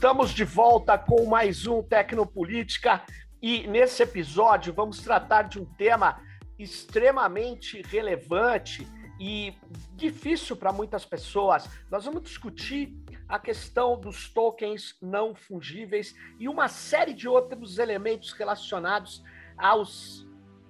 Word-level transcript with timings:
Estamos 0.00 0.30
de 0.30 0.44
volta 0.44 0.96
com 0.96 1.26
mais 1.26 1.66
um 1.66 1.82
Tecnopolítica 1.82 3.02
e 3.42 3.66
nesse 3.66 4.02
episódio 4.02 4.72
vamos 4.72 5.02
tratar 5.02 5.42
de 5.42 5.60
um 5.60 5.66
tema 5.66 6.22
extremamente 6.58 7.82
relevante 7.82 8.88
e 9.20 9.52
difícil 9.96 10.56
para 10.56 10.72
muitas 10.72 11.04
pessoas. 11.04 11.68
Nós 11.90 12.06
vamos 12.06 12.22
discutir 12.22 12.96
a 13.28 13.38
questão 13.38 14.00
dos 14.00 14.32
tokens 14.32 14.96
não 15.02 15.34
fungíveis 15.34 16.14
e 16.38 16.48
uma 16.48 16.66
série 16.66 17.12
de 17.12 17.28
outros 17.28 17.78
elementos 17.78 18.32
relacionados 18.32 19.22
aos, 19.58 20.26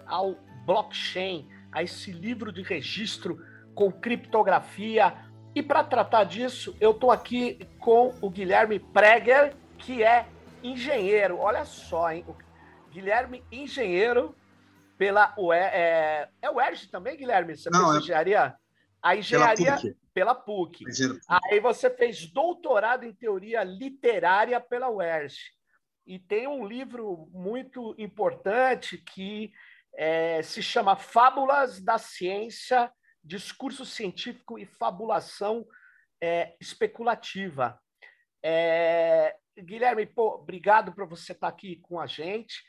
ao 0.06 0.34
blockchain, 0.66 1.48
a 1.70 1.84
esse 1.84 2.10
livro 2.10 2.50
de 2.50 2.62
registro 2.62 3.38
com 3.76 3.92
criptografia 3.92 5.29
e 5.54 5.62
para 5.62 5.82
tratar 5.82 6.24
disso, 6.24 6.76
eu 6.80 6.92
estou 6.92 7.10
aqui 7.10 7.58
com 7.78 8.14
o 8.20 8.30
Guilherme 8.30 8.78
Preger, 8.78 9.56
que 9.78 10.02
é 10.02 10.26
engenheiro. 10.62 11.38
Olha 11.38 11.64
só, 11.64 12.12
hein? 12.12 12.24
O 12.28 12.36
Guilherme, 12.90 13.44
engenheiro 13.50 14.36
pela 14.96 15.34
UE, 15.36 15.56
é, 15.56 16.28
é 16.40 16.50
o 16.50 16.60
ERG 16.60 16.88
também, 16.88 17.16
Guilherme? 17.16 17.56
Você 17.56 17.70
Não, 17.70 17.86
fez 17.86 17.94
é... 17.94 17.98
engenharia? 17.98 18.54
A 19.02 19.16
engenharia 19.16 19.76
pela 20.12 20.34
PUC. 20.34 20.84
Pela 20.84 21.14
PUC. 21.14 21.24
Aí 21.50 21.58
você 21.58 21.88
fez 21.90 22.30
doutorado 22.30 23.04
em 23.04 23.12
teoria 23.12 23.64
literária 23.64 24.60
pela 24.60 24.90
UERJ. 24.90 25.36
E 26.06 26.18
tem 26.18 26.46
um 26.46 26.66
livro 26.66 27.28
muito 27.32 27.94
importante 27.98 28.98
que 28.98 29.52
é, 29.94 30.42
se 30.42 30.62
chama 30.62 30.96
Fábulas 30.96 31.80
da 31.80 31.98
Ciência 31.98 32.92
discurso 33.22 33.84
científico 33.84 34.58
e 34.58 34.66
fabulação 34.66 35.66
é, 36.22 36.56
especulativa. 36.60 37.78
É, 38.42 39.36
Guilherme, 39.58 40.06
pô, 40.06 40.34
obrigado 40.34 40.92
por 40.92 41.06
você 41.06 41.32
estar 41.32 41.48
aqui 41.48 41.76
com 41.76 42.00
a 42.00 42.06
gente. 42.06 42.62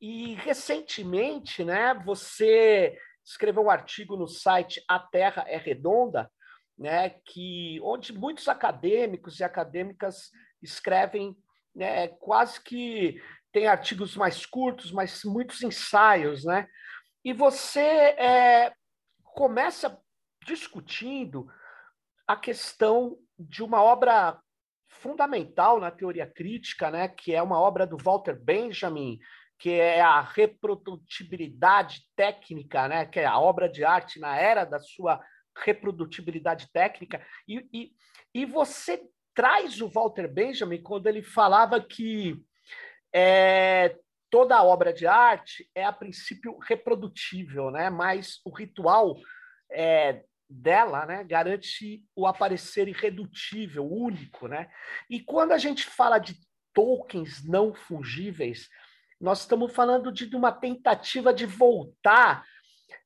E 0.00 0.34
recentemente, 0.34 1.64
né, 1.64 1.94
você 1.94 2.98
escreveu 3.24 3.64
um 3.64 3.70
artigo 3.70 4.16
no 4.16 4.26
site 4.26 4.82
A 4.88 4.98
Terra 4.98 5.44
é 5.46 5.56
Redonda, 5.56 6.30
né, 6.78 7.10
que 7.26 7.80
onde 7.82 8.12
muitos 8.12 8.48
acadêmicos 8.48 9.40
e 9.40 9.44
acadêmicas 9.44 10.30
escrevem, 10.62 11.36
né, 11.74 12.08
quase 12.08 12.62
que 12.62 13.20
tem 13.52 13.66
artigos 13.66 14.16
mais 14.16 14.46
curtos, 14.46 14.92
mas 14.92 15.24
muitos 15.24 15.62
ensaios, 15.62 16.44
né? 16.44 16.68
E 17.24 17.32
você 17.32 17.80
é, 17.80 18.72
começa 19.38 20.02
discutindo 20.44 21.48
a 22.26 22.34
questão 22.34 23.16
de 23.38 23.62
uma 23.62 23.80
obra 23.80 24.36
fundamental 24.88 25.78
na 25.78 25.92
teoria 25.92 26.26
crítica, 26.26 26.90
né, 26.90 27.06
que 27.06 27.32
é 27.32 27.40
uma 27.40 27.56
obra 27.56 27.86
do 27.86 27.96
Walter 27.96 28.34
Benjamin, 28.34 29.16
que 29.56 29.70
é 29.70 30.00
a 30.00 30.20
reprodutibilidade 30.20 32.02
técnica, 32.16 32.88
né, 32.88 33.06
que 33.06 33.20
é 33.20 33.26
a 33.26 33.38
obra 33.38 33.68
de 33.68 33.84
arte 33.84 34.18
na 34.18 34.36
era 34.36 34.64
da 34.64 34.80
sua 34.80 35.24
reprodutibilidade 35.56 36.68
técnica. 36.72 37.24
E, 37.46 37.64
e, 37.72 37.92
e 38.34 38.44
você 38.44 39.00
traz 39.32 39.80
o 39.80 39.88
Walter 39.88 40.26
Benjamin 40.26 40.82
quando 40.82 41.06
ele 41.06 41.22
falava 41.22 41.80
que 41.80 42.34
é, 43.14 43.96
toda 44.30 44.62
obra 44.62 44.92
de 44.92 45.06
arte 45.06 45.68
é 45.74 45.84
a 45.84 45.92
princípio 45.92 46.58
reprodutível, 46.58 47.70
né? 47.70 47.90
Mas 47.90 48.40
o 48.44 48.50
ritual 48.50 49.16
é, 49.70 50.22
dela, 50.48 51.06
né, 51.06 51.24
garante 51.24 52.02
o 52.14 52.26
aparecer 52.26 52.88
irredutível, 52.88 53.86
único, 53.90 54.48
né? 54.48 54.70
E 55.08 55.20
quando 55.20 55.52
a 55.52 55.58
gente 55.58 55.84
fala 55.84 56.18
de 56.18 56.36
tokens 56.72 57.44
não 57.44 57.74
fungíveis, 57.74 58.68
nós 59.20 59.40
estamos 59.40 59.72
falando 59.74 60.12
de 60.12 60.34
uma 60.34 60.52
tentativa 60.52 61.34
de 61.34 61.44
voltar 61.44 62.44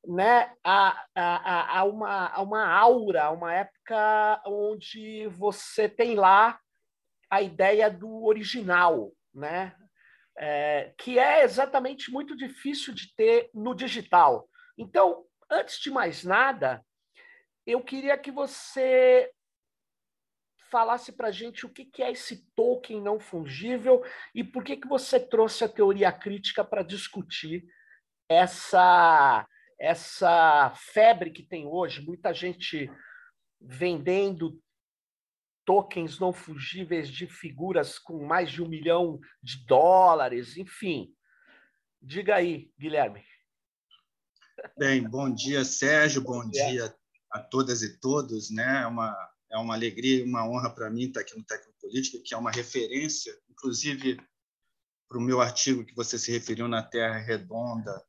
né, 0.07 0.53
a, 0.63 1.05
a, 1.15 1.79
a, 1.79 1.83
uma, 1.83 2.27
a 2.27 2.41
uma 2.41 2.67
aura, 2.67 3.31
uma 3.31 3.53
época 3.53 4.41
onde 4.45 5.27
você 5.27 5.89
tem 5.89 6.15
lá 6.15 6.59
a 7.29 7.41
ideia 7.41 7.89
do 7.89 8.23
original, 8.25 9.11
né? 9.33 9.75
é, 10.37 10.93
que 10.97 11.19
é 11.19 11.43
exatamente 11.43 12.11
muito 12.11 12.35
difícil 12.35 12.93
de 12.93 13.13
ter 13.15 13.49
no 13.53 13.73
digital. 13.73 14.47
Então, 14.77 15.23
antes 15.53 15.79
de 15.79 15.91
mais 15.91 16.23
nada, 16.23 16.83
eu 17.65 17.81
queria 17.83 18.17
que 18.17 18.31
você 18.31 19.31
falasse 20.69 21.11
para 21.11 21.27
a 21.27 21.31
gente 21.31 21.65
o 21.65 21.69
que, 21.69 22.01
é 22.01 22.11
esse 22.11 22.49
token 22.55 22.99
não 22.99 23.19
fungível 23.19 24.03
e 24.33 24.43
por 24.43 24.63
que, 24.63 24.75
que 24.75 24.87
você 24.87 25.19
trouxe 25.19 25.63
a 25.63 25.69
teoria 25.69 26.11
crítica 26.11 26.63
para 26.63 26.81
discutir 26.81 27.63
essa, 28.27 29.47
essa 29.79 30.73
febre 30.75 31.29
que 31.29 31.43
tem 31.43 31.67
hoje, 31.67 32.01
muita 32.01 32.33
gente 32.33 32.91
vendendo 33.61 34.59
tokens 35.63 36.19
não 36.19 36.33
fungíveis 36.33 37.07
de 37.07 37.27
figuras 37.27 37.99
com 37.99 38.25
mais 38.25 38.51
de 38.51 38.61
um 38.61 38.67
milhão 38.67 39.19
de 39.41 39.63
dólares, 39.65 40.57
enfim. 40.57 41.13
Diga 42.01 42.35
aí, 42.35 42.71
Guilherme. 42.77 43.23
Bem, 44.77 45.03
bom 45.07 45.29
dia, 45.29 45.63
Sérgio, 45.65 46.21
bom, 46.21 46.41
bom 46.41 46.49
dia. 46.49 46.71
dia. 46.71 46.95
a 47.31 47.39
todas 47.39 47.81
e 47.81 47.97
todos. 47.99 48.49
Né? 48.49 48.83
É, 48.83 48.87
uma, 48.87 49.15
é 49.51 49.57
uma 49.57 49.73
alegria 49.73 50.19
e 50.19 50.23
uma 50.23 50.47
honra 50.47 50.69
para 50.69 50.89
mim 50.89 51.03
estar 51.03 51.21
aqui 51.21 51.37
no 51.37 51.43
Tecnopolítica, 51.43 52.19
que 52.23 52.33
é 52.33 52.37
uma 52.37 52.51
referência, 52.51 53.37
inclusive 53.49 54.19
para 55.07 55.17
o 55.17 55.21
meu 55.21 55.41
artigo 55.41 55.85
que 55.85 55.95
você 55.95 56.17
se 56.17 56.31
referiu 56.31 56.67
na 56.67 56.81
Terra 56.81 57.19
Redonda. 57.19 58.03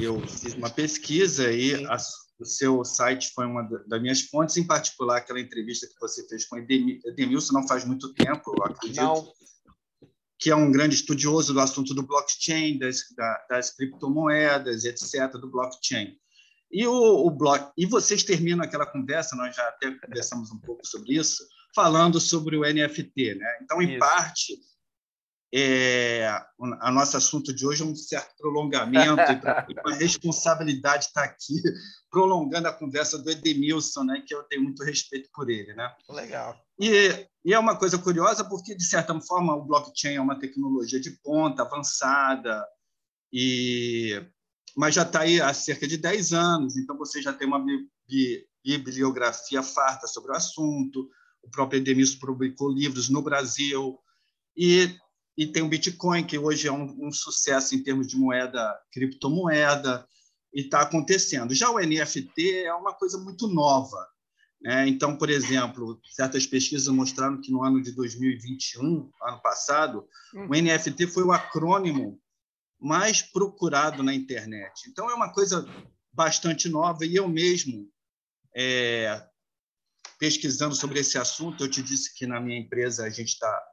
Eu 0.00 0.20
fiz 0.28 0.54
uma 0.54 0.70
pesquisa 0.70 1.50
e 1.50 1.84
a, 1.86 1.96
o 2.38 2.44
seu 2.44 2.84
site 2.84 3.32
foi 3.34 3.46
uma 3.46 3.62
das 3.86 4.00
minhas 4.00 4.20
fontes, 4.22 4.56
em 4.56 4.66
particular 4.66 5.18
aquela 5.18 5.40
entrevista 5.40 5.86
que 5.86 5.98
você 5.98 6.26
fez 6.28 6.44
com 6.46 6.58
Edemilson 6.58 7.54
não 7.54 7.66
faz 7.66 7.84
muito 7.84 8.12
tempo, 8.14 8.54
eu 8.56 8.64
acredito. 8.64 9.02
Não. 9.02 9.32
Que 10.42 10.50
é 10.50 10.56
um 10.56 10.72
grande 10.72 10.96
estudioso 10.96 11.52
do 11.54 11.60
assunto 11.60 11.94
do 11.94 12.02
blockchain, 12.02 12.78
das, 12.78 13.04
das 13.48 13.70
criptomoedas, 13.70 14.84
etc., 14.84 15.30
do 15.32 15.50
blockchain. 15.50 16.16
E, 16.72 16.86
o, 16.86 17.26
o 17.26 17.30
bloco, 17.30 17.72
e 17.76 17.84
vocês 17.84 18.24
terminam 18.24 18.64
aquela 18.64 18.86
conversa, 18.86 19.36
nós 19.36 19.54
já 19.54 19.62
até 19.68 19.90
conversamos 19.90 20.50
um 20.50 20.58
pouco 20.58 20.86
sobre 20.86 21.14
isso, 21.14 21.46
falando 21.74 22.18
sobre 22.18 22.56
o 22.56 22.62
NFT. 22.62 23.34
Né? 23.34 23.58
Então, 23.62 23.80
em 23.82 23.90
isso. 23.90 23.98
parte, 23.98 24.58
é, 25.54 26.26
a 26.80 26.90
nosso 26.90 27.16
assunto 27.16 27.52
de 27.52 27.66
hoje 27.66 27.82
é 27.82 27.86
um 27.86 27.94
certo 27.94 28.34
prolongamento 28.38 29.20
e 29.20 29.92
a 29.92 29.94
responsabilidade 29.96 31.06
estar 31.06 31.24
aqui 31.24 31.60
prolongando 32.10 32.68
a 32.68 32.72
conversa 32.72 33.18
do 33.18 33.30
Edemilson, 33.30 34.04
né, 34.04 34.22
que 34.26 34.34
eu 34.34 34.42
tenho 34.44 34.62
muito 34.62 34.82
respeito 34.82 35.28
por 35.34 35.50
ele, 35.50 35.74
né? 35.74 35.92
Legal. 36.08 36.56
E, 36.80 37.26
e 37.44 37.52
é 37.52 37.58
uma 37.58 37.76
coisa 37.76 37.98
curiosa 37.98 38.44
porque 38.44 38.74
de 38.74 38.84
certa 38.84 39.18
forma 39.20 39.54
o 39.54 39.64
blockchain 39.64 40.14
é 40.14 40.20
uma 40.20 40.38
tecnologia 40.38 40.98
de 40.98 41.10
ponta, 41.22 41.62
avançada 41.62 42.66
e 43.30 44.24
mas 44.74 44.94
já 44.94 45.02
está 45.02 45.20
aí 45.20 45.38
há 45.38 45.52
cerca 45.52 45.86
de 45.86 45.98
10 45.98 46.32
anos, 46.32 46.78
então 46.78 46.96
você 46.96 47.20
já 47.20 47.30
tem 47.30 47.46
uma 47.46 47.62
bibliografia 48.64 49.62
farta 49.62 50.06
sobre 50.06 50.32
o 50.32 50.34
assunto. 50.34 51.10
O 51.42 51.50
próprio 51.50 51.78
Edemilson 51.78 52.18
publicou 52.18 52.72
livros 52.72 53.10
no 53.10 53.20
Brasil 53.20 53.98
e 54.56 54.96
e 55.36 55.46
tem 55.46 55.62
o 55.62 55.68
Bitcoin, 55.68 56.24
que 56.24 56.38
hoje 56.38 56.68
é 56.68 56.72
um, 56.72 57.06
um 57.06 57.12
sucesso 57.12 57.74
em 57.74 57.82
termos 57.82 58.06
de 58.06 58.16
moeda, 58.16 58.78
criptomoeda, 58.92 60.06
e 60.52 60.60
está 60.60 60.82
acontecendo. 60.82 61.54
Já 61.54 61.70
o 61.70 61.78
NFT 61.78 62.64
é 62.64 62.74
uma 62.74 62.92
coisa 62.92 63.18
muito 63.18 63.48
nova. 63.48 64.06
Né? 64.60 64.86
Então, 64.86 65.16
por 65.16 65.30
exemplo, 65.30 65.98
certas 66.12 66.46
pesquisas 66.46 66.88
mostraram 66.88 67.40
que 67.40 67.50
no 67.50 67.64
ano 67.64 67.82
de 67.82 67.92
2021, 67.92 69.10
ano 69.22 69.42
passado, 69.42 70.06
uhum. 70.34 70.48
o 70.50 70.54
NFT 70.54 71.06
foi 71.06 71.24
o 71.24 71.32
acrônimo 71.32 72.20
mais 72.78 73.22
procurado 73.22 74.02
na 74.02 74.14
internet. 74.14 74.88
Então, 74.88 75.10
é 75.10 75.14
uma 75.14 75.32
coisa 75.32 75.66
bastante 76.12 76.68
nova 76.68 77.06
e 77.06 77.16
eu 77.16 77.26
mesmo, 77.28 77.88
é, 78.54 79.26
pesquisando 80.18 80.74
sobre 80.74 81.00
esse 81.00 81.16
assunto, 81.16 81.64
eu 81.64 81.70
te 81.70 81.82
disse 81.82 82.14
que 82.14 82.26
na 82.26 82.38
minha 82.38 82.58
empresa 82.58 83.04
a 83.04 83.10
gente 83.10 83.28
está 83.28 83.71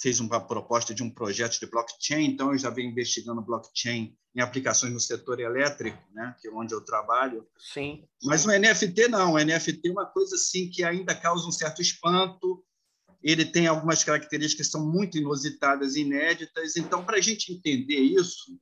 fez 0.00 0.18
uma 0.18 0.40
proposta 0.40 0.94
de 0.94 1.02
um 1.02 1.10
projeto 1.10 1.60
de 1.60 1.66
blockchain, 1.66 2.24
então 2.24 2.52
eu 2.52 2.58
já 2.58 2.70
venho 2.70 2.90
investigando 2.90 3.42
blockchain 3.42 4.16
em 4.34 4.40
aplicações 4.40 4.92
no 4.92 5.00
setor 5.00 5.40
elétrico, 5.40 5.98
né, 6.12 6.34
que 6.40 6.48
é 6.48 6.50
onde 6.50 6.72
eu 6.72 6.80
trabalho. 6.80 7.46
Sim. 7.58 8.04
Mas 8.24 8.44
o 8.46 8.48
NFT 8.48 9.08
não, 9.08 9.34
o 9.34 9.38
NFT 9.38 9.88
é 9.88 9.92
uma 9.92 10.06
coisa 10.06 10.36
assim 10.36 10.70
que 10.70 10.82
ainda 10.82 11.14
causa 11.14 11.46
um 11.46 11.52
certo 11.52 11.82
espanto. 11.82 12.64
Ele 13.22 13.44
tem 13.44 13.66
algumas 13.66 14.02
características 14.02 14.68
que 14.68 14.72
são 14.72 14.90
muito 14.90 15.18
inusitadas 15.18 15.96
inéditas. 15.96 16.76
Então, 16.76 17.04
para 17.04 17.18
a 17.18 17.20
gente 17.20 17.52
entender 17.52 17.98
isso, 17.98 18.58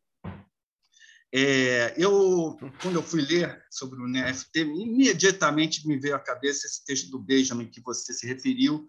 é, 1.32 1.94
eu, 1.96 2.56
quando 2.80 2.96
eu 2.96 3.02
fui 3.02 3.20
ler 3.20 3.62
sobre 3.70 4.00
o 4.00 4.08
NFT, 4.08 4.60
imediatamente 4.60 5.86
me 5.86 5.98
veio 5.98 6.16
à 6.16 6.18
cabeça 6.18 6.66
esse 6.66 6.84
texto 6.84 7.10
do 7.10 7.18
Benjamin 7.18 7.70
que 7.70 7.82
você 7.82 8.12
se 8.12 8.26
referiu, 8.26 8.88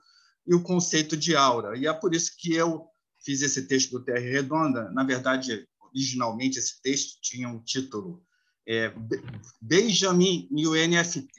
e 0.50 0.56
o 0.56 0.64
conceito 0.64 1.16
de 1.16 1.36
aura. 1.36 1.78
E 1.78 1.86
é 1.86 1.94
por 1.94 2.16
isso 2.16 2.32
que 2.36 2.56
eu 2.56 2.88
fiz 3.24 3.44
esse 3.44 3.68
texto 3.68 3.92
do 3.92 4.04
Terra 4.04 4.20
Redonda. 4.20 4.90
Na 4.92 5.04
verdade, 5.04 5.68
originalmente 5.80 6.58
esse 6.58 6.82
texto 6.82 7.20
tinha 7.22 7.48
um 7.48 7.64
título 7.64 8.24
é, 8.68 8.92
Benjamin 9.62 10.50
e 10.52 10.68
o 10.68 10.74
NFT. 10.74 11.30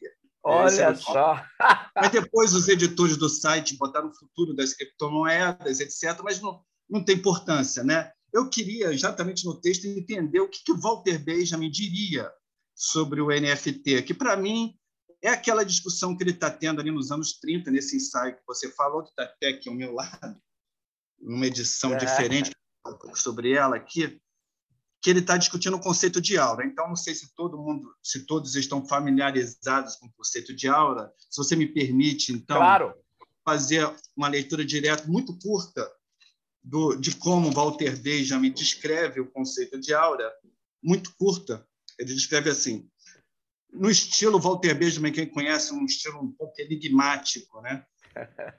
Olha 0.45 0.95
só! 0.95 1.43
mas 1.95 2.13
depois 2.13 2.55
os 2.55 2.69
editores 2.69 3.17
do 3.17 3.29
site 3.29 3.77
botaram 3.77 4.09
o 4.09 4.15
futuro 4.15 4.55
das 4.55 4.75
criptomoedas, 4.75 5.81
etc., 5.81 6.21
mas 6.23 6.41
não, 6.41 6.63
não 6.89 7.05
tem 7.05 7.17
importância. 7.17 7.83
Né? 7.83 8.13
Eu 8.33 8.49
queria, 8.49 8.93
exatamente 8.93 9.45
no 9.45 9.61
texto, 9.61 9.87
entender 9.87 10.41
o 10.41 10.49
que, 10.49 10.63
que 10.65 10.73
o 10.73 10.81
Walter 10.81 11.19
Benjamin 11.19 11.71
diria 11.71 12.31
sobre 12.77 13.21
o 13.21 13.29
NFT, 13.29 14.03
que, 14.03 14.15
para 14.15 14.37
mim, 14.37 14.75
é 15.23 15.29
aquela 15.29 15.65
discussão 15.65 16.17
que 16.17 16.23
ele 16.23 16.31
está 16.31 16.51
tendo 16.51 16.81
ali 16.81 16.91
nos 16.91 17.11
anos 17.11 17.39
30, 17.39 17.71
nesse 17.71 17.97
ensaio 17.97 18.37
que 18.37 18.47
você 18.47 18.71
falou, 18.71 19.03
que 19.03 19.11
está 19.11 19.25
até 19.25 19.49
aqui 19.49 19.69
ao 19.69 19.75
meu 19.75 19.93
lado, 19.93 20.41
numa 21.21 21.47
edição 21.47 21.93
é. 21.95 21.97
diferente 21.97 22.51
sobre 23.15 23.53
ela 23.53 23.77
aqui, 23.77 24.21
que 25.03 25.11
ele 25.11 25.21
está 25.21 25.37
discutindo 25.37 25.77
o 25.77 25.81
conceito 25.81 26.21
de 26.21 26.39
aura. 26.39 26.65
Então, 26.65 26.89
não 26.89 26.97
sei 26.97 27.15
se 27.15 27.35
todo 27.35 27.59
mundo, 27.59 27.95
se 28.03 28.27
todos 28.27 28.55
estão 28.55 28.87
familiarizados 28.87 29.97
com 29.97 30.07
o 30.07 30.13
conceito 30.13 30.55
de 30.55 30.69
aura. 30.69 31.13
Se 31.29 31.37
você 31.39 31.57
me 31.57 31.67
permite, 31.67 32.33
então, 32.33 32.59
claro. 32.59 32.95
fazer 33.45 33.91
uma 34.17 34.29
leitura 34.29 34.65
direta 34.65 35.07
muito 35.07 35.39
curta 35.39 35.91
do, 36.63 36.95
de 36.97 37.17
como 37.17 37.51
Walter 37.51 37.99
Benjamin 37.99 38.53
descreve 38.53 39.21
o 39.21 39.31
conceito 39.31 39.81
de 39.81 39.95
aura, 39.95 40.31
muito 40.83 41.15
curta. 41.17 41.67
Ele 41.99 42.13
descreve 42.15 42.51
assim: 42.51 42.89
no 43.73 43.91
estilo 43.91 44.41
Walter 44.41 44.75
Benjamin, 44.75 45.13
quem 45.13 45.27
conhece, 45.27 45.73
um 45.73 45.85
estilo 45.85 46.21
um 46.21 46.33
pouco 46.33 46.61
enigmático, 46.61 47.61
né? 47.61 47.85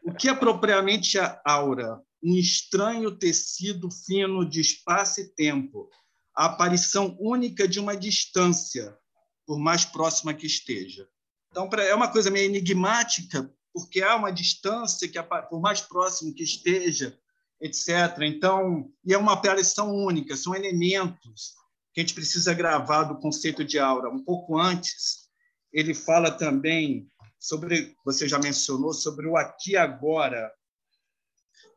O 0.04 0.14
que 0.14 0.30
é 0.30 0.34
propriamente 0.34 1.20
a 1.20 1.42
aura? 1.46 2.02
Um 2.24 2.36
estranho 2.36 3.12
tecido 3.18 3.90
fino 3.92 4.48
de 4.48 4.62
espaço 4.62 5.22
e 5.22 5.26
tempo, 5.26 5.90
a 6.36 6.46
aparição 6.46 7.18
única 7.20 7.68
de 7.68 7.80
uma 7.80 7.96
distância, 7.96 8.98
por 9.46 9.60
mais 9.60 9.84
próxima 9.84 10.34
que 10.34 10.46
esteja. 10.46 11.08
Então, 11.50 11.70
é 11.80 11.94
uma 11.94 12.08
coisa 12.08 12.32
meio 12.32 12.46
enigmática, 12.46 13.52
porque 13.74 14.02
há 14.02 14.16
uma 14.16 14.32
distância 14.32 15.08
que, 15.08 15.22
por 15.50 15.60
mais 15.60 15.82
próximo 15.82 16.34
que 16.34 16.44
esteja, 16.44 17.18
etc. 17.60 17.90
Então, 18.22 18.90
e 19.06 19.14
é 19.14 19.18
uma 19.18 19.34
aparição 19.34 19.94
única, 19.94 20.38
são 20.38 20.56
elementos 20.56 21.61
que 21.94 22.00
a 22.00 22.04
gente 22.04 22.14
precisa 22.14 22.54
gravar 22.54 23.04
do 23.04 23.20
conceito 23.20 23.64
de 23.64 23.78
aura. 23.78 24.10
Um 24.10 24.24
pouco 24.24 24.58
antes, 24.58 25.30
ele 25.74 25.94
fala 25.94 26.32
também 26.32 27.10
sobre, 27.40 27.96
você 28.06 28.28
já 28.28 28.40
mencionou, 28.40 28.94
sobre 28.94 29.28
o 29.28 29.36
aqui 29.36 29.72
e 29.72 29.78
agora. 29.78 30.52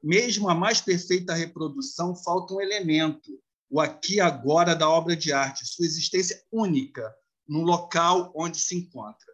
Mesmo 0.02 0.48
a 0.48 0.54
mais 0.54 0.80
perfeita 0.80 1.34
reprodução, 1.34 2.14
falta 2.14 2.54
um 2.54 2.60
elemento, 2.60 3.40
o 3.70 3.80
aqui 3.80 4.16
e 4.16 4.20
agora 4.20 4.74
da 4.74 4.88
obra 4.88 5.16
de 5.16 5.32
arte, 5.32 5.66
sua 5.66 5.86
existência 5.86 6.42
única 6.52 7.12
no 7.48 7.62
local 7.62 8.32
onde 8.36 8.58
se 8.58 8.76
encontra. 8.76 9.32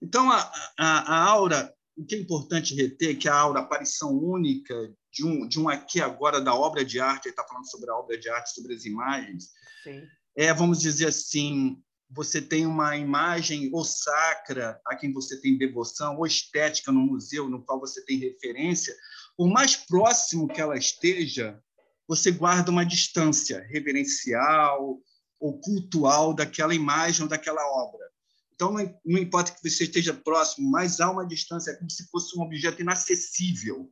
Então, 0.00 0.30
a, 0.30 0.52
a, 0.78 1.14
a 1.14 1.24
aura, 1.24 1.74
o 1.96 2.04
que 2.04 2.14
é 2.14 2.18
importante 2.18 2.74
reter 2.74 3.10
é 3.10 3.14
que 3.14 3.28
a 3.28 3.34
aura, 3.34 3.60
a 3.60 3.62
aparição 3.62 4.12
única 4.12 4.74
de 5.12 5.24
um, 5.24 5.48
de 5.48 5.58
um 5.60 5.68
aqui 5.68 6.00
agora 6.00 6.40
da 6.40 6.54
obra 6.54 6.84
de 6.84 7.00
arte, 7.00 7.26
ele 7.28 7.32
está 7.32 7.44
falando 7.44 7.70
sobre 7.70 7.90
a 7.90 7.96
obra 7.96 8.18
de 8.18 8.28
arte, 8.28 8.54
sobre 8.54 8.74
as 8.74 8.84
imagens, 8.84 9.50
Sim. 9.86 10.02
é, 10.36 10.52
vamos 10.52 10.80
dizer 10.80 11.06
assim, 11.06 11.80
você 12.10 12.40
tem 12.40 12.66
uma 12.66 12.96
imagem 12.96 13.70
ou 13.72 13.84
sacra 13.84 14.80
a 14.84 14.96
quem 14.96 15.12
você 15.12 15.40
tem 15.40 15.56
devoção, 15.56 16.16
ou 16.16 16.26
estética 16.26 16.90
no 16.90 17.00
museu 17.00 17.48
no 17.48 17.64
qual 17.64 17.78
você 17.78 18.04
tem 18.04 18.18
referência, 18.18 18.94
por 19.36 19.48
mais 19.48 19.76
próximo 19.76 20.48
que 20.48 20.60
ela 20.60 20.76
esteja, 20.76 21.60
você 22.08 22.30
guarda 22.30 22.70
uma 22.70 22.84
distância 22.84 23.64
reverencial 23.68 24.98
ou 25.38 25.60
cultual 25.60 26.34
daquela 26.34 26.74
imagem 26.74 27.22
ou 27.22 27.28
daquela 27.28 27.62
obra. 27.84 28.06
Então, 28.54 28.72
não 29.04 29.18
importa 29.18 29.52
que 29.52 29.68
você 29.68 29.84
esteja 29.84 30.14
próximo, 30.14 30.70
mas 30.70 30.98
há 30.98 31.10
uma 31.10 31.26
distância, 31.26 31.72
é 31.72 31.74
como 31.74 31.90
se 31.90 32.08
fosse 32.08 32.38
um 32.38 32.42
objeto 32.42 32.80
inacessível 32.80 33.90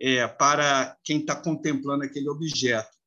é, 0.00 0.26
para 0.26 0.96
quem 1.04 1.20
está 1.20 1.36
contemplando 1.36 2.02
aquele 2.02 2.28
objeto. 2.28 2.97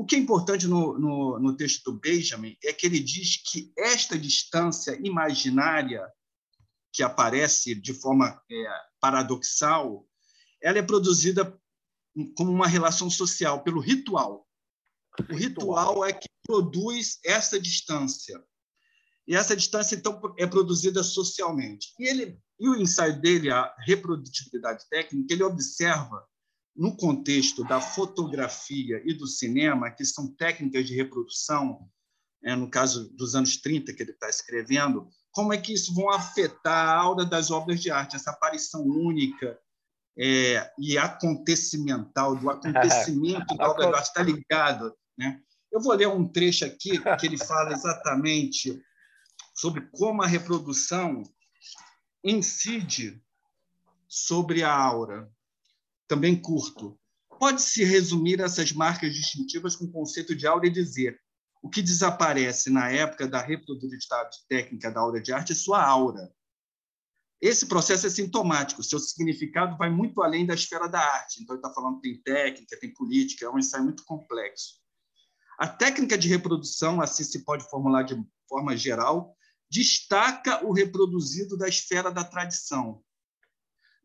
O 0.00 0.04
que 0.06 0.16
é 0.16 0.18
importante 0.18 0.66
no, 0.66 0.98
no, 0.98 1.38
no, 1.38 1.54
texto 1.54 1.92
do 1.92 2.00
Benjamin 2.00 2.56
é 2.64 2.72
que 2.72 2.86
ele 2.86 3.00
diz 3.00 3.36
que 3.36 3.70
esta 3.76 4.18
distância 4.18 4.98
imaginária 5.06 6.10
que 6.90 7.02
aparece 7.02 7.74
de 7.74 7.92
forma 7.92 8.42
é, 8.50 8.80
paradoxal, 8.98 10.08
ela 10.62 10.78
é 10.78 10.82
produzida 10.82 11.54
como 12.34 12.50
uma 12.50 12.66
relação 12.66 13.10
social, 13.10 13.62
pelo 13.62 13.78
ritual. 13.78 14.48
O 15.28 15.34
ritual 15.34 16.02
é 16.02 16.14
que 16.14 16.30
produz 16.46 17.18
essa 17.22 17.60
distância. 17.60 18.42
E 19.28 19.36
essa 19.36 19.54
distância, 19.54 19.96
então, 19.96 20.18
é 20.38 20.46
produzida 20.46 21.02
socialmente. 21.02 21.92
E, 21.98 22.08
ele, 22.08 22.40
e 22.58 22.70
o 22.70 22.76
ensaio 22.76 23.20
dele, 23.20 23.50
a 23.50 23.70
reprodutibilidade 23.80 24.82
técnica, 24.88 25.34
ele 25.34 25.42
observa, 25.42 26.26
no 26.74 26.96
contexto 26.96 27.64
da 27.64 27.80
fotografia 27.80 29.02
e 29.04 29.12
do 29.12 29.26
cinema, 29.26 29.90
que 29.90 30.04
são 30.04 30.32
técnicas 30.34 30.86
de 30.86 30.94
reprodução, 30.94 31.88
é, 32.42 32.54
no 32.54 32.70
caso 32.70 33.10
dos 33.14 33.34
anos 33.34 33.56
30 33.56 33.92
que 33.92 34.02
ele 34.02 34.12
está 34.12 34.28
escrevendo, 34.28 35.08
como 35.32 35.52
é 35.52 35.58
que 35.58 35.72
isso 35.72 35.94
vão 35.94 36.10
afetar 36.10 36.88
a 36.88 36.96
aura 36.96 37.24
das 37.24 37.50
obras 37.50 37.80
de 37.80 37.90
arte, 37.90 38.16
essa 38.16 38.30
aparição 38.30 38.82
única, 38.82 39.58
é, 40.18 40.70
e 40.78 40.98
acontecimental, 40.98 42.36
do 42.36 42.50
acontecimento 42.50 43.54
da 43.56 43.70
obra 43.70 43.88
de 43.88 43.94
arte, 43.94 44.06
está 44.06 44.22
ligado. 44.22 44.94
Né? 45.16 45.40
Eu 45.72 45.80
vou 45.80 45.94
ler 45.94 46.08
um 46.08 46.26
trecho 46.26 46.64
aqui 46.64 46.98
que 47.18 47.26
ele 47.26 47.38
fala 47.38 47.72
exatamente 47.72 48.80
sobre 49.54 49.88
como 49.92 50.22
a 50.22 50.26
reprodução 50.26 51.22
incide 52.24 53.22
sobre 54.08 54.62
a 54.62 54.72
aura, 54.72 55.30
também 56.10 56.34
curto. 56.34 56.98
Pode-se 57.38 57.84
resumir 57.84 58.40
essas 58.40 58.72
marcas 58.72 59.14
distintivas 59.14 59.76
com 59.76 59.84
o 59.84 59.92
conceito 59.92 60.34
de 60.34 60.44
aura 60.44 60.66
e 60.66 60.70
dizer 60.70 61.16
o 61.62 61.70
que 61.70 61.80
desaparece 61.80 62.68
na 62.68 62.90
época 62.90 63.28
da 63.28 63.40
reprodutividade 63.40 64.38
técnica 64.48 64.90
da 64.90 65.00
aura 65.00 65.22
de 65.22 65.32
arte 65.32 65.52
é 65.52 65.54
sua 65.54 65.80
aura, 65.80 66.28
esse 67.40 67.66
processo 67.66 68.06
é 68.06 68.10
sintomático, 68.10 68.82
seu 68.82 68.98
significado 68.98 69.78
vai 69.78 69.88
muito 69.88 70.20
além 70.20 70.44
da 70.44 70.52
esfera 70.52 70.86
da 70.86 71.00
arte. 71.00 71.42
Então, 71.42 71.56
ele 71.56 71.64
está 71.64 71.72
falando 71.72 71.98
que 72.00 72.02
tem 72.02 72.22
técnica, 72.22 72.78
tem 72.78 72.92
política, 72.92 73.46
é 73.46 73.48
um 73.48 73.58
ensaio 73.58 73.84
muito 73.84 74.04
complexo. 74.04 74.74
A 75.58 75.66
técnica 75.66 76.18
de 76.18 76.28
reprodução, 76.28 77.00
assim 77.00 77.24
se 77.24 77.42
pode 77.42 77.64
formular 77.70 78.02
de 78.02 78.14
forma 78.46 78.76
geral, 78.76 79.34
destaca 79.70 80.66
o 80.66 80.72
reproduzido 80.72 81.56
da 81.56 81.66
esfera 81.66 82.10
da 82.10 82.24
tradição. 82.24 83.02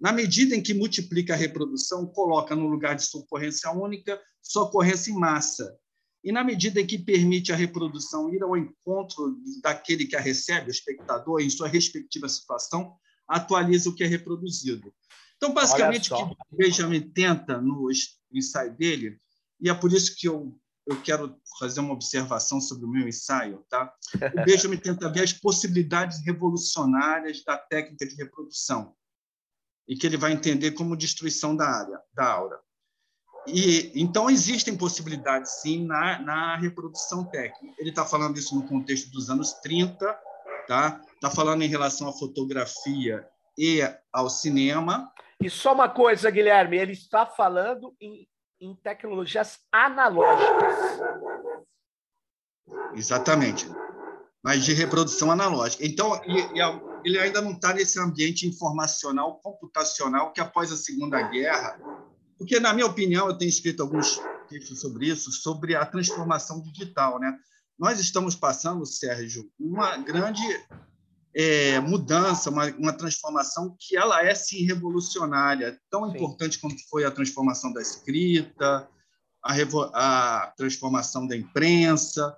Na 0.05 0.11
medida 0.11 0.55
em 0.55 0.61
que 0.61 0.71
multiplica 0.71 1.33
a 1.33 1.35
reprodução, 1.35 2.05
coloca 2.05 2.55
no 2.55 2.67
lugar 2.67 2.95
de 2.95 3.03
sua 3.03 3.21
ocorrência 3.21 3.71
única 3.71 4.21
sua 4.39 4.65
ocorrência 4.65 5.09
em 5.09 5.15
massa. 5.15 5.75
E 6.23 6.31
na 6.31 6.43
medida 6.43 6.79
em 6.79 6.85
que 6.85 6.99
permite 6.99 7.51
a 7.51 7.55
reprodução 7.55 8.31
ir 8.31 8.43
ao 8.43 8.55
encontro 8.55 9.35
daquele 9.63 10.05
que 10.05 10.15
a 10.15 10.19
recebe, 10.19 10.69
o 10.69 10.71
espectador, 10.71 11.41
em 11.41 11.49
sua 11.49 11.67
respectiva 11.67 12.29
situação, 12.29 12.95
atualiza 13.27 13.89
o 13.89 13.95
que 13.95 14.03
é 14.03 14.07
reproduzido. 14.07 14.93
Então, 15.37 15.51
basicamente, 15.51 16.13
o 16.13 16.17
que 16.17 16.23
o 16.51 16.55
Benjamin 16.55 17.01
tenta 17.09 17.59
no 17.59 17.89
ensaio 18.31 18.77
dele, 18.77 19.19
e 19.59 19.71
é 19.71 19.73
por 19.73 19.91
isso 19.91 20.15
que 20.15 20.27
eu, 20.27 20.55
eu 20.85 21.01
quero 21.01 21.35
fazer 21.57 21.79
uma 21.79 21.93
observação 21.93 22.61
sobre 22.61 22.85
o 22.85 22.89
meu 22.89 23.07
ensaio, 23.07 23.65
tá? 23.67 23.91
o 24.13 24.45
Benjamin 24.45 24.77
tenta 24.77 25.11
ver 25.11 25.23
as 25.23 25.33
possibilidades 25.33 26.23
revolucionárias 26.23 27.43
da 27.43 27.57
técnica 27.57 28.05
de 28.05 28.13
reprodução, 28.13 28.95
e 29.87 29.95
que 29.95 30.05
ele 30.05 30.17
vai 30.17 30.31
entender 30.31 30.71
como 30.71 30.97
destruição 30.97 31.55
da 31.55 31.67
área, 31.67 31.99
da 32.13 32.25
aura. 32.25 32.59
E, 33.47 33.91
então, 33.95 34.29
existem 34.29 34.75
possibilidades, 34.75 35.61
sim, 35.61 35.85
na, 35.85 36.19
na 36.19 36.57
reprodução 36.57 37.23
técnica. 37.23 37.75
Ele 37.77 37.89
está 37.89 38.03
falando 38.03 38.37
isso 38.37 38.55
no 38.55 38.67
contexto 38.67 39.11
dos 39.11 39.29
anos 39.29 39.53
30, 39.53 40.19
tá? 40.67 41.01
Está 41.13 41.29
falando 41.29 41.61
em 41.61 41.67
relação 41.67 42.09
à 42.09 42.13
fotografia 42.13 43.27
e 43.57 43.81
ao 44.11 44.29
cinema. 44.29 45.11
E 45.39 45.49
só 45.49 45.73
uma 45.73 45.87
coisa, 45.87 46.31
Guilherme, 46.31 46.77
ele 46.77 46.93
está 46.93 47.25
falando 47.25 47.95
em, 48.01 48.27
em 48.59 48.75
tecnologias 48.75 49.59
analógicas. 49.71 50.75
Exatamente. 52.95 53.67
Mas 54.43 54.63
de 54.63 54.73
reprodução 54.73 55.29
analógica. 55.29 55.85
Então, 55.85 56.19
e, 56.25 56.57
e 56.57 56.61
ele 57.05 57.19
ainda 57.19 57.39
não 57.39 57.51
está 57.51 57.71
nesse 57.71 57.99
ambiente 57.99 58.47
informacional, 58.47 59.39
computacional, 59.39 60.33
que 60.33 60.41
após 60.41 60.71
a 60.71 60.75
Segunda 60.75 61.21
Guerra. 61.21 61.79
Porque, 62.35 62.59
na 62.59 62.73
minha 62.73 62.87
opinião, 62.87 63.27
eu 63.27 63.37
tenho 63.37 63.47
escrito 63.47 63.83
alguns 63.83 64.19
textos 64.49 64.81
sobre 64.81 65.07
isso, 65.07 65.31
sobre 65.31 65.75
a 65.75 65.85
transformação 65.85 66.61
digital. 66.63 67.19
Né? 67.19 67.31
Nós 67.77 67.99
estamos 67.99 68.35
passando, 68.35 68.83
Sérgio, 68.87 69.47
uma 69.59 69.97
grande 69.97 70.41
é, 71.35 71.79
mudança, 71.79 72.49
uma, 72.49 72.65
uma, 72.71 72.91
transformação 72.91 73.75
que 73.79 73.95
ela 73.95 74.25
é 74.25 74.33
sim 74.33 74.65
revolucionária, 74.65 75.79
tão 75.91 76.09
sim. 76.09 76.17
importante 76.17 76.57
quanto 76.57 76.77
foi 76.89 77.05
a 77.05 77.11
transformação 77.11 77.71
da 77.71 77.83
escrita, 77.83 78.89
a, 79.43 79.53
a, 79.93 80.53
transformação 80.57 81.27
da 81.27 81.37
imprensa. 81.37 82.35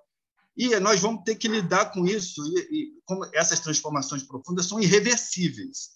E 0.57 0.79
nós 0.79 0.99
vamos 0.99 1.23
ter 1.23 1.35
que 1.35 1.47
lidar 1.47 1.91
com 1.91 2.05
isso. 2.05 2.41
E, 2.57 2.59
e 2.71 2.91
como 3.05 3.23
essas 3.33 3.59
transformações 3.59 4.23
profundas 4.23 4.65
são 4.65 4.79
irreversíveis, 4.79 5.91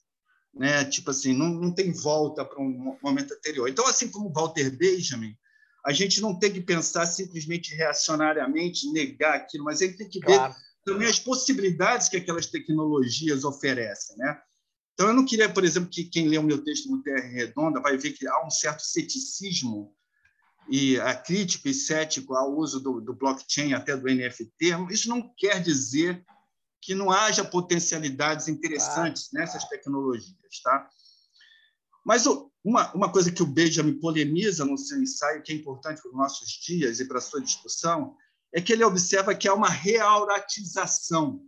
né? 0.54 0.86
Tipo 0.86 1.10
assim, 1.10 1.34
não, 1.34 1.50
não 1.50 1.74
tem 1.74 1.92
volta 1.92 2.46
para 2.46 2.62
um 2.62 2.96
momento 3.02 3.34
anterior. 3.34 3.68
Então, 3.68 3.88
assim 3.88 4.10
como 4.10 4.32
Walter 4.32 4.70
Benjamin, 4.70 5.36
a 5.84 5.92
gente 5.92 6.22
não 6.22 6.38
tem 6.38 6.54
que 6.54 6.62
pensar 6.62 7.08
simplesmente 7.08 7.74
reacionariamente, 7.74 8.92
negar 8.92 9.36
aquilo, 9.36 9.64
mas 9.64 9.82
ele 9.82 9.94
tem 9.94 10.08
que 10.08 10.20
claro. 10.20 10.54
ver 10.54 10.60
também 10.86 11.08
as 11.08 11.20
possibilidades 11.20 12.08
que 12.08 12.18
aquelas 12.18 12.46
tecnologias 12.46 13.44
oferecem, 13.44 14.16
né? 14.18 14.40
Então, 14.94 15.08
eu 15.08 15.16
não 15.16 15.26
queria, 15.26 15.52
por 15.52 15.64
exemplo, 15.64 15.90
que 15.90 16.04
quem 16.04 16.28
lê 16.28 16.38
o 16.38 16.44
meu 16.44 16.64
texto 16.64 16.92
no 16.92 17.02
Terra 17.02 17.28
Redonda 17.28 17.82
vai 17.82 17.98
ver 17.98 18.12
que 18.12 18.28
há 18.28 18.46
um 18.46 18.52
certo 18.52 18.84
ceticismo 18.84 19.96
e 20.70 21.00
a 21.00 21.16
crítico 21.16 21.68
e 21.68 21.74
cético 21.74 22.36
ao 22.36 22.56
uso 22.56 22.80
do, 22.80 23.02
do 23.02 23.14
blockchain, 23.14 23.74
até 23.74 23.96
do 23.96 24.08
NFT. 24.08 24.76
Isso 24.90 25.10
não 25.10 25.34
quer 25.38 25.62
dizer 25.62 26.24
que 26.82 26.96
não 26.96 27.12
haja 27.12 27.44
potencialidades 27.44 28.48
interessantes 28.48 29.30
claro. 29.30 29.46
nessas 29.46 29.68
tecnologias, 29.70 30.62
tá? 30.64 30.90
Mas 32.04 32.26
uma, 32.64 32.92
uma 32.94 33.12
coisa 33.12 33.32
que 33.32 33.44
o 33.44 33.48
Benjamin 33.48 34.00
polemiza 34.00 34.66
no 34.66 34.78
seu 34.78 35.00
ensaio, 35.00 35.44
que 35.44 35.52
é 35.52 35.56
importante 35.56 36.02
para 36.02 36.10
os 36.10 36.18
nossos 36.18 36.50
dias 36.66 37.00
e 37.00 37.08
para 37.08 37.20
a 37.20 37.22
sua 37.22 37.42
discussão, 37.42 38.16
é 38.54 38.60
que 38.60 38.74
ele 38.74 38.84
observa 38.84 39.36
que 39.36 39.48
há 39.48 39.54
uma 39.54 39.70
realatização, 39.70 41.42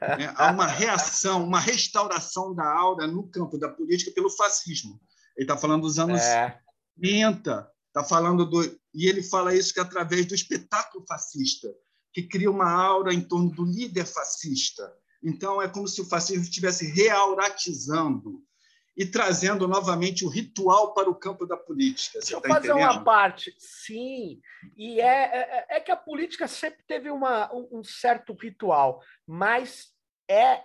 né? 0.00 0.32
há 0.36 0.50
uma 0.50 0.66
reação, 0.66 1.44
uma 1.44 1.60
restauração 1.60 2.54
da 2.54 2.64
aura 2.64 3.06
no 3.06 3.28
campo 3.30 3.56
da 3.56 3.68
política 3.68 4.10
pelo 4.10 4.30
fascismo. 4.30 5.00
Ele 5.36 5.44
está 5.44 5.56
falando 5.56 5.82
dos 5.82 5.98
anos 5.98 6.20
é. 6.20 6.58
30, 7.00 7.70
está 7.88 8.04
falando 8.04 8.44
do 8.46 8.62
e 8.94 9.08
ele 9.08 9.22
fala 9.22 9.54
isso 9.54 9.72
que 9.72 9.80
é 9.80 9.82
através 9.82 10.26
do 10.26 10.34
espetáculo 10.34 11.04
fascista, 11.06 11.68
que 12.12 12.22
cria 12.22 12.50
uma 12.50 12.70
aura 12.70 13.12
em 13.12 13.20
torno 13.20 13.50
do 13.50 13.64
líder 13.64 14.06
fascista. 14.06 14.92
Então 15.22 15.60
é 15.60 15.68
como 15.68 15.88
se 15.88 16.00
o 16.00 16.08
fascismo 16.08 16.42
estivesse 16.42 16.86
realatizando 16.86 18.42
e 18.98 19.06
trazendo 19.06 19.68
novamente 19.68 20.24
o 20.24 20.28
ritual 20.28 20.92
para 20.92 21.08
o 21.08 21.14
campo 21.14 21.46
da 21.46 21.56
política. 21.56 22.18
Deixa 22.18 22.34
eu 22.34 22.40
tá 22.40 22.48
fazer 22.48 22.70
entendendo? 22.70 22.90
uma 22.90 23.04
parte. 23.04 23.54
Sim, 23.56 24.40
e 24.76 25.00
é, 25.00 25.06
é, 25.06 25.66
é, 25.76 25.80
que 25.80 25.92
a 25.92 25.96
política 25.96 26.48
sempre 26.48 26.82
teve 26.82 27.08
uma, 27.08 27.48
um, 27.54 27.84
certo 27.84 28.32
ritual, 28.32 29.00
mas 29.24 29.92
é, 30.28 30.54
é 30.54 30.64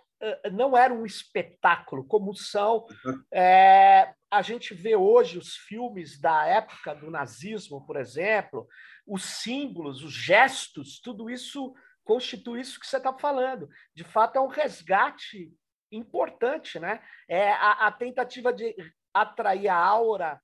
não 0.52 0.78
era 0.78 0.94
um 0.94 1.06
espetáculo, 1.06 2.06
como 2.06 2.36
são. 2.36 2.86
É, 3.32 4.14
a 4.32 4.42
gente 4.42 4.74
vê 4.74 4.96
hoje 4.96 5.38
os 5.38 5.56
filmes 5.56 6.20
da 6.20 6.46
época 6.46 6.96
do 6.96 7.12
nazismo, 7.12 7.86
por 7.86 7.98
exemplo, 7.98 8.68
os 9.06 9.24
símbolos, 9.24 10.04
os 10.04 10.14
gestos, 10.14 11.00
tudo 11.00 11.30
isso 11.30 11.74
constitui 12.04 12.62
isso 12.62 12.80
que 12.80 12.88
você 12.88 12.98
está 12.98 13.14
falando. 13.14 13.70
De 13.96 14.04
fato, 14.04 14.38
é 14.38 14.42
um 14.42 14.48
resgate 14.48 15.52
importante, 15.92 16.80
né? 16.80 17.02
É 17.28 17.52
a, 17.52 17.88
a 17.88 17.92
tentativa 17.92 18.52
de 18.52 18.76
atrair 19.14 19.70
a 19.70 19.76
aura, 19.76 20.42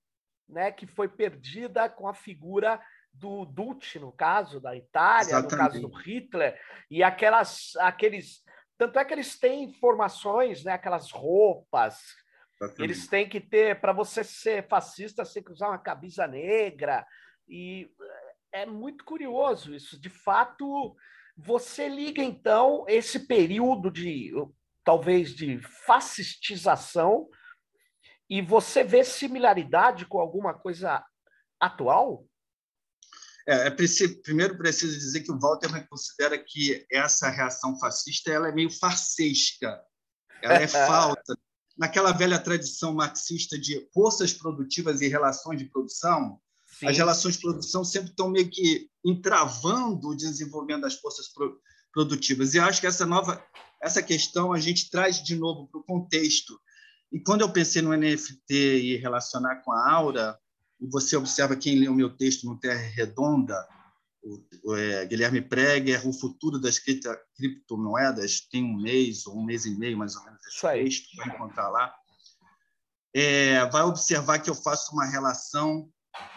né, 0.48 0.70
que 0.70 0.86
foi 0.86 1.08
perdida 1.08 1.88
com 1.88 2.08
a 2.08 2.14
figura 2.14 2.80
do 3.12 3.44
Duce, 3.44 3.98
no 3.98 4.12
caso 4.12 4.60
da 4.60 4.76
Itália, 4.76 5.30
Exatamente. 5.30 5.52
no 5.52 5.58
caso 5.58 5.80
do 5.80 5.88
Hitler, 5.88 6.58
e 6.90 7.02
aquelas, 7.02 7.74
aqueles, 7.76 8.42
tanto 8.80 8.98
é 8.98 9.04
que 9.04 9.12
eles 9.12 9.38
têm 9.38 9.64
informações, 9.64 10.64
né, 10.64 10.72
aquelas 10.72 11.10
roupas, 11.10 11.98
Exatamente. 12.58 12.82
eles 12.82 13.06
têm 13.06 13.28
que 13.28 13.38
ter, 13.38 13.78
para 13.78 13.92
você 13.92 14.24
ser 14.24 14.66
fascista, 14.68 15.22
você 15.22 15.34
tem 15.34 15.44
que 15.44 15.52
usar 15.52 15.68
uma 15.68 15.78
camisa 15.78 16.26
negra, 16.26 17.06
e 17.46 17.90
é 18.50 18.64
muito 18.64 19.04
curioso 19.04 19.74
isso. 19.74 20.00
De 20.00 20.08
fato, 20.08 20.96
você 21.36 21.90
liga 21.90 22.22
então 22.22 22.86
esse 22.88 23.26
período 23.26 23.90
de 23.90 24.32
talvez 24.82 25.34
de 25.34 25.60
fascistização, 25.84 27.28
e 28.30 28.40
você 28.40 28.82
vê 28.82 29.04
similaridade 29.04 30.06
com 30.06 30.18
alguma 30.18 30.54
coisa 30.54 31.04
atual? 31.60 32.24
É, 33.50 33.66
é 33.66 33.70
preciso, 33.70 34.22
primeiro 34.22 34.56
preciso 34.56 34.96
dizer 34.96 35.22
que 35.22 35.32
o 35.32 35.38
Walter 35.38 35.68
considera 35.88 36.38
que 36.38 36.86
essa 36.88 37.28
reação 37.28 37.76
fascista 37.80 38.30
ela 38.30 38.48
é 38.48 38.52
meio 38.52 38.70
farsesca, 38.70 39.82
ela 40.40 40.54
é 40.54 40.68
falsa. 40.68 41.36
Naquela 41.76 42.12
velha 42.12 42.38
tradição 42.38 42.94
marxista 42.94 43.58
de 43.58 43.88
forças 43.92 44.32
produtivas 44.32 45.00
e 45.00 45.08
relações 45.08 45.58
de 45.58 45.64
produção, 45.64 46.38
Sim. 46.78 46.86
as 46.86 46.96
relações 46.96 47.34
de 47.34 47.40
produção 47.40 47.82
sempre 47.82 48.10
estão 48.10 48.30
meio 48.30 48.48
que 48.48 48.88
entravando 49.04 50.08
o 50.08 50.16
desenvolvimento 50.16 50.82
das 50.82 50.94
forças 50.94 51.26
produtivas. 51.92 52.54
E 52.54 52.60
acho 52.60 52.80
que 52.80 52.86
essa 52.86 53.04
nova 53.04 53.42
essa 53.82 54.02
questão 54.02 54.52
a 54.52 54.60
gente 54.60 54.90
traz 54.90 55.22
de 55.22 55.34
novo 55.34 55.66
para 55.66 55.80
o 55.80 55.84
contexto. 55.84 56.60
E 57.10 57.18
quando 57.18 57.40
eu 57.40 57.52
pensei 57.52 57.82
no 57.82 57.96
NFT 57.96 58.54
e 58.54 58.96
relacionar 58.98 59.62
com 59.64 59.72
a 59.72 59.90
aura, 59.90 60.38
e 60.80 60.86
você 60.86 61.16
observa 61.16 61.56
quem 61.56 61.88
o 61.88 61.94
meu 61.94 62.10
texto 62.16 62.46
no 62.46 62.58
Terra 62.58 62.80
Redonda, 62.80 63.56
o, 64.22 64.74
é, 64.76 65.06
Guilherme 65.06 65.40
Preger, 65.40 66.06
O 66.06 66.12
Futuro 66.12 66.58
das 66.58 66.78
Criptomoedas, 66.78 68.40
tem 68.40 68.62
um 68.64 68.76
mês 68.80 69.26
ou 69.26 69.38
um 69.38 69.44
mês 69.44 69.64
e 69.64 69.70
meio, 69.70 69.96
mais 69.96 70.14
ou 70.16 70.24
menos, 70.24 70.40
esse 70.46 70.60
texto, 70.60 71.16
vai 71.16 71.28
encontrar 71.28 71.68
lá. 71.68 71.94
É, 73.14 73.64
vai 73.66 73.82
observar 73.82 74.38
que 74.38 74.50
eu 74.50 74.54
faço 74.54 74.92
uma 74.92 75.06
relação 75.06 75.88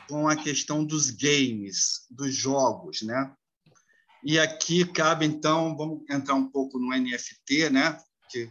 com 0.08 0.28
a 0.28 0.36
questão 0.36 0.84
dos 0.84 1.10
games, 1.10 2.08
dos 2.10 2.34
jogos, 2.34 3.02
né? 3.02 3.34
E 4.24 4.40
aqui 4.40 4.86
cabe, 4.86 5.26
então, 5.26 5.76
vamos 5.76 6.04
entrar 6.10 6.36
um 6.36 6.50
pouco 6.50 6.80
no 6.80 6.98
NFT, 6.98 7.70
né? 7.70 8.00
que 8.34 8.50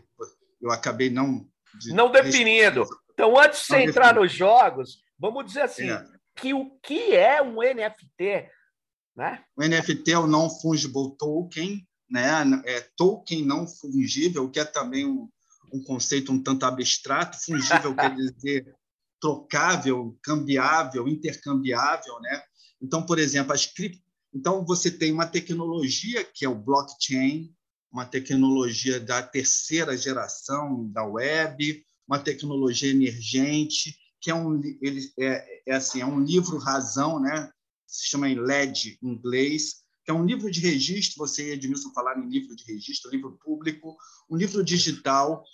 eu 0.61 0.71
acabei 0.71 1.11
não... 1.11 1.47
De 1.81 1.93
não 1.93 2.11
definindo. 2.11 2.87
Então, 3.13 3.39
antes 3.39 3.61
de 3.61 3.67
você 3.67 3.83
entrar 3.83 4.15
nos 4.15 4.31
jogos, 4.31 4.99
vamos 5.23 5.47
dizer 5.47 5.62
assim, 5.62 5.88
é. 5.88 6.05
que 6.35 6.52
o 6.52 6.71
que 6.81 7.14
é 7.14 7.41
um 7.41 7.59
NFT? 7.62 8.50
Né? 9.17 9.45
O 9.57 9.62
NFT 9.62 10.12
é 10.12 10.19
o 10.19 10.26
Non-Fungible 10.26 11.17
Token, 11.17 11.87
né? 12.11 12.43
é 12.67 12.81
token 12.97 13.45
não 13.45 13.69
fungível, 13.69 14.50
que 14.50 14.59
é 14.59 14.64
também 14.64 15.07
um, 15.07 15.29
um 15.73 15.83
conceito 15.85 16.33
um 16.33 16.43
tanto 16.43 16.67
abstrato. 16.67 17.38
Fungível 17.45 17.95
quer 17.97 18.14
dizer 18.14 18.75
trocável, 19.21 20.19
cambiável, 20.23 21.07
intercambiável. 21.07 22.19
Né? 22.21 22.43
Então, 22.83 23.07
por 23.07 23.21
exemplo, 23.21 23.52
as 23.52 23.64
cripto 23.64 24.02
então, 24.35 24.64
você 24.64 24.91
tem 24.91 25.12
uma 25.12 25.26
tecnologia 25.26 26.25
que 26.25 26.45
é 26.45 26.49
o 26.49 26.55
blockchain, 26.55 27.55
uma 27.93 28.07
tecnologia 28.07 28.99
da 28.99 29.23
terceira 29.23 29.97
geração 29.97 30.91
da 30.91 31.05
web, 31.05 31.85
uma 32.09 32.19
tecnologia 32.19 32.91
emergente, 32.91 33.95
que 34.23 34.31
é 34.31 34.35
um, 34.35 34.59
ele, 34.81 35.12
é, 35.19 35.62
é 35.67 35.75
assim, 35.75 36.00
é 36.00 36.07
um 36.07 36.21
livro 36.21 36.57
razão, 36.57 37.21
né? 37.21 37.50
se 37.87 38.09
chama 38.09 38.29
em 38.29 38.37
LED 38.37 38.99
em 39.02 39.09
inglês, 39.09 39.83
que 40.05 40.11
é 40.11 40.14
um 40.14 40.25
livro 40.25 40.50
de 40.50 40.61
registro, 40.61 41.19
você 41.19 41.49
e 41.49 41.52
Edmilson 41.52 41.93
falaram 41.93 42.25
em 42.25 42.29
livro 42.29 42.57
de 42.57 42.64
registro, 42.64 43.11
livro 43.11 43.38
público, 43.45 43.97
um 44.31 44.37
livro 44.37 44.64
digital, 44.64 45.45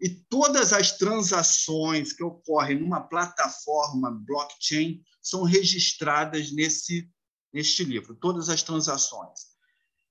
e 0.00 0.08
todas 0.08 0.72
as 0.72 0.96
transações 0.96 2.12
que 2.12 2.22
ocorrem 2.22 2.80
numa 2.80 3.00
plataforma 3.00 4.10
blockchain 4.10 5.02
são 5.20 5.42
registradas 5.42 6.52
nesse 6.52 7.10
neste 7.52 7.84
livro, 7.84 8.16
todas 8.16 8.48
as 8.48 8.64
transações. 8.64 9.54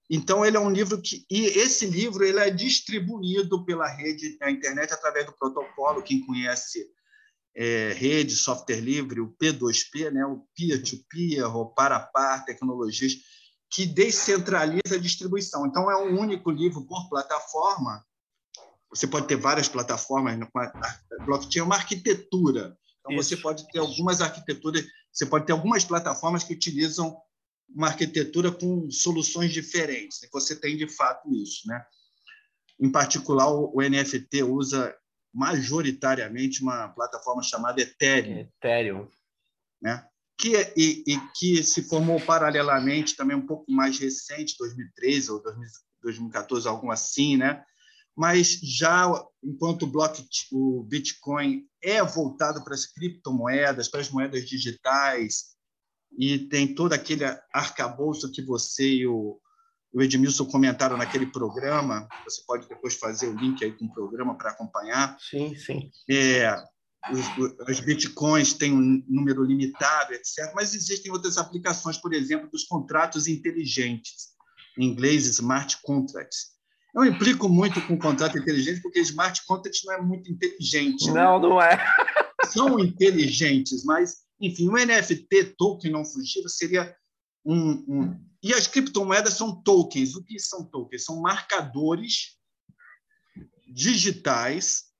Então 0.10 0.46
ele 0.46 0.56
é 0.56 0.60
um 0.60 0.72
livro 0.72 1.02
que 1.02 1.26
e 1.30 1.46
esse 1.46 1.86
livro 1.86 2.24
ele 2.24 2.40
é 2.40 2.50
distribuído 2.50 3.66
pela 3.66 3.88
rede 3.88 4.38
da 4.38 4.50
internet 4.50 4.94
através 4.94 5.26
do 5.26 5.34
protocolo. 5.34 6.02
Quem 6.02 6.26
conhece 6.26 6.88
é, 7.56 7.94
rede, 7.94 8.36
software 8.36 8.82
livre, 8.82 9.22
o 9.22 9.36
P2P, 9.42 10.12
né, 10.12 10.26
o 10.26 10.46
peer-to-peer, 10.56 11.44
-peer, 11.44 11.56
ou 11.56 11.68
para 11.68 12.00
par 12.00 12.44
tecnologias 12.46 13.14
que 13.70 13.86
descentraliza 13.86 14.96
a 14.96 15.00
distribuição. 15.00 15.66
Então 15.66 15.90
é 15.90 15.98
um 15.98 16.20
único 16.20 16.52
livro 16.52 16.86
por 16.86 17.10
plataforma. 17.10 18.06
Você 18.90 19.08
pode 19.08 19.28
ter 19.28 19.36
várias 19.36 19.68
plataformas. 19.68 20.40
A 20.56 21.26
blockchain 21.26 21.62
é 21.62 21.64
uma 21.64 21.76
arquitetura. 21.76 22.78
Então 23.00 23.14
Isso. 23.14 23.30
você 23.30 23.38
pode 23.38 23.68
ter 23.72 23.80
algumas 23.80 24.22
arquiteturas. 24.22 24.86
Você 25.12 25.26
pode 25.26 25.48
ter 25.48 25.52
algumas 25.52 25.84
plataformas 25.84 26.44
que 26.44 26.54
utilizam 26.54 27.18
uma 27.68 27.88
arquitetura 27.88 28.52
com 28.52 28.90
soluções 28.92 29.52
diferentes. 29.52 30.22
E 30.22 30.30
você 30.32 30.56
tem, 30.56 30.78
de 30.78 30.88
fato, 30.88 31.34
isso. 31.34 31.68
Né? 31.68 31.84
Em 32.80 32.92
particular, 32.92 33.52
o 33.52 33.82
NFT 33.82 34.44
usa 34.44 34.96
majoritariamente 35.34 36.62
uma 36.62 36.90
plataforma 36.90 37.42
chamada 37.42 37.82
Ethereum. 37.82 38.40
Ethereum. 38.40 39.08
Né? 39.82 40.06
Que, 40.38 40.56
é, 40.56 40.74
e, 40.76 41.04
e, 41.08 41.20
que 41.36 41.64
se 41.64 41.84
formou 41.84 42.20
paralelamente, 42.20 43.16
também 43.16 43.36
um 43.36 43.46
pouco 43.46 43.72
mais 43.72 43.98
recente, 44.00 44.56
2013 44.58 45.32
ou 45.32 45.44
2014, 46.02 46.68
algo 46.68 46.92
assim, 46.92 47.38
né? 47.38 47.64
mas 48.16 48.60
já 48.62 49.08
enquanto 49.44 49.84
o, 49.84 49.88
block, 49.88 50.24
o 50.52 50.84
Bitcoin 50.84 51.68
é 51.82 52.02
voltado 52.04 52.64
para 52.64 52.74
as 52.74 52.86
criptomoedas, 52.86 53.88
para 53.88 54.02
as 54.02 54.10
moedas 54.10 54.48
digitais, 54.48 55.54
e 56.18 56.38
tem 56.38 56.76
todo 56.76 56.94
aquele 56.94 57.26
arcabouço 57.52 58.32
que 58.32 58.42
você 58.42 58.88
e 58.88 59.08
o, 59.08 59.40
o 59.94 60.02
Edmilson 60.02 60.46
comentaram 60.46 60.98
naquele 60.98 61.28
programa, 61.28 62.08
você 62.26 62.42
pode 62.48 62.68
depois 62.68 62.96
fazer 62.96 63.28
o 63.28 63.38
link 63.38 63.64
aí 63.64 63.72
com 63.72 63.86
o 63.86 63.94
programa 63.94 64.36
para 64.36 64.50
acompanhar. 64.50 65.16
Sim, 65.20 65.56
sim. 65.56 65.92
É, 66.10 66.56
os, 67.12 67.70
os, 67.70 67.80
bitcoins 67.80 68.54
têm 68.54 68.74
um 68.74 69.04
número 69.08 69.44
limitado, 69.44 70.14
etc. 70.14 70.52
Mas 70.56 70.74
existem 70.74 71.12
outras 71.12 71.38
aplicações, 71.38 71.98
por 71.98 72.14
exemplo, 72.14 72.50
dos 72.50 72.64
contratos 72.64 73.28
inteligentes, 73.28 74.30
em 74.78 74.86
inglês, 74.86 75.26
smart 75.28 75.78
contracts. 75.84 76.54
Eu 76.96 77.06
implico 77.06 77.50
muito 77.50 77.82
com 77.88 77.98
contrato 77.98 78.38
inteligente, 78.38 78.82
porque 78.82 79.00
smart 79.00 79.44
contract 79.46 79.86
não 79.86 79.94
é 79.94 80.02
muito 80.02 80.32
inteligente. 80.32 81.08
Não, 81.08 81.40
né? 81.40 81.50
não 81.50 81.62
é. 81.62 81.78
São 82.46 82.80
inteligentes, 82.80 83.84
mas, 83.84 84.18
enfim, 84.40 84.70
o 84.70 84.74
NFT, 84.74 85.56
token 85.58 85.92
não 85.92 86.06
fugível, 86.06 86.50
seria 86.50 86.96
um, 87.46 87.72
um... 87.88 88.33
E 88.44 88.54
as 88.54 88.68
criptomoedas 88.68 89.36
são 89.36 89.64
tokens. 89.64 90.16
O 90.16 90.24
que 90.24 90.38
são 90.38 90.66
tokens? 90.66 91.06
São 91.06 91.22
marcadores 91.22 92.38
digitais 93.66 94.94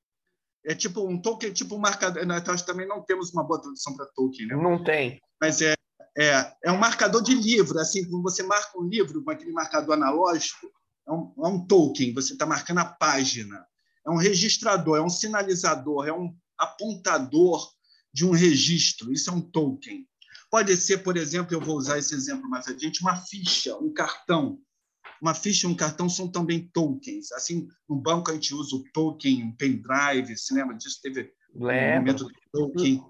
é 0.66 0.74
tipo 0.74 1.06
um 1.06 1.22
token, 1.22 1.52
tipo 1.52 1.76
um 1.76 1.80
marcador. 1.80 2.26
Nós 2.26 2.62
também 2.62 2.88
não 2.88 3.04
temos 3.04 3.34
uma 3.34 3.44
boa 3.44 3.62
tradução 3.62 3.96
para 3.96 4.06
token, 4.16 4.48
né? 4.48 4.56
Não 4.56 4.82
tem. 4.84 5.20
Mas 5.40 5.62
é, 5.62 5.74
é, 6.18 6.54
é 6.64 6.72
um 6.72 6.78
marcador 6.78 7.22
de 7.22 7.36
livro, 7.36 7.78
assim, 7.80 8.10
quando 8.10 8.24
você 8.24 8.44
marca 8.44 8.80
um 8.80 8.88
livro 8.88 9.24
com 9.24 9.32
aquele 9.32 9.52
marcador 9.52 9.96
analógico, 9.96 10.72
é 11.06 11.12
um, 11.12 11.34
é 11.38 11.48
um 11.48 11.68
token, 11.68 12.14
você 12.14 12.34
está 12.34 12.46
marcando 12.46 12.78
a 12.80 12.86
página. 12.86 13.66
É 14.06 14.10
um 14.10 14.18
registrador, 14.18 14.98
é 14.98 15.02
um 15.02 15.10
sinalizador, 15.10 16.08
é 16.08 16.14
um 16.14 16.34
apontador 16.58 17.70
de 18.14 18.26
um 18.26 18.32
registro. 18.32 19.12
Isso 19.12 19.30
é 19.30 19.34
um 19.34 19.42
token. 19.42 20.08
Pode 20.54 20.78
ser, 20.78 21.00
por 21.00 21.18
exemplo, 21.18 21.56
eu 21.56 21.60
vou 21.60 21.76
usar 21.76 21.98
esse 21.98 22.14
exemplo 22.14 22.48
mais 22.48 22.68
adiante, 22.68 23.02
uma 23.02 23.16
ficha, 23.16 23.76
um 23.76 23.92
cartão. 23.92 24.60
Uma 25.20 25.34
ficha 25.34 25.66
e 25.66 25.70
um 25.72 25.74
cartão 25.74 26.08
são 26.08 26.32
também 26.32 26.70
tokens. 26.72 27.32
Assim, 27.32 27.68
no 27.90 27.96
banco 27.96 28.30
a 28.30 28.36
gente 28.36 28.54
usa 28.54 28.76
o 28.76 28.84
token, 28.94 29.50
o 29.50 29.58
pendrive, 29.58 30.38
se 30.38 30.54
lembra 30.54 30.78
disso? 30.78 31.00
Teve 31.02 31.34
um 31.56 31.96
momento 31.98 32.26
do 32.26 32.34
token, 32.52 33.04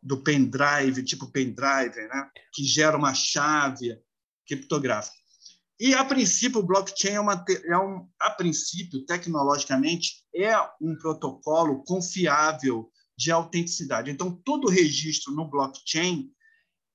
do 0.00 0.22
pendrive, 0.22 1.02
tipo 1.02 1.26
pendrive, 1.32 1.96
né? 1.96 2.30
que 2.54 2.62
gera 2.62 2.96
uma 2.96 3.14
chave 3.14 4.00
criptográfica. 4.46 5.16
E, 5.80 5.92
a 5.92 6.04
princípio, 6.04 6.60
o 6.60 6.66
blockchain 6.66 7.14
é, 7.14 7.20
uma, 7.20 7.44
é 7.64 7.78
um, 7.78 8.08
a 8.20 8.30
princípio, 8.30 9.04
tecnologicamente, 9.04 10.24
é 10.32 10.56
um 10.80 10.96
protocolo 10.96 11.82
confiável 11.82 12.88
de 13.18 13.32
autenticidade. 13.32 14.08
Então, 14.08 14.40
todo 14.44 14.68
registro 14.68 15.34
no 15.34 15.50
blockchain 15.50 16.30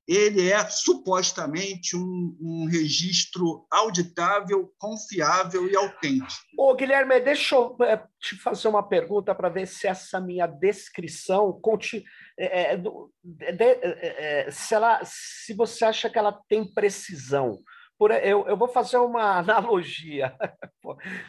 ele 0.08 0.51
é 0.51 0.65
supostamente 0.67 1.96
um, 1.96 2.38
um, 2.41 2.67
registro 2.70 3.65
auditável, 3.72 4.74
confiável 4.77 5.67
e 5.67 5.75
autêntico. 5.75 6.43
Ô, 6.58 6.74
Guilherme, 6.74 7.20
deixa 7.20 7.55
eu 7.55 7.77
é, 7.81 8.03
te 8.20 8.36
fazer 8.36 8.67
uma 8.67 8.88
pergunta 8.88 9.34
para 9.36 9.50
ver 9.50 9.67
se 9.67 9.88
essa 9.88 10.20
minha 10.20 10.48
descrição 10.48 11.60
conti, 11.62 12.03
é, 12.38 12.74
é, 12.74 12.77
de, 12.77 13.63
é, 13.63 14.48
é, 14.48 14.51
se, 14.51 14.74
ela, 14.74 15.01
se 15.05 15.53
você 15.53 15.86
acha 15.86 16.10
que 16.10 16.17
ela 16.17 16.39
tem 16.50 16.65
precisão. 16.65 17.62
Por, 17.98 18.12
eu, 18.12 18.48
eu 18.48 18.57
vou 18.57 18.68
fazer 18.68 18.98
uma 18.98 19.37
analogia. 19.40 20.35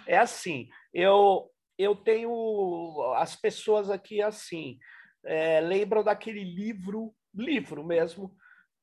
É 0.06 0.16
assim, 0.18 0.68
eu, 0.94 1.50
eu 1.78 1.94
tenho 1.94 3.14
as 3.16 3.36
pessoas 3.36 3.90
aqui 3.90 4.22
assim, 4.22 4.78
é, 5.24 5.60
lembram 5.60 6.02
daquele 6.02 6.42
livro, 6.42 7.14
livro 7.34 7.84
mesmo, 7.84 8.34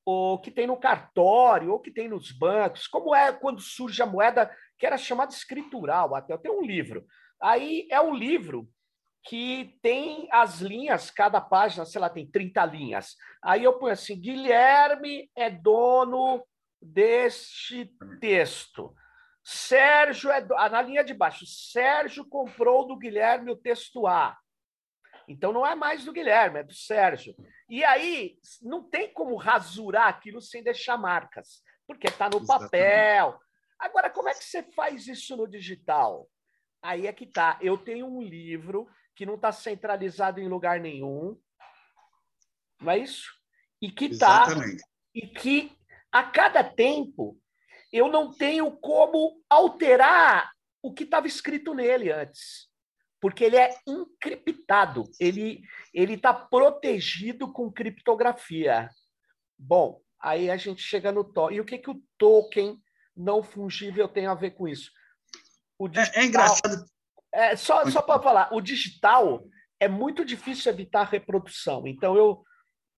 ou 0.10 0.40
que 0.40 0.50
tem 0.50 0.66
no 0.66 0.76
cartório, 0.76 1.72
ou 1.72 1.80
que 1.80 1.92
tem 1.92 2.08
nos 2.08 2.32
bancos, 2.32 2.88
como 2.88 3.14
é 3.14 3.32
quando 3.32 3.62
surge 3.62 4.02
a 4.02 4.08
moeda 4.08 4.50
que 4.78 4.86
era 4.86 4.98
chamada 4.98 5.32
escritural, 5.32 6.16
até 6.16 6.50
um 6.50 6.62
livro. 6.62 7.06
Aí 7.40 7.88
é 7.92 8.02
um 8.02 8.14
livro 8.14 8.68
que 9.24 9.78
tem 9.84 10.28
as 10.32 10.62
linhas, 10.62 11.12
cada 11.12 11.40
página, 11.40 11.86
sei 11.86 12.02
lá, 12.02 12.10
tem 12.10 12.26
30 12.26 12.66
linhas. 12.66 13.16
Aí 13.44 13.64
eu 13.64 13.78
ponho 13.78 13.94
assim: 13.94 14.20
Guilherme 14.20 15.30
é 15.36 15.50
dono 15.50 16.44
deste 16.82 17.92
texto. 18.20 18.94
Sérgio 19.44 20.32
é. 20.32 20.42
Do... 20.42 20.56
Ah, 20.56 20.70
na 20.70 20.82
linha 20.82 21.04
de 21.04 21.14
baixo, 21.14 21.46
Sérgio 21.46 22.26
comprou 22.28 22.88
do 22.88 22.98
Guilherme 22.98 23.52
o 23.52 23.58
texto 23.58 24.08
A. 24.08 24.36
Então 25.30 25.54
não 25.54 25.66
é 25.66 25.76
mais 25.76 26.04
do 26.04 26.12
Guilherme, 26.12 26.60
é 26.60 26.64
do 26.64 26.74
Sérgio. 26.74 27.36
E 27.70 27.84
aí 27.84 28.40
não 28.64 28.84
tem 28.84 29.14
como 29.14 29.36
rasurar 29.36 30.08
aquilo 30.08 30.42
sem 30.42 30.64
deixar 30.64 30.98
marcas, 30.98 31.62
porque 31.86 32.08
está 32.08 32.28
no 32.28 32.38
Exatamente. 32.38 32.72
papel. 32.72 33.40
Agora, 33.78 34.10
como 34.10 34.28
é 34.28 34.34
que 34.34 34.44
você 34.44 34.64
faz 34.74 35.08
isso 35.08 35.38
no 35.38 35.48
digital? 35.48 36.28
Aí 36.82 37.06
é 37.06 37.14
que 37.14 37.28
tá. 37.28 37.60
Eu 37.62 37.78
tenho 37.78 38.08
um 38.08 38.24
livro 38.24 38.90
que 39.16 39.24
não 39.24 39.36
está 39.36 39.52
centralizado 39.52 40.40
em 40.40 40.48
lugar 40.48 40.80
nenhum, 40.80 41.40
não 42.82 42.92
é 42.92 42.98
isso? 42.98 43.30
E 43.80 43.92
que 43.92 44.18
tá 44.18 44.48
e 45.14 45.28
que 45.28 45.78
a 46.12 46.24
cada 46.24 46.64
tempo 46.64 47.40
eu 47.94 48.08
não 48.08 48.34
tenho 48.34 48.72
como 48.78 49.44
alterar 49.48 50.52
o 50.82 50.92
que 50.92 51.04
estava 51.04 51.28
escrito 51.28 51.74
nele 51.74 52.12
antes 52.12 52.69
porque 53.22 53.44
ele 53.44 53.58
é 53.58 53.70
encriptado, 53.86 55.04
ele 55.20 55.62
ele 55.94 56.14
está 56.14 56.34
protegido 56.34 57.52
com 57.52 57.72
criptografia. 57.72 58.90
Bom, 59.58 60.02
aí 60.20 60.50
a 60.50 60.58
gente 60.58 60.82
chega 60.82 61.12
no 61.12 61.24
token. 61.24 61.58
E 61.58 61.62
o 61.62 61.66
que, 61.66 61.78
que 61.78 61.90
o 61.90 62.02
token 62.18 62.82
não 63.16 63.44
fungível 63.44 64.08
tem 64.08 64.26
a 64.26 64.34
ver 64.34 64.52
com 64.52 64.68
isso? 64.68 64.92
Digital, 65.90 66.14
é, 66.14 66.24
é, 66.24 66.26
engraçado. 66.26 66.86
É, 67.32 67.56
só 67.56 67.90
só 67.90 68.02
para 68.02 68.22
falar, 68.22 68.54
o 68.54 68.62
digital 68.62 69.44
é 69.80 69.88
muito 69.88 70.26
difícil 70.26 70.72
evitar 70.72 71.04
reprodução. 71.04 71.88
Então, 71.88 72.16
eu 72.16 72.44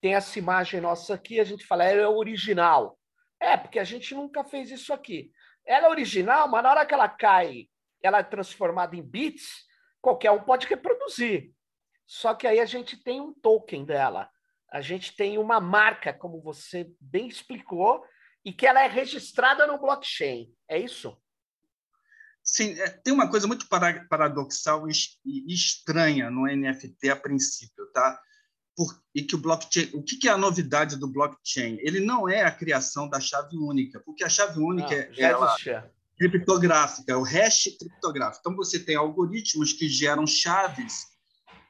tenho 0.01 0.17
essa 0.17 0.37
imagem 0.39 0.81
nossa 0.81 1.13
aqui, 1.13 1.39
a 1.39 1.43
gente 1.43 1.65
fala, 1.65 1.83
ela 1.83 2.01
é 2.01 2.07
original. 2.07 2.97
É, 3.39 3.55
porque 3.55 3.79
a 3.79 3.83
gente 3.83 4.13
nunca 4.15 4.43
fez 4.43 4.71
isso 4.71 4.93
aqui. 4.93 5.31
Ela 5.65 5.87
é 5.87 5.89
original, 5.89 6.47
mas 6.47 6.63
na 6.63 6.71
hora 6.71 6.85
que 6.85 6.93
ela 6.93 7.07
cai, 7.07 7.67
ela 8.01 8.19
é 8.19 8.23
transformada 8.23 8.95
em 8.95 9.01
bits, 9.01 9.65
qualquer 10.01 10.31
um 10.31 10.43
pode 10.43 10.67
reproduzir. 10.67 11.53
Só 12.05 12.33
que 12.33 12.47
aí 12.47 12.59
a 12.59 12.65
gente 12.65 12.97
tem 12.97 13.21
um 13.21 13.33
token 13.33 13.85
dela. 13.85 14.29
A 14.71 14.81
gente 14.81 15.15
tem 15.15 15.37
uma 15.37 15.59
marca, 15.59 16.13
como 16.13 16.41
você 16.41 16.89
bem 16.99 17.27
explicou, 17.27 18.03
e 18.43 18.51
que 18.51 18.65
ela 18.65 18.81
é 18.81 18.87
registrada 18.87 19.67
no 19.67 19.79
blockchain. 19.79 20.53
É 20.67 20.77
isso? 20.79 21.15
Sim, 22.43 22.79
é, 22.79 22.89
tem 22.89 23.13
uma 23.13 23.29
coisa 23.29 23.47
muito 23.47 23.67
paradoxal 23.67 24.87
e 24.89 25.53
estranha 25.53 26.29
no 26.29 26.47
NFT 26.47 27.09
a 27.09 27.15
princípio, 27.15 27.85
tá? 27.93 28.19
Por, 28.75 28.87
e 29.13 29.21
que 29.21 29.35
o 29.35 29.37
blockchain, 29.37 29.91
o 29.93 30.01
que, 30.01 30.17
que 30.17 30.27
é 30.27 30.31
a 30.31 30.37
novidade 30.37 30.97
do 30.97 31.11
blockchain? 31.11 31.77
Ele 31.81 31.99
não 31.99 32.27
é 32.27 32.41
a 32.41 32.51
criação 32.51 33.07
da 33.07 33.19
chave 33.19 33.57
única, 33.57 33.99
porque 33.99 34.23
a 34.23 34.29
chave 34.29 34.59
única 34.59 34.95
ah, 34.95 35.13
é 35.17 35.21
ela, 35.21 35.55
criptográfica, 36.21 37.17
o 37.17 37.23
hash 37.23 37.63
criptográfico. 37.79 38.41
Então, 38.41 38.55
você 38.55 38.77
tem 38.77 38.95
algoritmos 38.95 39.73
que 39.73 39.89
geram 39.89 40.27
chaves. 40.27 41.07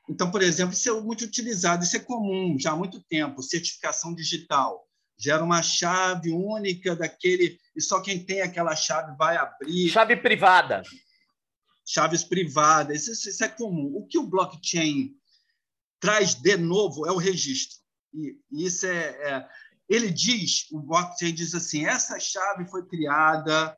Então, 0.10 0.30
por 0.30 0.42
exemplo, 0.42 0.74
isso 0.74 0.90
é 0.90 1.02
muito 1.02 1.24
utilizado, 1.24 1.84
isso 1.86 1.96
é 1.96 2.00
comum 2.00 2.58
já 2.60 2.72
há 2.72 2.76
muito 2.76 3.02
tempo, 3.04 3.42
certificação 3.42 4.14
digital. 4.14 4.86
Gera 5.18 5.42
uma 5.42 5.62
chave 5.64 6.32
única 6.32 6.96
daquele, 6.96 7.58
e 7.76 7.82
só 7.82 8.02
quem 8.02 8.26
tem 8.26 8.42
aquela 8.42 8.76
chave 8.76 9.16
vai 9.16 9.38
abrir. 9.38 9.88
Chave 9.90 10.18
privada. 10.18 10.82
Chaves 11.88 12.24
privadas, 12.24 13.08
isso, 13.08 13.30
isso 13.30 13.44
é 13.44 13.48
comum. 13.48 13.94
O 13.96 14.06
que 14.06 14.18
o 14.18 14.28
blockchain 14.28 15.12
traz 16.00 16.34
de 16.34 16.58
novo 16.58 17.08
é 17.08 17.12
o 17.12 17.18
registro. 17.18 17.78
E, 18.14 18.36
isso 18.52 18.86
é, 18.86 19.08
é 19.30 19.48
ele 19.88 20.10
diz, 20.10 20.68
o 20.72 20.80
blockchain 20.80 21.34
diz 21.34 21.54
assim, 21.54 21.86
essa 21.86 22.20
chave 22.20 22.70
foi 22.70 22.86
criada 22.88 23.78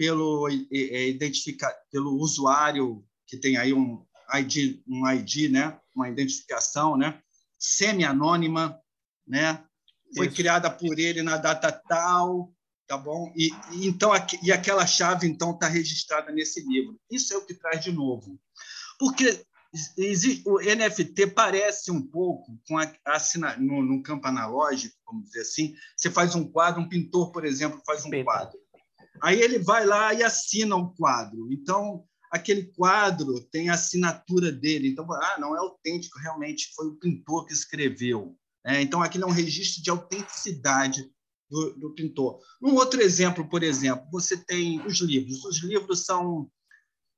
pelo 0.00 0.48
é, 0.48 1.08
identificar 1.08 1.70
pelo 1.92 2.14
usuário 2.14 3.04
que 3.26 3.36
tem 3.36 3.58
aí 3.58 3.74
um 3.74 4.02
ID, 4.32 4.80
um 4.88 5.06
ID, 5.06 5.50
né, 5.50 5.78
uma 5.94 6.08
identificação, 6.08 6.96
né, 6.96 7.20
semi-anônima, 7.58 8.80
né, 9.28 9.62
foi 10.16 10.28
Isso. 10.28 10.36
criada 10.36 10.70
por 10.70 10.98
ele 10.98 11.22
na 11.22 11.36
data 11.36 11.70
tal, 11.70 12.50
tá 12.86 12.96
bom? 12.96 13.30
E, 13.36 13.50
e 13.72 13.86
então 13.86 14.10
e 14.42 14.50
aquela 14.50 14.86
chave 14.86 15.26
então 15.26 15.50
está 15.50 15.68
registrada 15.68 16.32
nesse 16.32 16.66
livro. 16.66 16.98
Isso 17.10 17.34
é 17.34 17.36
o 17.36 17.44
que 17.44 17.52
traz 17.52 17.84
de 17.84 17.92
novo, 17.92 18.40
porque 18.98 19.44
existe, 19.98 20.42
o 20.48 20.60
NFT 20.60 21.26
parece 21.26 21.90
um 21.90 22.00
pouco 22.00 22.58
com 22.66 22.78
a, 22.78 22.90
a 23.04 23.56
no, 23.58 23.82
no 23.82 24.02
campo 24.02 24.26
analógico, 24.26 24.96
vamos 25.04 25.26
dizer 25.26 25.42
assim. 25.42 25.74
Você 25.94 26.10
faz 26.10 26.34
um 26.34 26.50
quadro, 26.50 26.80
um 26.80 26.88
pintor, 26.88 27.30
por 27.32 27.44
exemplo, 27.44 27.82
faz 27.84 28.02
um 28.06 28.24
quadro 28.24 28.58
Aí 29.22 29.40
ele 29.40 29.58
vai 29.58 29.84
lá 29.84 30.12
e 30.14 30.22
assina 30.22 30.76
o 30.76 30.94
quadro. 30.94 31.48
Então, 31.52 32.04
aquele 32.30 32.64
quadro 32.76 33.40
tem 33.50 33.68
a 33.68 33.74
assinatura 33.74 34.52
dele. 34.52 34.88
Então, 34.88 35.10
ah, 35.12 35.36
não 35.38 35.54
é 35.54 35.58
autêntico, 35.58 36.18
realmente 36.18 36.72
foi 36.74 36.86
o 36.86 36.96
pintor 36.96 37.46
que 37.46 37.52
escreveu. 37.52 38.36
É, 38.64 38.80
então, 38.80 39.02
aquilo 39.02 39.24
é 39.24 39.26
um 39.26 39.32
registro 39.32 39.82
de 39.82 39.90
autenticidade 39.90 41.10
do, 41.50 41.74
do, 41.74 41.94
pintor. 41.94 42.38
Um 42.62 42.74
outro 42.74 43.00
exemplo, 43.00 43.48
por 43.48 43.62
exemplo, 43.62 44.06
você 44.12 44.36
tem 44.36 44.80
os 44.86 45.00
livros. 45.00 45.44
Os 45.44 45.62
livros 45.62 46.04
são 46.04 46.48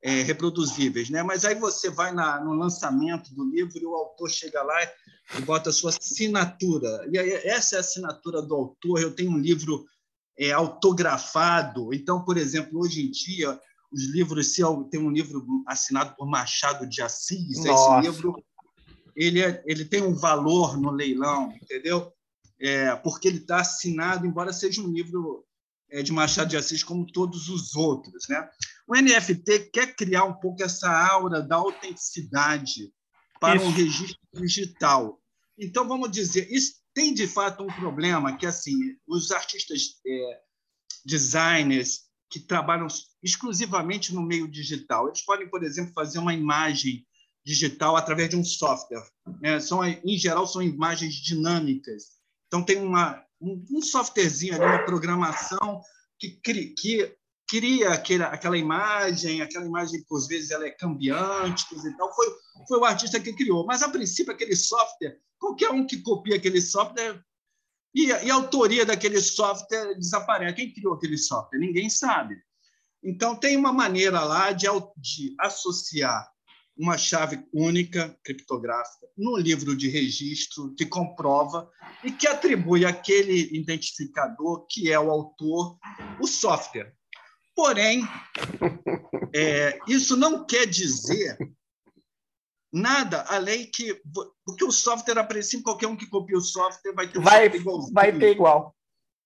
é, 0.02 0.22
reproduzíveis, 0.22 1.10
né? 1.10 1.22
mas 1.22 1.44
aí 1.44 1.54
você 1.54 1.90
vai 1.90 2.12
na, 2.12 2.42
no 2.42 2.54
lançamento 2.54 3.34
do 3.34 3.44
livro 3.44 3.78
e 3.78 3.86
o 3.86 3.94
autor 3.94 4.30
chega 4.30 4.62
lá 4.62 4.76
e 5.36 5.42
bota 5.42 5.70
a 5.70 5.72
sua 5.72 5.90
assinatura. 5.90 7.06
E 7.12 7.18
aí, 7.18 7.32
essa 7.44 7.76
é 7.76 7.78
a 7.78 7.80
assinatura 7.80 8.40
do 8.40 8.54
autor. 8.54 9.00
Eu 9.00 9.14
tenho 9.14 9.30
um 9.30 9.38
livro 9.38 9.84
é, 10.38 10.52
autografado. 10.52 11.92
Então, 11.92 12.24
por 12.24 12.36
exemplo, 12.36 12.80
hoje 12.80 13.06
em 13.06 13.10
dia, 13.10 13.58
os 13.92 14.04
livros, 14.04 14.54
se 14.54 14.62
tem 14.90 15.00
um 15.00 15.10
livro 15.10 15.44
assinado 15.66 16.14
por 16.16 16.26
Machado 16.26 16.86
de 16.86 17.02
Assis, 17.02 17.64
Nossa. 17.64 18.00
esse 18.00 18.10
livro 18.10 18.42
ele, 19.14 19.42
é, 19.42 19.62
ele 19.66 19.84
tem 19.84 20.02
um 20.02 20.14
valor 20.14 20.78
no 20.80 20.90
leilão, 20.90 21.52
entendeu? 21.62 22.12
É, 22.60 22.94
porque 22.96 23.28
ele 23.28 23.38
está 23.38 23.60
assinado, 23.60 24.26
embora 24.26 24.52
seja 24.52 24.80
um 24.80 24.90
livro 24.90 25.44
é, 25.90 26.02
de 26.02 26.12
Machado 26.12 26.48
de 26.48 26.56
Assis 26.56 26.82
como 26.82 27.10
todos 27.10 27.48
os 27.48 27.74
outros, 27.74 28.26
né? 28.28 28.48
O 28.86 28.94
NFT 28.94 29.70
quer 29.72 29.94
criar 29.94 30.24
um 30.24 30.34
pouco 30.34 30.62
essa 30.62 30.90
aura 30.90 31.42
da 31.42 31.56
autenticidade 31.56 32.92
para 33.38 33.56
isso. 33.56 33.66
um 33.66 33.70
registro 33.70 34.18
digital. 34.34 35.20
Então, 35.58 35.86
vamos 35.86 36.10
dizer, 36.10 36.50
isso 36.50 36.81
tem 36.94 37.14
de 37.14 37.26
fato 37.26 37.62
um 37.62 37.72
problema 37.74 38.36
que 38.36 38.46
assim 38.46 38.76
os 39.06 39.30
artistas 39.30 40.00
é, 40.06 40.40
designers 41.04 42.02
que 42.30 42.40
trabalham 42.40 42.86
exclusivamente 43.22 44.14
no 44.14 44.22
meio 44.22 44.48
digital. 44.48 45.08
Eles 45.08 45.22
podem, 45.22 45.48
por 45.48 45.62
exemplo, 45.62 45.92
fazer 45.92 46.18
uma 46.18 46.32
imagem 46.32 47.06
digital 47.44 47.96
através 47.96 48.30
de 48.30 48.36
um 48.36 48.44
software. 48.44 49.06
Né? 49.40 49.60
São, 49.60 49.84
em 49.84 50.16
geral, 50.16 50.46
são 50.46 50.62
imagens 50.62 51.14
dinâmicas. 51.14 52.04
Então, 52.46 52.62
tem 52.62 52.78
uma, 52.78 53.22
um, 53.40 53.82
softwarezinho 53.82 54.54
ali, 54.54 54.64
uma 54.64 54.84
programação 54.84 55.82
que, 56.18 56.30
que 56.76 57.16
cria 57.52 57.90
aquela, 57.90 58.28
aquela 58.28 58.56
imagem, 58.56 59.42
aquela 59.42 59.66
imagem 59.66 60.02
que, 60.02 60.16
às 60.16 60.26
vezes, 60.26 60.50
ela 60.50 60.66
é 60.66 60.70
cambiante 60.70 61.66
e 61.74 61.96
tal. 61.98 62.10
Foi, 62.14 62.26
foi 62.66 62.78
o 62.78 62.84
artista 62.86 63.20
que 63.20 63.34
criou. 63.34 63.66
Mas, 63.66 63.82
a 63.82 63.90
princípio, 63.90 64.32
aquele 64.32 64.56
software, 64.56 65.18
qualquer 65.38 65.70
um 65.70 65.86
que 65.86 65.98
copia 65.98 66.36
aquele 66.36 66.62
software 66.62 67.22
e, 67.94 68.06
e 68.06 68.30
a 68.30 68.34
autoria 68.34 68.86
daquele 68.86 69.20
software 69.20 69.94
desaparece. 69.96 70.54
Quem 70.54 70.72
criou 70.72 70.94
aquele 70.94 71.18
software? 71.18 71.58
Ninguém 71.58 71.90
sabe. 71.90 72.36
Então, 73.04 73.36
tem 73.36 73.54
uma 73.54 73.72
maneira 73.72 74.24
lá 74.24 74.50
de, 74.52 74.66
de 74.96 75.34
associar 75.38 76.26
uma 76.74 76.96
chave 76.96 77.46
única 77.52 78.18
criptográfica 78.24 79.08
no 79.14 79.36
livro 79.36 79.76
de 79.76 79.90
registro 79.90 80.74
que 80.74 80.86
comprova 80.86 81.70
e 82.02 82.10
que 82.10 82.26
atribui 82.26 82.86
àquele 82.86 83.54
identificador 83.54 84.66
que 84.66 84.90
é 84.90 84.98
o 84.98 85.10
autor 85.10 85.76
o 86.18 86.26
software. 86.26 86.96
Porém, 87.54 88.02
é, 89.34 89.78
isso 89.86 90.16
não 90.16 90.44
quer 90.44 90.66
dizer 90.66 91.36
nada 92.72 93.22
além 93.28 93.70
que 93.70 94.00
porque 94.44 94.64
o 94.64 94.72
software 94.72 95.18
a 95.18 95.24
princípio 95.24 95.64
qualquer 95.64 95.86
um 95.86 95.96
que 95.96 96.06
copia 96.06 96.38
o 96.38 96.40
software 96.40 96.94
vai 96.94 97.06
ter 97.06 97.18
um 97.18 97.22
vai, 97.22 97.50
vai 97.92 98.18
ter 98.18 98.30
igual. 98.32 98.74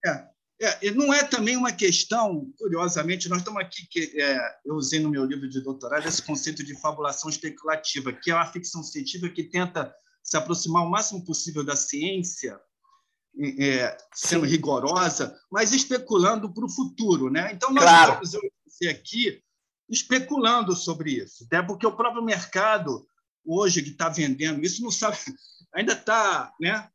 É, 0.05 0.27
é, 0.61 0.91
não 0.91 1.15
é 1.15 1.23
também 1.23 1.57
uma 1.57 1.71
questão 1.71 2.51
curiosamente 2.59 3.29
nós 3.29 3.39
estamos 3.39 3.63
aqui 3.63 3.87
que 3.89 4.21
é, 4.21 4.39
eu 4.65 4.75
usei 4.75 4.99
no 4.99 5.11
meu 5.11 5.25
livro 5.25 5.49
de 5.49 5.61
doutorado 5.61 6.09
esse 6.09 6.23
conceito 6.23 6.65
de 6.65 6.81
fabulação 6.81 7.31
especulativa 7.31 8.13
que 8.13 8.31
é 8.31 8.35
uma 8.35 8.51
ficção 8.51 8.83
científica 8.83 9.33
que 9.33 9.45
tenta 9.45 9.95
se 10.23 10.37
aproximar 10.37 10.83
o 10.83 10.91
máximo 10.91 11.25
possível 11.25 11.63
da 11.63 11.77
ciência 11.77 12.59
é, 13.39 13.97
sendo 14.15 14.47
rigorosa 14.47 15.37
mas 15.51 15.73
especulando 15.73 16.53
para 16.53 16.65
o 16.65 16.71
futuro 16.71 17.31
né 17.31 17.51
então 17.53 17.71
nós 17.71 17.85
claro. 17.85 18.21
estamos 18.23 18.51
aqui 18.89 19.43
especulando 19.89 20.75
sobre 20.75 21.13
isso 21.13 21.45
até 21.45 21.63
porque 21.63 21.87
o 21.87 21.97
próprio 21.97 22.23
mercado 22.23 23.07
hoje 23.47 23.83
que 23.83 23.91
está 23.91 24.09
vendendo 24.09 24.65
isso 24.65 24.83
não 24.83 24.91
sabe, 24.91 25.17
ainda 25.73 25.93
está 25.93 26.53
né, 26.61 26.89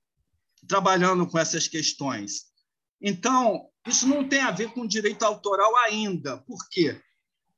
trabalhando 0.67 1.25
com 1.25 1.39
essas 1.39 1.67
questões. 1.67 2.51
Então, 3.01 3.67
isso 3.87 4.07
não 4.07 4.27
tem 4.27 4.41
a 4.41 4.51
ver 4.51 4.71
com 4.73 4.85
direito 4.85 5.23
autoral 5.23 5.75
ainda. 5.77 6.37
Por 6.37 6.69
quê? 6.69 7.01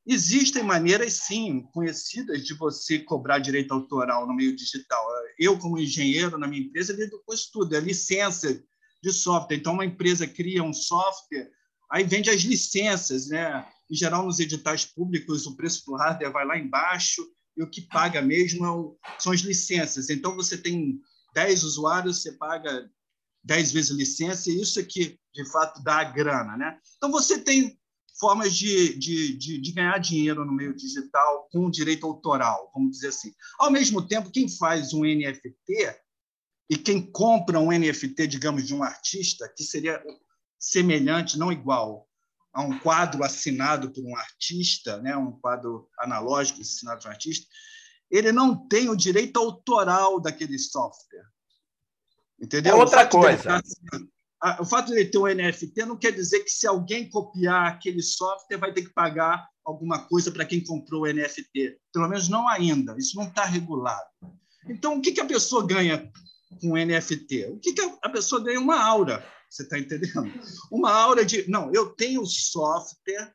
Existem 0.06 0.63
maneiras, 0.63 1.13
sim, 1.13 1.62
conhecidas 1.74 2.43
de 2.43 2.54
você 2.54 3.00
cobrar 3.00 3.39
direito 3.39 3.74
autoral 3.74 4.28
no 4.28 4.36
meio 4.36 4.56
digital. 4.56 5.06
Eu, 5.39 5.58
como 5.58 5.80
engenheiro 5.80 6.38
na 6.38 6.48
minha 6.48 6.62
empresa, 6.62 6.93
lido 6.93 7.22
com 7.26 7.34
isso 7.34 7.50
tudo, 7.52 7.76
é 7.76 7.80
licença 7.80 8.62
de 9.03 9.11
software. 9.11 9.57
Então, 9.57 9.73
uma 9.73 9.85
empresa 9.85 10.25
cria 10.25 10.63
um 10.63 10.73
software, 10.73 11.51
aí 11.91 12.05
vende 12.05 12.29
as 12.29 12.41
licenças. 12.41 13.27
Né? 13.27 13.67
Em 13.91 13.95
geral, 13.95 14.25
nos 14.25 14.39
editais 14.39 14.85
públicos, 14.85 15.45
o 15.45 15.55
preço 15.57 15.85
do 15.85 15.95
hardware 15.95 16.31
vai 16.31 16.45
lá 16.45 16.57
embaixo 16.57 17.21
e 17.57 17.61
o 17.61 17.69
que 17.69 17.81
paga 17.81 18.21
mesmo 18.21 18.65
é 18.65 19.21
são 19.21 19.33
as 19.33 19.41
licenças. 19.41 20.09
Então, 20.09 20.35
você 20.35 20.57
tem 20.57 20.99
10 21.35 21.63
usuários, 21.63 22.21
você 22.21 22.31
paga 22.31 22.89
10 23.43 23.73
vezes 23.73 23.91
licença, 23.91 24.49
e 24.49 24.61
isso 24.61 24.79
é 24.79 24.83
que, 24.83 25.19
de 25.33 25.51
fato, 25.51 25.83
dá 25.83 25.97
a 25.97 26.05
grana. 26.05 26.55
Né? 26.55 26.79
Então, 26.95 27.11
você 27.11 27.37
tem 27.39 27.77
formas 28.17 28.55
de, 28.55 28.97
de, 28.97 29.37
de, 29.37 29.57
de, 29.59 29.71
ganhar 29.73 29.97
dinheiro 29.97 30.45
no 30.45 30.53
meio 30.53 30.73
digital 30.73 31.49
com 31.51 31.69
direito 31.69 32.05
autoral, 32.05 32.71
vamos 32.73 32.91
dizer 32.91 33.09
assim. 33.09 33.33
Ao 33.59 33.69
mesmo 33.69 34.07
tempo, 34.07 34.31
quem 34.31 34.47
faz 34.47 34.93
um 34.93 35.01
NFT 35.01 36.02
e 36.73 36.75
quem 36.75 36.99
compra 36.99 37.59
um 37.59 37.71
NFT, 37.71 38.25
digamos, 38.25 38.65
de 38.65 38.73
um 38.73 38.81
artista, 38.81 39.47
que 39.55 39.63
seria 39.63 40.03
semelhante, 40.57 41.38
não 41.38 41.51
igual, 41.51 42.07
a 42.51 42.63
um 42.63 42.79
quadro 42.79 43.23
assinado 43.23 43.93
por 43.93 44.03
um 44.03 44.17
artista, 44.17 44.97
né, 44.97 45.15
um 45.15 45.33
quadro 45.33 45.88
analógico 45.99 46.62
assinado 46.62 46.99
por 46.99 47.09
um 47.09 47.12
artista, 47.12 47.45
ele 48.09 48.31
não 48.31 48.67
tem 48.67 48.89
o 48.89 48.95
direito 48.95 49.38
autoral 49.38 50.19
daquele 50.19 50.57
software. 50.57 51.27
Entendeu? 52.41 52.75
É 52.75 52.79
outra 52.79 53.05
coisa. 53.05 53.62
o 54.59 54.65
fato 54.65 54.88
de 54.88 54.93
ele 54.93 55.09
ter 55.12 55.19
um 55.19 55.27
NFT 55.27 55.86
não 55.86 55.95
quer 55.95 56.12
dizer 56.12 56.39
que 56.39 56.49
se 56.49 56.65
alguém 56.65 57.07
copiar 57.07 57.67
aquele 57.67 58.01
software 58.01 58.57
vai 58.57 58.73
ter 58.73 58.81
que 58.81 58.93
pagar 58.95 59.47
alguma 59.63 60.07
coisa 60.07 60.31
para 60.31 60.43
quem 60.43 60.63
comprou 60.63 61.03
o 61.03 61.05
NFT. 61.05 61.77
Pelo 61.93 62.09
menos 62.09 62.29
não 62.29 62.47
ainda. 62.47 62.95
Isso 62.97 63.15
não 63.15 63.27
está 63.27 63.45
regulado. 63.45 64.09
Então, 64.67 64.97
o 64.97 65.01
que, 65.01 65.12
que 65.12 65.21
a 65.21 65.25
pessoa 65.25 65.67
ganha 65.67 66.12
com 66.59 66.71
o 66.71 66.77
NFT? 66.77 67.47
O 67.47 67.59
que, 67.59 67.73
que 67.73 67.81
a 68.01 68.09
pessoa 68.09 68.43
ganha? 68.43 68.59
Uma 68.59 68.81
aura. 68.81 69.25
Você 69.49 69.63
está 69.63 69.77
entendendo? 69.77 70.31
Uma 70.71 70.91
aura 70.91 71.23
de. 71.25 71.49
Não, 71.49 71.71
eu 71.73 71.89
tenho 71.89 72.25
software 72.25 73.33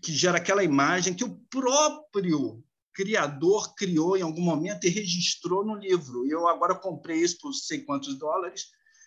que 0.00 0.12
gera 0.12 0.38
aquela 0.38 0.64
imagem 0.64 1.14
que 1.14 1.24
o 1.24 1.38
próprio 1.50 2.62
criador 2.94 3.74
criou 3.74 4.16
em 4.16 4.22
algum 4.22 4.42
momento 4.42 4.84
e 4.84 4.90
registrou 4.90 5.64
no 5.64 5.74
livro. 5.74 6.26
E 6.26 6.30
eu 6.30 6.46
agora 6.48 6.74
comprei 6.74 7.18
isso 7.18 7.38
por 7.40 7.52
sei 7.52 7.82
quantos 7.82 8.18
dólares 8.18 8.66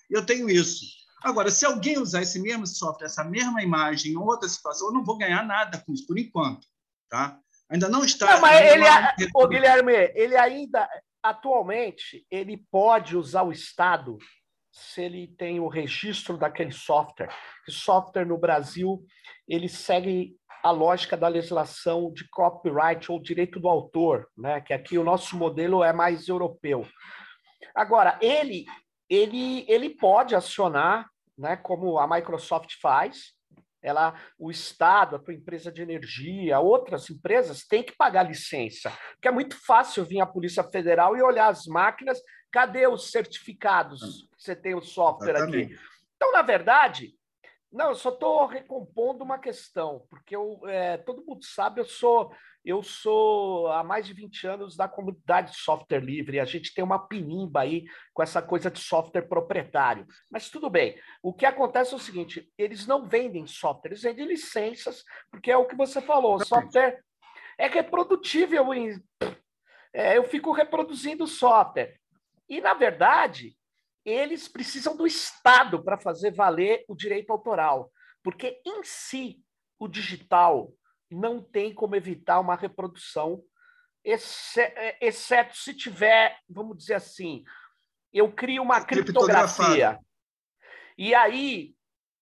e 0.09 0.13
eu 0.13 0.25
tenho 0.25 0.49
isso. 0.49 0.85
Agora, 1.23 1.49
se 1.49 1.65
alguém 1.65 1.97
usar 1.97 2.21
esse 2.21 2.39
mesmo 2.39 2.67
software, 2.67 3.07
essa 3.07 3.23
mesma 3.23 3.61
imagem 3.63 4.11
em 4.11 4.17
outra 4.17 4.47
situação, 4.47 4.89
eu 4.89 4.93
não 4.93 5.03
vou 5.03 5.17
ganhar 5.17 5.43
nada 5.43 5.81
com 5.83 5.93
isso, 5.93 6.05
por 6.05 6.19
enquanto. 6.19 6.67
Tá? 7.09 7.39
Ainda 7.69 7.89
não 7.89 8.05
está. 8.05 8.35
Não, 8.35 8.41
mas 8.41 8.71
ele, 8.71 8.83
não... 8.83 9.47
Guilherme, 9.47 9.93
ele 10.13 10.37
ainda, 10.37 10.87
atualmente, 11.29 12.25
ele 12.29 12.57
pode 12.71 13.17
usar 13.17 13.43
o 13.43 13.51
Estado 13.51 14.17
se 14.71 15.01
ele 15.01 15.27
tem 15.27 15.59
o 15.59 15.67
registro 15.67 16.37
daquele 16.37 16.71
software. 16.71 17.33
O 17.67 17.71
software 17.71 18.25
no 18.25 18.37
Brasil, 18.37 19.03
ele 19.47 19.69
segue 19.69 20.35
a 20.61 20.69
lógica 20.71 21.15
da 21.15 21.27
legislação 21.27 22.11
de 22.11 22.27
copyright 22.29 23.11
ou 23.11 23.21
direito 23.21 23.59
do 23.59 23.69
autor, 23.69 24.27
né? 24.37 24.59
Que 24.61 24.73
aqui 24.73 24.97
o 24.97 25.03
nosso 25.03 25.37
modelo 25.37 25.83
é 25.83 25.93
mais 25.93 26.27
europeu. 26.27 26.87
Agora, 27.73 28.17
ele 28.21 28.65
ele 29.09 29.65
ele 29.67 29.91
pode 29.91 30.35
acionar, 30.35 31.07
né, 31.37 31.55
como 31.55 31.99
a 31.99 32.07
Microsoft 32.07 32.73
faz, 32.81 33.34
ela, 33.85 34.15
o 34.39 34.49
Estado, 34.49 35.15
a 35.15 35.19
tua 35.19 35.33
empresa 35.33 35.71
de 35.71 35.81
energia, 35.81 36.59
outras 36.59 37.07
empresas 37.09 37.63
têm 37.63 37.83
que 37.83 37.95
pagar 37.95 38.23
licença. 38.23 38.91
Porque 39.11 39.27
é 39.27 39.31
muito 39.31 39.55
fácil 39.63 40.03
vir 40.03 40.19
a 40.19 40.25
Polícia 40.25 40.63
Federal 40.63 41.15
e 41.15 41.21
olhar 41.21 41.47
as 41.49 41.67
máquinas, 41.67 42.19
cadê 42.51 42.87
os 42.87 43.11
certificados 43.11 44.27
que 44.35 44.43
você 44.43 44.55
tem 44.55 44.73
o 44.73 44.81
software 44.81 45.37
aqui? 45.37 45.77
Então, 46.15 46.31
na 46.31 46.41
verdade, 46.41 47.13
não, 47.71 47.89
eu 47.89 47.95
só 47.95 48.09
estou 48.09 48.47
recompondo 48.47 49.23
uma 49.23 49.37
questão, 49.37 50.05
porque 50.09 50.35
eu, 50.35 50.59
é, 50.65 50.97
todo 50.97 51.25
mundo 51.25 51.45
sabe, 51.45 51.79
eu 51.79 51.85
sou 51.85 52.33
eu 52.65 52.81
sou 52.81 53.67
há 53.67 53.83
mais 53.83 54.07
de 54.07 54.13
20 54.13 54.47
anos 54.47 54.75
da 54.75 54.87
comunidade 54.87 55.51
de 55.51 55.57
software 55.57 55.99
livre, 55.99 56.39
a 56.39 56.45
gente 56.45 56.73
tem 56.73 56.83
uma 56.83 57.07
pinimba 57.07 57.61
aí 57.61 57.85
com 58.11 58.23
essa 58.23 58.41
coisa 58.41 58.71
de 58.71 58.79
software 58.79 59.27
proprietário. 59.27 60.07
Mas 60.31 60.49
tudo 60.49 60.67
bem. 60.67 60.99
O 61.21 61.31
que 61.31 61.45
acontece 61.45 61.93
é 61.93 61.97
o 61.97 61.99
seguinte: 61.99 62.51
eles 62.57 62.87
não 62.87 63.07
vendem 63.07 63.45
software, 63.45 63.91
eles 63.91 64.01
vendem 64.01 64.25
licenças, 64.25 65.03
porque 65.29 65.51
é 65.51 65.57
o 65.57 65.67
que 65.67 65.75
você 65.75 66.01
falou, 66.01 66.43
software. 66.43 66.99
é 67.57 67.67
reprodutível 67.67 68.73
em. 68.73 68.99
É, 69.93 70.17
eu 70.17 70.23
fico 70.23 70.51
reproduzindo 70.51 71.27
software. 71.27 71.95
E, 72.49 72.59
na 72.59 72.73
verdade, 72.73 73.55
eles 74.03 74.47
precisam 74.47 74.97
do 74.97 75.05
Estado 75.05 75.83
para 75.83 75.99
fazer 75.99 76.31
valer 76.31 76.83
o 76.87 76.95
direito 76.95 77.31
autoral, 77.31 77.91
porque 78.23 78.59
em 78.65 78.83
si 78.83 79.39
o 79.79 79.87
digital 79.87 80.73
não 81.15 81.41
tem 81.41 81.73
como 81.73 81.95
evitar 81.95 82.39
uma 82.39 82.55
reprodução, 82.55 83.41
é, 84.05 84.97
exceto 85.01 85.57
se 85.57 85.73
tiver, 85.73 86.37
vamos 86.47 86.77
dizer 86.77 86.95
assim, 86.95 87.43
eu 88.13 88.31
crio 88.31 88.61
uma 88.61 88.83
criptografia. 88.83 89.99
E 90.97 91.13
aí 91.15 91.73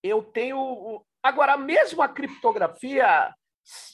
eu 0.02 0.24
tenho. 0.24 1.06
Agora, 1.22 1.58
mesmo 1.58 2.02
a 2.02 2.08
criptografia, 2.08 3.34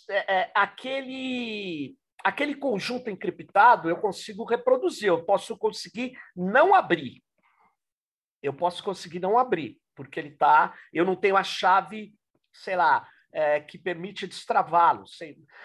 é, 0.10 0.36
é, 0.36 0.52
aquele, 0.56 1.96
aquele 2.24 2.56
conjunto 2.56 3.10
encriptado, 3.10 3.90
eu 3.90 3.98
consigo 3.98 4.44
reproduzir, 4.46 5.08
eu 5.08 5.26
posso 5.26 5.58
conseguir 5.58 6.18
não 6.36 6.76
abrir. 6.76 7.24
Eu 8.42 8.54
posso 8.54 8.84
conseguir 8.84 9.20
não 9.20 9.38
abrir, 9.38 9.78
porque 9.96 10.20
ele 10.20 10.30
está. 10.30 10.74
Eu 10.94 11.04
não 11.06 11.16
tenho 11.16 11.36
a 11.36 11.44
chave, 11.44 12.14
sei 12.54 12.76
lá, 12.76 13.06
é, 13.32 13.60
que 13.60 13.78
permite 13.78 14.28
destravá-lo. 14.28 15.04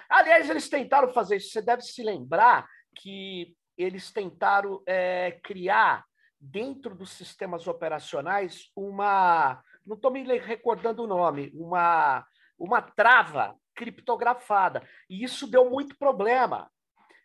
Aliás, 0.08 0.48
eles 0.48 0.68
tentaram 0.68 1.12
fazer 1.12 1.36
isso. 1.36 1.50
Você 1.50 1.62
deve 1.62 1.82
se 1.82 2.02
lembrar 2.02 2.68
que 2.94 3.56
eles 3.76 4.12
tentaram 4.12 4.82
é, 4.86 5.38
criar 5.42 6.04
dentro 6.40 6.94
dos 6.94 7.10
sistemas 7.10 7.66
operacionais 7.66 8.70
uma, 8.76 9.62
não 9.84 9.96
estou 9.96 10.10
me 10.10 10.22
recordando 10.38 11.02
o 11.02 11.06
nome, 11.06 11.50
uma, 11.54 12.24
uma 12.58 12.82
trava 12.82 13.56
criptografada. 13.74 14.86
E 15.08 15.24
isso 15.24 15.46
deu 15.46 15.70
muito 15.70 15.96
problema. 15.96 16.70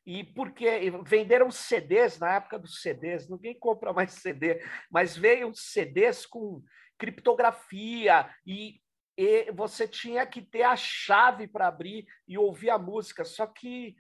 E 0.06 0.24
porque 0.24 0.90
venderam 1.04 1.52
CDs 1.52 2.18
na 2.18 2.36
época 2.36 2.58
dos 2.58 2.82
CDs, 2.82 3.30
ninguém 3.30 3.58
compra 3.60 3.94
mais 3.94 4.14
CD, 4.14 4.64
mas 4.90 5.16
veio 5.16 5.54
CDs 5.54 6.26
com 6.26 6.64
criptografia 6.98 8.28
e 8.46 8.82
e 9.22 9.52
você 9.52 9.86
tinha 9.86 10.26
que 10.26 10.42
ter 10.42 10.64
a 10.64 10.78
chave 10.78 11.46
para 11.46 11.68
abrir 11.68 12.08
e 12.26 12.38
ouvir 12.38 12.70
a 12.70 12.78
música. 12.78 13.26
Só 13.26 13.46
que 13.46 13.98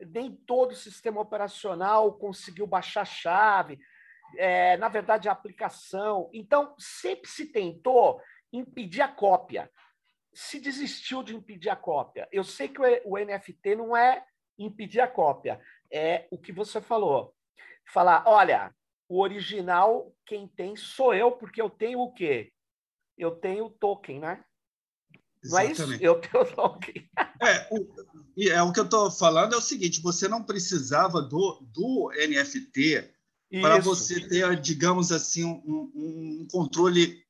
nem 0.00 0.34
todo 0.34 0.70
o 0.70 0.74
sistema 0.74 1.20
operacional 1.20 2.14
conseguiu 2.14 2.66
baixar 2.66 3.02
a 3.02 3.04
chave. 3.04 3.78
É, 4.38 4.78
na 4.78 4.88
verdade, 4.88 5.28
a 5.28 5.32
aplicação. 5.32 6.30
Então, 6.32 6.74
sempre 6.78 7.28
se 7.28 7.52
tentou 7.52 8.18
impedir 8.50 9.02
a 9.02 9.08
cópia. 9.08 9.70
Se 10.32 10.58
desistiu 10.58 11.22
de 11.22 11.36
impedir 11.36 11.68
a 11.68 11.76
cópia. 11.76 12.26
Eu 12.32 12.42
sei 12.42 12.66
que 12.66 12.80
o 13.04 13.18
NFT 13.18 13.74
não 13.76 13.94
é 13.94 14.24
impedir 14.58 15.00
a 15.00 15.06
cópia, 15.06 15.60
é 15.92 16.26
o 16.30 16.38
que 16.38 16.50
você 16.50 16.80
falou. 16.80 17.34
Falar, 17.92 18.24
olha, 18.26 18.74
o 19.06 19.20
original 19.20 20.10
quem 20.24 20.48
tem 20.48 20.74
sou 20.76 21.12
eu, 21.12 21.30
porque 21.32 21.60
eu 21.60 21.68
tenho 21.68 22.00
o 22.00 22.10
quê? 22.10 22.50
Eu 23.18 23.32
tenho 23.32 23.66
o 23.66 23.70
token, 23.70 24.18
né? 24.18 24.42
Não 25.44 25.58
é 25.58 25.72
isso? 25.72 25.82
Eu 26.00 26.20
token. 26.20 27.08
É, 27.42 27.66
o, 27.72 27.88
é, 28.38 28.62
o 28.62 28.72
que 28.72 28.78
eu 28.78 28.84
estou 28.84 29.10
falando 29.10 29.54
é 29.54 29.56
o 29.56 29.60
seguinte: 29.60 30.00
você 30.00 30.28
não 30.28 30.44
precisava 30.44 31.20
do, 31.20 31.60
do 31.74 32.12
NFT 32.14 33.10
para 33.60 33.80
você 33.80 34.20
ter, 34.20 34.60
digamos 34.60 35.10
assim, 35.10 35.44
um, 35.44 35.90
um 35.92 36.46
controle 36.48 37.20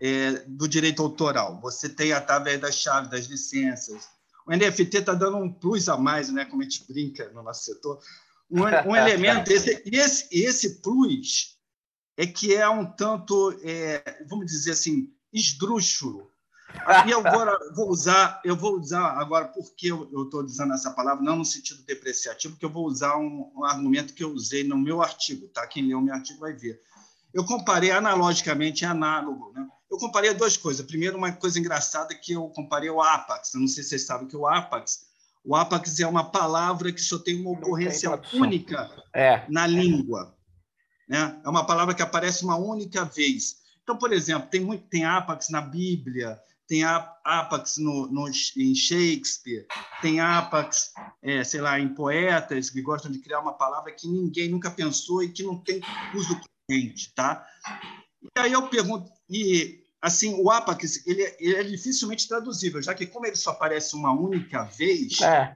é, 0.00 0.44
do 0.46 0.68
direito 0.68 1.02
autoral. 1.02 1.60
Você 1.60 1.88
tem 1.88 2.12
através 2.12 2.60
das 2.60 2.76
chaves, 2.76 3.10
das 3.10 3.26
licenças. 3.26 4.08
O 4.46 4.54
NFT 4.54 4.98
está 4.98 5.14
dando 5.14 5.38
um 5.38 5.52
plus 5.52 5.88
a 5.88 5.96
mais, 5.96 6.30
né? 6.30 6.44
como 6.44 6.62
a 6.62 6.64
gente 6.64 6.86
brinca 6.86 7.28
no 7.30 7.42
nosso 7.42 7.64
setor. 7.64 7.98
Um, 8.48 8.62
um 8.62 8.94
elemento, 8.96 9.50
esse, 9.50 9.82
esse, 9.84 10.28
esse 10.30 10.80
plus 10.80 11.58
é 12.16 12.24
que 12.24 12.54
é 12.54 12.68
um 12.68 12.86
tanto, 12.86 13.58
é, 13.62 14.24
vamos 14.28 14.46
dizer 14.46 14.70
assim, 14.70 15.12
esdrúxulo 15.32 16.30
e 17.06 17.12
agora 17.12 17.58
vou 17.74 17.88
usar, 17.88 18.40
eu 18.44 18.56
vou 18.56 18.78
usar 18.78 19.18
agora 19.18 19.46
porque 19.46 19.90
eu 19.90 20.24
estou 20.24 20.42
usando 20.42 20.74
essa 20.74 20.90
palavra 20.90 21.22
não 21.22 21.36
no 21.36 21.44
sentido 21.44 21.82
depreciativo, 21.84 22.56
que 22.56 22.64
eu 22.64 22.70
vou 22.70 22.86
usar 22.86 23.16
um, 23.16 23.50
um, 23.56 23.64
argumento 23.64 24.14
que 24.14 24.22
eu 24.22 24.32
usei 24.32 24.64
no 24.64 24.76
meu 24.76 25.02
artigo, 25.02 25.48
tá? 25.48 25.66
Quem 25.66 25.86
leu 25.86 25.98
o 25.98 26.02
meu 26.02 26.14
artigo 26.14 26.40
vai 26.40 26.52
ver. 26.52 26.80
Eu 27.32 27.44
comparei 27.44 27.90
analogicamente, 27.90 28.84
análogo, 28.84 29.52
né? 29.54 29.66
Eu 29.90 29.98
comparei 29.98 30.34
duas 30.34 30.56
coisas. 30.56 30.84
Primeiro, 30.84 31.16
uma 31.16 31.32
coisa 31.32 31.58
engraçada 31.58 32.14
que 32.14 32.32
eu 32.32 32.48
comparei 32.48 32.90
o 32.90 33.00
Apax. 33.00 33.54
Eu 33.54 33.60
não 33.60 33.68
sei 33.68 33.82
se 33.82 33.90
vocês 33.90 34.06
sabem 34.06 34.26
que 34.26 34.36
o 34.36 34.46
Apax, 34.46 35.06
o 35.44 35.54
Apax 35.54 36.00
é 36.00 36.06
uma 36.06 36.30
palavra 36.30 36.92
que 36.92 37.00
só 37.00 37.18
tem 37.18 37.40
uma 37.40 37.52
ocorrência 37.52 38.10
única 38.32 38.90
é. 39.14 39.44
na 39.48 39.66
língua, 39.66 40.34
né? 41.08 41.40
É 41.44 41.48
uma 41.48 41.64
palavra 41.64 41.94
que 41.94 42.02
aparece 42.02 42.44
uma 42.44 42.56
única 42.56 43.04
vez. 43.04 43.58
Então, 43.82 43.96
por 43.96 44.12
exemplo, 44.12 44.48
tem 44.50 44.60
muito 44.60 44.88
tem 44.88 45.04
Apax 45.04 45.48
na 45.48 45.60
Bíblia, 45.60 46.40
tem 46.66 46.82
Apax 46.84 47.78
no, 47.78 48.08
no, 48.08 48.28
em 48.28 48.74
Shakespeare, 48.74 49.66
tem 50.02 50.20
Apax, 50.20 50.92
é, 51.22 51.44
sei 51.44 51.60
lá, 51.60 51.78
em 51.78 51.94
poetas 51.94 52.70
que 52.70 52.82
gostam 52.82 53.10
de 53.10 53.18
criar 53.18 53.40
uma 53.40 53.52
palavra 53.52 53.92
que 53.92 54.08
ninguém 54.08 54.48
nunca 54.48 54.70
pensou 54.70 55.22
e 55.22 55.30
que 55.30 55.42
não 55.42 55.58
tem 55.58 55.80
uso 56.14 56.40
corrente, 56.68 57.12
tá? 57.14 57.46
E 58.22 58.40
aí 58.40 58.52
eu 58.52 58.68
pergunto, 58.68 59.10
e 59.30 59.84
assim, 60.02 60.34
o 60.34 60.50
Apax, 60.50 61.06
ele, 61.06 61.22
é, 61.22 61.36
ele 61.38 61.56
é 61.56 61.62
dificilmente 61.62 62.28
traduzível, 62.28 62.82
já 62.82 62.94
que 62.94 63.06
como 63.06 63.26
ele 63.26 63.36
só 63.36 63.50
aparece 63.50 63.94
uma 63.94 64.12
única 64.12 64.64
vez, 64.64 65.20
é. 65.20 65.54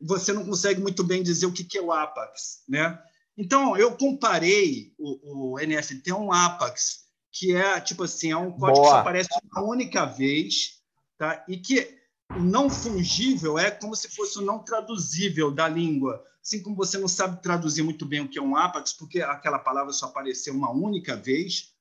você 0.00 0.32
não 0.32 0.44
consegue 0.44 0.80
muito 0.80 1.02
bem 1.02 1.22
dizer 1.22 1.46
o 1.46 1.52
que, 1.52 1.64
que 1.64 1.78
é 1.78 1.82
o 1.82 1.92
Apax, 1.92 2.62
né? 2.68 2.98
Então, 3.36 3.76
eu 3.76 3.96
comparei 3.96 4.92
o, 4.98 5.54
o 5.54 5.58
NFT 5.58 6.10
a 6.10 6.16
um 6.16 6.32
Apax, 6.32 7.06
que 7.32 7.54
é 7.54 7.80
tipo 7.80 8.04
assim, 8.04 8.32
é 8.32 8.36
um 8.36 8.50
código 8.50 8.76
Boa. 8.76 8.82
que 8.82 8.90
só 8.90 8.96
aparece 8.98 9.28
uma 9.52 9.62
única 9.62 10.04
vez, 10.04 10.80
tá? 11.16 11.44
E 11.48 11.56
que 11.56 11.98
o 12.30 12.40
não 12.40 12.70
fungível 12.70 13.58
é 13.58 13.70
como 13.70 13.94
se 13.94 14.08
fosse 14.08 14.38
o 14.38 14.42
não 14.42 14.60
traduzível 14.60 15.50
da 15.50 15.68
língua. 15.68 16.24
Assim 16.42 16.62
como 16.62 16.76
você 16.76 16.96
não 16.96 17.08
sabe 17.08 17.42
traduzir 17.42 17.82
muito 17.82 18.06
bem 18.06 18.20
o 18.20 18.28
que 18.28 18.38
é 18.38 18.42
um 18.42 18.56
Apax, 18.56 18.92
porque 18.92 19.20
aquela 19.20 19.58
palavra 19.58 19.92
só 19.92 20.06
apareceu 20.06 20.54
uma 20.54 20.70
única 20.70 21.16
vez, 21.16 21.74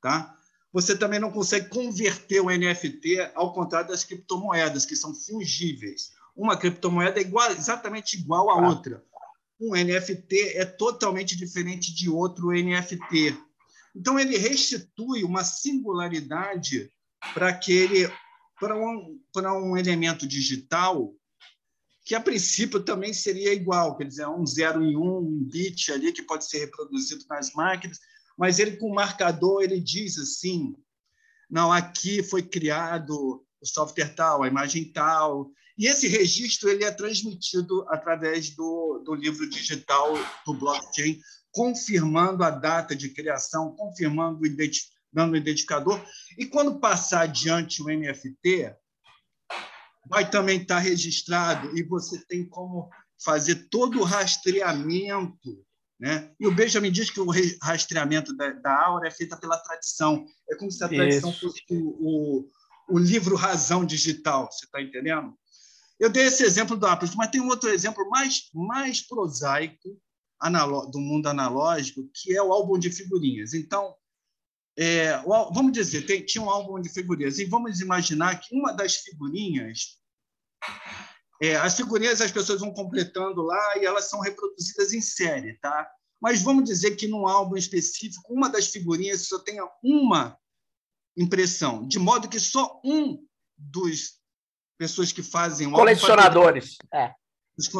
tá? 0.00 0.36
Você 0.72 0.96
também 0.96 1.20
não 1.20 1.30
consegue 1.30 1.68
converter 1.68 2.40
o 2.40 2.50
NFT 2.50 3.32
ao 3.34 3.52
contrário 3.52 3.88
das 3.88 4.04
criptomoedas, 4.04 4.86
que 4.86 4.96
são 4.96 5.14
fungíveis. 5.14 6.12
Uma 6.34 6.56
criptomoeda 6.56 7.18
é 7.18 7.22
igual, 7.22 7.50
exatamente 7.50 8.16
igual 8.16 8.50
a 8.50 8.68
outra. 8.68 9.04
Um 9.60 9.72
NFT 9.72 10.56
é 10.56 10.64
totalmente 10.64 11.36
diferente 11.36 11.94
de 11.94 12.08
outro 12.08 12.50
NFT. 12.50 13.36
Então, 13.94 14.18
ele 14.18 14.38
restitui 14.38 15.24
uma 15.24 15.44
singularidade 15.44 16.90
para 17.34 17.48
aquele 17.48 18.10
para 18.58 18.76
um, 18.76 19.20
para 19.32 19.52
um 19.52 19.76
elemento 19.76 20.24
digital 20.24 21.12
que, 22.04 22.14
a 22.14 22.20
princípio, 22.20 22.80
também 22.80 23.12
seria 23.12 23.52
igual, 23.52 23.96
quer 23.96 24.04
dizer, 24.04 24.28
um 24.28 24.46
zero 24.46 24.84
e 24.84 24.96
um, 24.96 25.18
um 25.18 25.44
bit 25.44 25.90
ali 25.90 26.12
que 26.12 26.22
pode 26.22 26.48
ser 26.48 26.58
reproduzido 26.58 27.24
nas 27.28 27.52
máquinas, 27.52 27.98
mas 28.36 28.58
ele, 28.58 28.76
com 28.76 28.88
o 28.88 28.94
marcador, 28.94 29.62
ele 29.62 29.80
diz 29.80 30.18
assim, 30.18 30.76
não, 31.50 31.72
aqui 31.72 32.22
foi 32.22 32.42
criado 32.42 33.44
o 33.60 33.66
software 33.66 34.14
tal, 34.14 34.42
a 34.42 34.48
imagem 34.48 34.92
tal, 34.92 35.50
e 35.76 35.86
esse 35.86 36.06
registro 36.06 36.68
ele 36.68 36.84
é 36.84 36.90
transmitido 36.90 37.84
através 37.88 38.50
do, 38.50 39.02
do 39.04 39.14
livro 39.14 39.48
digital 39.48 40.14
do 40.46 40.54
blockchain 40.54 41.20
confirmando 41.52 42.42
a 42.42 42.50
data 42.50 42.96
de 42.96 43.10
criação, 43.10 43.76
confirmando 43.76 44.40
o 44.40 44.46
dando 45.12 45.34
o 45.34 45.36
identificador. 45.36 46.02
E 46.38 46.46
quando 46.46 46.80
passar 46.80 47.22
adiante 47.22 47.82
o 47.82 47.86
NFT, 47.86 48.74
vai 50.08 50.28
também 50.28 50.60
estar 50.60 50.78
registrado 50.78 51.76
e 51.76 51.82
você 51.82 52.24
tem 52.26 52.48
como 52.48 52.88
fazer 53.22 53.68
todo 53.68 54.00
o 54.00 54.04
rastreamento. 54.04 55.64
Né? 56.00 56.32
E 56.40 56.46
o 56.46 56.54
Benjamin 56.54 56.90
diz 56.90 57.10
que 57.10 57.20
o 57.20 57.30
rastreamento 57.62 58.34
da, 58.36 58.50
da 58.50 58.86
aura 58.86 59.06
é 59.06 59.10
feito 59.10 59.38
pela 59.38 59.58
tradição. 59.58 60.26
É 60.50 60.56
como 60.56 60.72
se 60.72 60.82
a 60.82 60.88
tradição 60.88 61.30
Isso. 61.30 61.40
fosse 61.40 61.62
o, 61.70 61.76
o, 61.76 62.48
o 62.88 62.98
livro 62.98 63.36
razão 63.36 63.84
digital, 63.84 64.50
você 64.50 64.64
está 64.64 64.82
entendendo? 64.82 65.34
Eu 66.00 66.10
dei 66.10 66.24
esse 66.24 66.42
exemplo 66.42 66.76
do 66.76 66.86
Apple, 66.86 67.08
mas 67.14 67.30
tem 67.30 67.40
um 67.40 67.48
outro 67.48 67.68
exemplo 67.70 68.08
mais, 68.10 68.48
mais 68.52 69.06
prosaico, 69.06 69.96
do 70.90 71.00
mundo 71.00 71.28
analógico, 71.28 72.08
que 72.12 72.36
é 72.36 72.42
o 72.42 72.52
álbum 72.52 72.78
de 72.78 72.90
figurinhas. 72.90 73.54
Então, 73.54 73.94
é, 74.76 75.18
o, 75.24 75.52
vamos 75.52 75.72
dizer, 75.72 76.06
tem, 76.06 76.24
tinha 76.24 76.42
um 76.42 76.50
álbum 76.50 76.80
de 76.80 76.88
figurinhas, 76.88 77.38
e 77.38 77.44
vamos 77.44 77.80
imaginar 77.80 78.40
que 78.40 78.54
uma 78.54 78.72
das 78.72 78.96
figurinhas, 78.96 79.98
é, 81.40 81.56
as 81.56 81.76
figurinhas 81.76 82.20
as 82.20 82.32
pessoas 82.32 82.60
vão 82.60 82.72
completando 82.72 83.42
lá 83.42 83.78
e 83.78 83.84
elas 83.84 84.08
são 84.08 84.20
reproduzidas 84.20 84.92
em 84.92 85.00
série, 85.00 85.54
tá? 85.58 85.88
Mas 86.20 86.42
vamos 86.42 86.64
dizer 86.64 86.96
que 86.96 87.08
num 87.08 87.26
álbum 87.26 87.56
específico, 87.56 88.32
uma 88.32 88.48
das 88.48 88.68
figurinhas 88.68 89.26
só 89.26 89.38
tenha 89.40 89.68
uma 89.82 90.38
impressão, 91.16 91.86
de 91.86 91.98
modo 91.98 92.28
que 92.28 92.40
só 92.40 92.80
um 92.84 93.24
dos 93.56 94.20
pessoas 94.78 95.12
que 95.12 95.22
fazem 95.22 95.70
colecionadores, 95.70 96.76
é 96.92 97.12
dos 97.56 97.70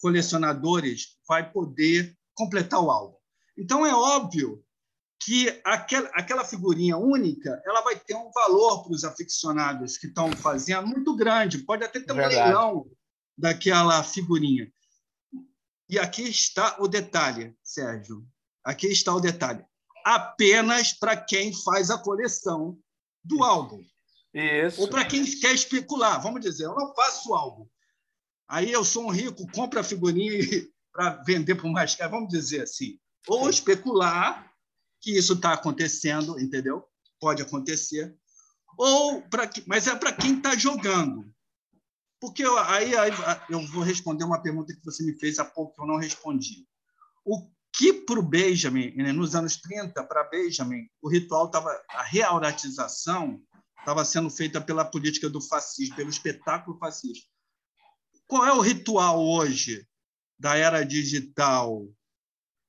colecionadores 0.00 1.16
vai 1.28 1.50
poder 1.50 2.16
completar 2.34 2.80
o 2.80 2.90
álbum. 2.90 3.16
Então, 3.58 3.84
é 3.84 3.94
óbvio 3.94 4.62
que 5.20 5.60
aquela, 5.64 6.08
aquela 6.10 6.44
figurinha 6.44 6.96
única 6.96 7.60
ela 7.64 7.80
vai 7.80 7.98
ter 7.98 8.14
um 8.14 8.30
valor 8.30 8.84
para 8.84 8.92
os 8.92 9.04
aficionados 9.04 9.96
que 9.96 10.06
estão 10.06 10.30
fazendo 10.32 10.86
muito 10.86 11.16
grande. 11.16 11.58
Pode 11.58 11.84
até 11.84 12.00
ter 12.00 12.12
um 12.12 12.16
Verdade. 12.16 12.36
leilão 12.36 12.86
daquela 13.36 14.02
figurinha. 14.02 14.70
E 15.88 15.98
aqui 15.98 16.22
está 16.22 16.76
o 16.80 16.88
detalhe, 16.88 17.56
Sérgio. 17.62 18.26
Aqui 18.64 18.88
está 18.88 19.14
o 19.14 19.20
detalhe. 19.20 19.64
Apenas 20.04 20.92
para 20.92 21.16
quem 21.16 21.52
faz 21.52 21.90
a 21.90 21.98
coleção 21.98 22.78
do 23.24 23.42
álbum. 23.42 23.82
Isso. 24.34 24.80
Ou 24.82 24.88
para 24.88 25.04
quem 25.04 25.24
quer 25.24 25.54
especular. 25.54 26.20
Vamos 26.22 26.40
dizer, 26.40 26.64
eu 26.64 26.74
não 26.74 26.94
faço 26.94 27.34
álbum. 27.34 27.66
Aí 28.48 28.70
eu 28.70 28.84
sou 28.84 29.06
um 29.06 29.10
rico, 29.10 29.46
compro 29.52 29.80
a 29.80 29.84
figurinha 29.84 30.38
para 30.92 31.22
vender 31.24 31.54
por 31.56 31.70
mais 31.70 31.94
caro. 31.94 32.12
Vamos 32.12 32.28
dizer 32.28 32.62
assim. 32.62 32.98
Ou 33.26 33.50
especular 33.50 34.50
que 35.00 35.16
isso 35.16 35.34
está 35.34 35.52
acontecendo, 35.52 36.40
entendeu? 36.40 36.84
Pode 37.20 37.42
acontecer. 37.42 38.16
Ou 38.78 39.22
para 39.22 39.50
mas 39.66 39.86
é 39.86 39.94
para 39.96 40.12
quem 40.12 40.36
está 40.36 40.56
jogando. 40.56 41.30
Porque 42.20 42.44
eu, 42.44 42.58
aí, 42.58 42.96
aí, 42.96 43.10
eu 43.50 43.60
vou 43.68 43.82
responder 43.82 44.24
uma 44.24 44.40
pergunta 44.40 44.74
que 44.74 44.84
você 44.84 45.04
me 45.04 45.18
fez 45.18 45.38
há 45.38 45.44
pouco 45.44 45.74
que 45.74 45.82
eu 45.82 45.86
não 45.86 45.96
respondi. 45.96 46.66
O 47.24 47.50
que 47.72 47.92
para 47.92 48.18
o 48.18 48.22
Benjamin, 48.22 48.94
né, 48.96 49.12
nos 49.12 49.34
anos 49.34 49.56
30, 49.56 50.02
para 50.04 50.24
Benjamin, 50.24 50.88
o 51.02 51.10
ritual 51.10 51.46
estava 51.46 51.70
a 51.90 52.02
reauratização 52.02 53.40
estava 53.78 54.04
sendo 54.04 54.28
feita 54.28 54.60
pela 54.60 54.84
política 54.84 55.30
do 55.30 55.40
fascismo, 55.40 55.94
pelo 55.94 56.10
espetáculo 56.10 56.76
fascista. 56.78 57.28
Qual 58.26 58.44
é 58.44 58.52
o 58.52 58.60
ritual 58.60 59.24
hoje 59.24 59.86
da 60.38 60.56
era 60.56 60.84
digital 60.84 61.88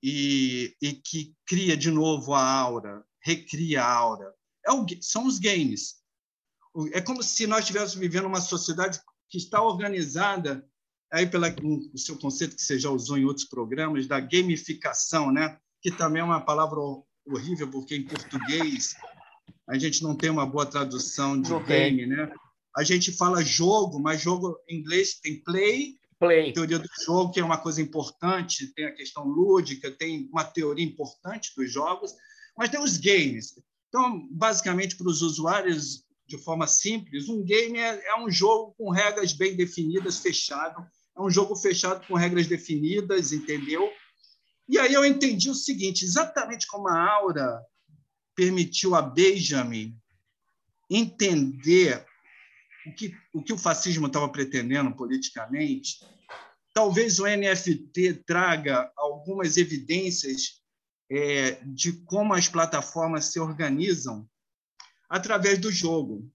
e, 0.02 0.76
e 0.82 0.94
que 0.94 1.36
cria 1.46 1.76
de 1.76 1.90
novo 1.90 2.34
a 2.34 2.44
aura, 2.44 3.04
recria 3.22 3.84
a 3.84 3.92
aura? 3.92 4.34
É 4.66 4.72
o, 4.72 4.86
são 5.02 5.26
os 5.26 5.40
games. 5.40 5.96
É 6.92 7.02
como 7.02 7.24
se 7.24 7.48
nós 7.48 7.62
estivéssemos 7.62 7.96
vivendo 7.96 8.26
uma 8.26 8.42
sociedade 8.42 9.00
que 9.30 9.38
está 9.38 9.62
organizada 9.62 10.66
aí 11.12 11.26
pela 11.26 11.48
o 11.94 11.98
seu 11.98 12.18
conceito 12.18 12.56
que 12.56 12.62
você 12.62 12.78
já 12.78 12.90
usou 12.90 13.18
em 13.18 13.26
outros 13.26 13.46
programas 13.46 14.08
da 14.08 14.20
gamificação, 14.20 15.32
né? 15.32 15.58
Que 15.82 15.90
também 15.90 16.22
é 16.22 16.26
uma 16.26 16.42
palavra 16.42 16.80
horrível 17.26 17.70
porque 17.70 17.96
em 17.96 18.06
português 18.06 18.96
a 19.68 19.78
gente 19.78 20.04
não 20.04 20.16
tem 20.16 20.30
uma 20.30 20.46
boa 20.46 20.66
tradução 20.66 21.42
de 21.42 21.50
não 21.50 21.64
game, 21.64 21.98
tem. 21.98 22.08
né? 22.08 22.32
A 22.78 22.84
gente 22.84 23.12
fala 23.12 23.44
jogo, 23.44 24.00
mas 24.00 24.22
jogo 24.22 24.56
em 24.70 24.78
inglês 24.78 25.16
tem 25.20 25.42
play, 25.42 25.96
play, 26.20 26.54
teoria 26.54 26.78
do 26.78 26.88
jogo 27.04 27.32
que 27.32 27.40
é 27.40 27.44
uma 27.44 27.58
coisa 27.58 27.82
importante, 27.82 28.72
tem 28.76 28.86
a 28.86 28.94
questão 28.94 29.26
lúdica, 29.28 29.90
tem 29.90 30.30
uma 30.32 30.44
teoria 30.44 30.86
importante 30.86 31.52
dos 31.58 31.72
jogos, 31.72 32.14
mas 32.56 32.70
tem 32.70 32.80
os 32.80 32.98
games. 32.98 33.60
Então, 33.90 34.28
basicamente 34.30 34.96
para 34.96 35.08
os 35.08 35.24
usuários 35.24 36.06
de 36.28 36.38
forma 36.38 36.68
simples, 36.68 37.28
um 37.30 37.44
game 37.44 37.80
é, 37.80 38.10
é, 38.10 38.20
um 38.20 38.30
jogo 38.30 38.76
com 38.78 38.92
regras 38.92 39.34
bem 39.34 39.56
definidas, 39.56 40.20
fechado. 40.20 40.86
É 41.18 41.22
um 41.22 41.32
jogo 41.32 41.56
fechado 41.56 42.06
com 42.06 42.14
regras 42.14 42.46
definidas, 42.46 43.32
entendeu? 43.32 43.90
E 44.70 44.78
aí 44.78 44.94
eu 44.94 45.04
entendi 45.04 45.50
o 45.50 45.56
seguinte: 45.56 46.06
exatamente 46.06 46.68
como 46.68 46.90
a 46.90 47.12
Aura 47.12 47.60
permitiu 48.36 48.94
a 48.94 49.02
Benjamin 49.02 49.98
entender 50.90 52.06
o 52.90 52.96
que 52.96 53.16
o, 53.34 53.44
que 53.44 53.54
o 53.54 53.58
fascismo 53.58 54.08
estava 54.08 54.30
pretendendo 54.30 54.96
politicamente, 54.96 56.00
talvez 56.74 57.20
o 57.20 57.26
NFT 57.26 58.24
traga 58.26 58.92
algumas 58.96 59.58
evidências 59.58 60.62
é, 61.10 61.52
de 61.66 61.94
como 62.04 62.34
as 62.34 62.48
plataformas 62.48 63.26
se 63.26 63.40
organizam 63.40 64.28
através 65.10 65.58
do 65.58 65.72
jogo. 65.72 66.30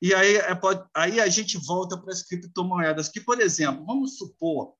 E 0.00 0.12
aí, 0.12 0.36
é, 0.36 0.60
aí 0.94 1.20
a 1.20 1.28
gente 1.28 1.56
volta 1.56 1.96
para 1.96 2.12
as 2.12 2.22
criptomoedas, 2.22 3.08
que, 3.08 3.20
por 3.20 3.40
exemplo, 3.40 3.84
vamos 3.86 4.18
supor 4.18 4.74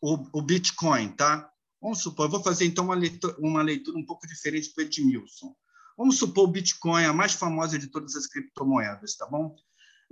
o, 0.00 0.38
o 0.38 0.42
Bitcoin, 0.42 1.08
tá? 1.08 1.50
Vamos 1.80 2.00
supor, 2.00 2.28
vou 2.28 2.42
fazer 2.42 2.66
então 2.66 2.84
uma 2.84 2.94
leitura, 2.94 3.34
uma 3.38 3.62
leitura 3.62 3.98
um 3.98 4.04
pouco 4.04 4.26
diferente 4.26 4.72
do 4.74 4.82
Edmilson. 4.82 5.54
Vamos 5.96 6.18
supor 6.18 6.44
o 6.44 6.52
Bitcoin, 6.52 7.04
a 7.04 7.12
mais 7.12 7.32
famosa 7.32 7.78
de 7.78 7.88
todas 7.88 8.14
as 8.14 8.26
criptomoedas, 8.26 9.16
tá 9.16 9.26
bom? 9.26 9.56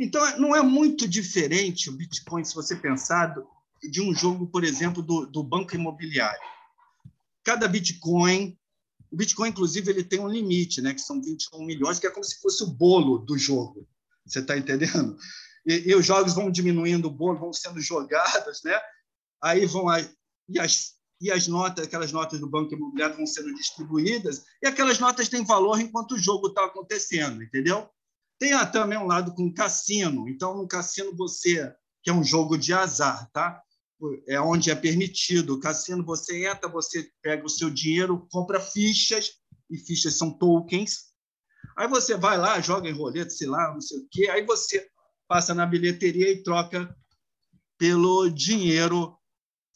Então, 0.01 0.39
não 0.39 0.57
é 0.57 0.63
muito 0.63 1.07
diferente 1.07 1.91
o 1.91 1.93
Bitcoin, 1.93 2.43
se 2.43 2.55
você 2.55 2.75
pensar, 2.75 3.37
de 3.83 4.01
um 4.01 4.15
jogo, 4.15 4.47
por 4.47 4.65
exemplo, 4.65 5.03
do, 5.03 5.27
do 5.27 5.43
banco 5.43 5.75
imobiliário. 5.75 6.41
Cada 7.45 7.69
Bitcoin 7.69 8.59
o 9.11 9.17
Bitcoin, 9.17 9.49
inclusive, 9.49 9.91
ele 9.91 10.05
tem 10.05 10.21
um 10.21 10.29
limite, 10.29 10.81
né, 10.81 10.95
que 10.95 11.01
são 11.01 11.21
21 11.21 11.65
milhões, 11.65 11.99
que 11.99 12.07
é 12.07 12.11
como 12.11 12.25
se 12.25 12.41
fosse 12.41 12.63
o 12.63 12.69
bolo 12.69 13.19
do 13.19 13.37
jogo. 13.37 13.89
Você 14.25 14.39
está 14.39 14.57
entendendo? 14.57 15.17
E, 15.67 15.91
e, 15.91 15.95
os 15.95 16.07
jogos 16.07 16.33
vão 16.33 16.51
diminuindo 16.51 17.09
o 17.09 17.11
bolo, 17.11 17.39
vão 17.39 17.53
sendo 17.53 17.81
jogados, 17.81 18.63
né? 18.65 18.81
Aí 19.43 19.67
vão 19.67 19.87
e 20.49 20.59
as 20.59 20.99
e 21.21 21.31
as 21.31 21.47
notas, 21.47 21.87
aquelas 21.87 22.13
notas 22.13 22.41
do 22.41 22.49
banco 22.49 22.73
imobiliário 22.73 23.17
vão 23.17 23.27
sendo 23.27 23.55
distribuídas 23.55 24.43
e 24.63 24.67
aquelas 24.67 24.99
notas 24.99 25.29
têm 25.29 25.45
valor 25.45 25.79
enquanto 25.79 26.13
o 26.13 26.19
jogo 26.19 26.49
está 26.49 26.65
acontecendo, 26.65 27.43
entendeu? 27.43 27.91
Tem 28.41 28.53
também 28.73 28.99
um 28.99 29.07
lado 29.07 29.35
com 29.35 29.53
cassino. 29.53 30.29
Então, 30.29 30.57
no 30.57 30.67
cassino 30.67 31.15
você 31.15 31.73
que 32.03 32.09
é 32.09 32.13
um 32.13 32.25
jogo 32.25 32.57
de 32.57 32.73
azar, 32.73 33.31
tá? 33.31 33.63
é 34.27 34.41
onde 34.41 34.71
é 34.71 34.75
permitido. 34.75 35.55
O 35.55 35.61
cassino, 35.61 36.05
você 36.05 36.47
entra, 36.47 36.69
você 36.69 37.11
pega 37.23 37.45
o 37.45 37.51
seu 37.51 37.69
dinheiro, 37.69 38.27
compra 38.31 38.59
fichas, 38.59 39.33
e 39.71 39.77
fichas 39.77 40.17
são 40.17 40.31
tokens. 40.31 41.11
Aí 41.77 41.87
você 41.87 42.17
vai 42.17 42.39
lá, 42.39 42.61
joga 42.61 42.89
em 42.89 42.95
roleta, 42.95 43.31
sei 43.31 43.47
lá, 43.47 43.73
não 43.73 43.81
sei 43.81 43.99
o 43.99 44.09
quê. 44.11 44.29
Aí 44.31 44.45
você 44.45 44.89
passa 45.29 45.55
na 45.55 45.67
bilheteria 45.67 46.33
e 46.33 46.43
troca 46.43 46.95
pelo 47.79 48.31
dinheiro 48.31 49.17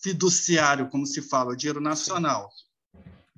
fiduciário, 0.03 0.89
como 0.89 1.07
se 1.07 1.23
fala, 1.23 1.53
o 1.53 1.57
dinheiro 1.57 1.81
nacional. 1.81 2.51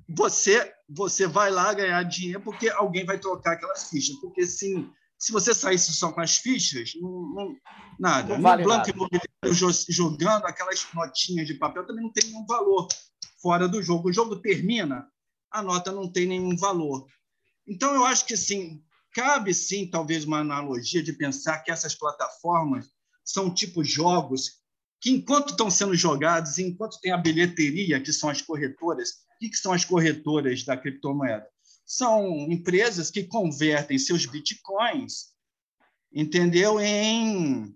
Você 0.09 0.73
você 0.89 1.27
vai 1.27 1.51
lá 1.51 1.73
ganhar 1.73 2.01
dinheiro 2.03 2.39
porque 2.41 2.69
alguém 2.69 3.05
vai 3.05 3.19
trocar 3.19 3.53
aquelas 3.53 3.89
fichas, 3.89 4.15
porque 4.21 4.45
sim 4.45 4.89
se 5.17 5.31
você 5.31 5.53
saísse 5.53 5.93
só 5.93 6.11
com 6.11 6.21
as 6.21 6.37
fichas, 6.37 6.91
não, 7.01 7.33
não, 7.33 7.55
nada. 7.99 8.35
Não 8.35 8.41
vale 8.41 8.63
Blanco 8.63 8.89
Imobiliário 8.89 9.27
jogando 9.89 10.45
aquelas 10.45 10.85
notinhas 10.93 11.47
de 11.47 11.55
papel 11.55 11.85
também 11.85 12.03
não 12.03 12.11
tem 12.11 12.29
nenhum 12.29 12.45
valor 12.45 12.87
fora 13.41 13.67
do 13.67 13.81
jogo. 13.81 14.09
O 14.09 14.13
jogo 14.13 14.35
termina, 14.35 15.07
a 15.51 15.63
nota 15.63 15.91
não 15.91 16.11
tem 16.11 16.27
nenhum 16.27 16.55
valor. 16.55 17.07
Então, 17.67 17.93
eu 17.95 18.05
acho 18.05 18.25
que 18.25 18.37
sim, 18.37 18.83
cabe 19.13 19.53
sim, 19.53 19.89
talvez, 19.89 20.23
uma 20.23 20.39
analogia 20.39 21.01
de 21.01 21.13
pensar 21.13 21.59
que 21.59 21.71
essas 21.71 21.95
plataformas 21.95 22.87
são 23.25 23.53
tipo 23.53 23.83
jogos 23.83 24.61
que, 25.01 25.11
enquanto 25.11 25.49
estão 25.49 25.69
sendo 25.69 25.95
jogados, 25.95 26.57
enquanto 26.57 26.99
tem 26.99 27.11
a 27.11 27.17
bilheteria, 27.17 28.01
que 28.01 28.13
são 28.13 28.29
as 28.29 28.41
corretoras, 28.41 29.09
o 29.09 29.39
que, 29.39 29.49
que 29.49 29.57
são 29.57 29.73
as 29.73 29.83
corretoras 29.83 30.63
da 30.63 30.77
criptomoeda? 30.77 31.47
São 31.87 32.51
empresas 32.51 33.09
que 33.09 33.23
convertem 33.23 33.97
seus 33.97 34.25
bitcoins, 34.25 35.33
entendeu, 36.11 36.81
em, 36.81 37.73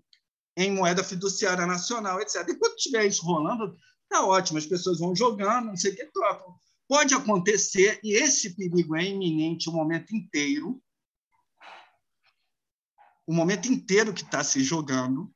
em 0.54 0.70
moeda 0.70 1.02
fiduciária 1.02 1.66
nacional, 1.66 2.20
etc. 2.20 2.46
E 2.46 2.54
quando 2.54 2.76
tiver 2.76 3.06
isso 3.06 3.24
rolando, 3.24 3.74
tá 4.10 4.26
ótimo, 4.26 4.58
as 4.58 4.66
pessoas 4.66 4.98
vão 4.98 5.16
jogando, 5.16 5.68
não 5.68 5.76
sei 5.76 5.92
o 5.92 5.96
que, 5.96 6.04
trocam. 6.12 6.54
Pode 6.86 7.14
acontecer, 7.14 7.98
e 8.04 8.12
esse 8.12 8.54
perigo 8.54 8.94
é 8.94 9.04
iminente 9.04 9.70
o 9.70 9.72
momento 9.72 10.14
inteiro, 10.14 10.78
o 13.26 13.32
momento 13.32 13.72
inteiro 13.72 14.12
que 14.12 14.22
está 14.22 14.44
se 14.44 14.62
jogando, 14.62 15.32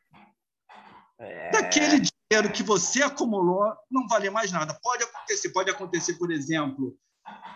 é... 1.19 1.51
daquele 1.51 2.03
dinheiro 2.03 2.53
que 2.53 2.63
você 2.63 3.03
acumulou 3.03 3.75
não 3.91 4.07
valer 4.07 4.31
mais 4.31 4.53
nada. 4.53 4.79
Pode 4.83 5.03
acontecer, 5.03 5.49
pode 5.49 5.71
acontecer, 5.71 6.15
por 6.19 6.31
exemplo, 6.31 6.99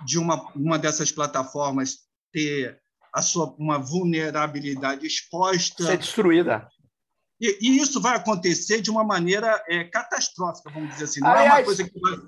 de 0.05 0.19
uma, 0.19 0.51
uma 0.55 0.79
dessas 0.79 1.13
plataformas 1.13 1.99
ter 2.33 2.81
a 3.13 3.23
sua 3.23 3.55
uma 3.59 3.79
vulnerabilidade 3.79 5.07
exposta. 5.07 5.85
Ser 5.85 5.99
destruída. 5.99 6.69
E, 7.41 7.59
e 7.61 7.81
isso 7.81 8.01
vai 8.01 8.17
acontecer 8.17 8.81
de 8.81 8.91
uma 8.91 9.03
maneira 9.03 9.63
é, 9.69 9.85
catastrófica, 9.85 10.71
vamos 10.71 10.91
dizer 10.91 11.05
assim. 11.05 11.21
Não 11.21 11.31
Aliás, 11.31 11.49
é 11.49 11.53
uma 11.55 11.65
coisa 11.65 11.85
que 11.89 12.01
vai 12.01 12.19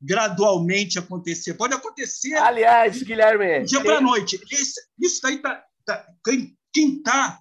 gradualmente 0.00 0.98
acontecer. 0.98 1.54
Pode 1.54 1.74
acontecer. 1.74 2.34
Aliás, 2.34 3.02
Guilherme. 3.02 3.66
Dia 3.66 3.82
para 3.82 4.00
noite. 4.00 4.40
Isso, 4.50 4.80
isso 4.98 5.20
daí 5.22 5.38
tá, 5.38 5.62
tá 5.84 6.06
quem 6.24 6.56
está 6.74 7.40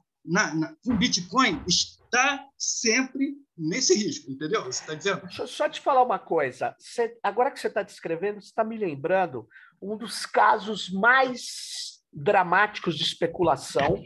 com 0.83 0.97
Bitcoin 0.97 1.63
está 2.09 2.43
sempre 2.57 3.35
nesse 3.55 3.93
risco, 3.93 4.31
entendeu? 4.31 4.63
Você 4.63 4.81
está 4.81 4.95
dizendo? 4.95 5.21
Deixa 5.21 5.43
eu 5.43 5.47
só 5.47 5.69
te 5.69 5.79
falar 5.79 6.01
uma 6.03 6.17
coisa. 6.17 6.75
Você, 6.79 7.15
agora 7.21 7.51
que 7.51 7.59
você 7.59 7.67
está 7.67 7.83
descrevendo, 7.83 8.41
você 8.41 8.47
está 8.47 8.63
me 8.63 8.77
lembrando 8.77 9.47
um 9.81 9.95
dos 9.95 10.25
casos 10.25 10.89
mais 10.89 12.01
dramáticos 12.11 12.97
de 12.97 13.03
especulação 13.03 14.01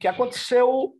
que 0.00 0.08
aconteceu 0.08 0.94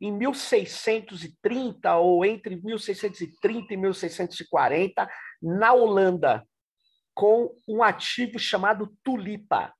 em 0.00 0.10
1630 0.10 1.94
ou 1.96 2.24
entre 2.24 2.56
1630 2.56 3.74
e 3.74 3.76
1640 3.76 5.10
na 5.42 5.74
Holanda 5.74 6.42
com 7.14 7.54
um 7.68 7.82
ativo 7.82 8.38
chamado 8.38 8.96
tulipa. 9.04 9.74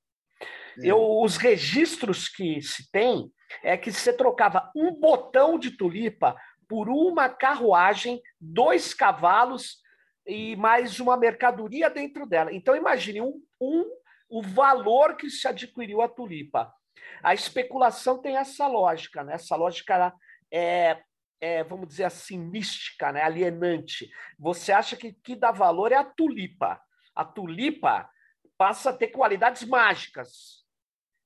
É. 0.77 0.91
Eu, 0.91 1.21
os 1.21 1.37
registros 1.37 2.29
que 2.29 2.61
se 2.61 2.89
tem 2.91 3.31
é 3.63 3.77
que 3.77 3.91
você 3.91 4.13
trocava 4.13 4.71
um 4.75 4.93
botão 4.93 5.57
de 5.57 5.71
tulipa 5.71 6.35
por 6.67 6.89
uma 6.89 7.27
carruagem, 7.27 8.21
dois 8.39 8.93
cavalos 8.93 9.81
e 10.25 10.55
mais 10.55 10.99
uma 10.99 11.17
mercadoria 11.17 11.89
dentro 11.89 12.25
dela. 12.25 12.53
Então 12.53 12.75
imagine 12.75 13.21
um, 13.21 13.41
um 13.59 13.85
o 14.29 14.41
valor 14.41 15.17
que 15.17 15.29
se 15.29 15.47
adquiriu 15.47 16.01
a 16.01 16.07
tulipa. 16.07 16.73
A 17.21 17.33
especulação 17.33 18.21
tem 18.21 18.37
essa 18.37 18.65
lógica, 18.67 19.23
né? 19.23 19.33
Essa 19.33 19.57
lógica 19.57 20.13
é, 20.49 21.01
é 21.41 21.63
vamos 21.65 21.89
dizer 21.89 22.05
assim, 22.05 22.37
mística, 22.39 23.11
né? 23.11 23.21
alienante. 23.21 24.09
Você 24.39 24.71
acha 24.71 24.95
que 24.95 25.11
que 25.11 25.35
dá 25.35 25.51
valor 25.51 25.91
é 25.91 25.97
a 25.97 26.05
tulipa. 26.05 26.81
A 27.13 27.25
tulipa 27.25 28.09
passa 28.57 28.91
a 28.91 28.93
ter 28.93 29.07
qualidades 29.07 29.63
mágicas. 29.63 30.61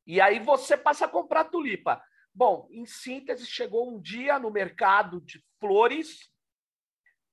E 0.08 0.20
aí 0.20 0.40
você 0.40 0.76
passa 0.76 1.06
a 1.06 1.10
comprar 1.10 1.46
tulipa. 1.46 2.02
Bom, 2.36 2.68
em 2.70 2.86
síntese, 2.86 3.46
chegou 3.46 3.90
um 3.90 4.02
dia 4.02 4.38
no 4.38 4.52
mercado 4.52 5.22
de 5.22 5.42
flores, 5.58 6.30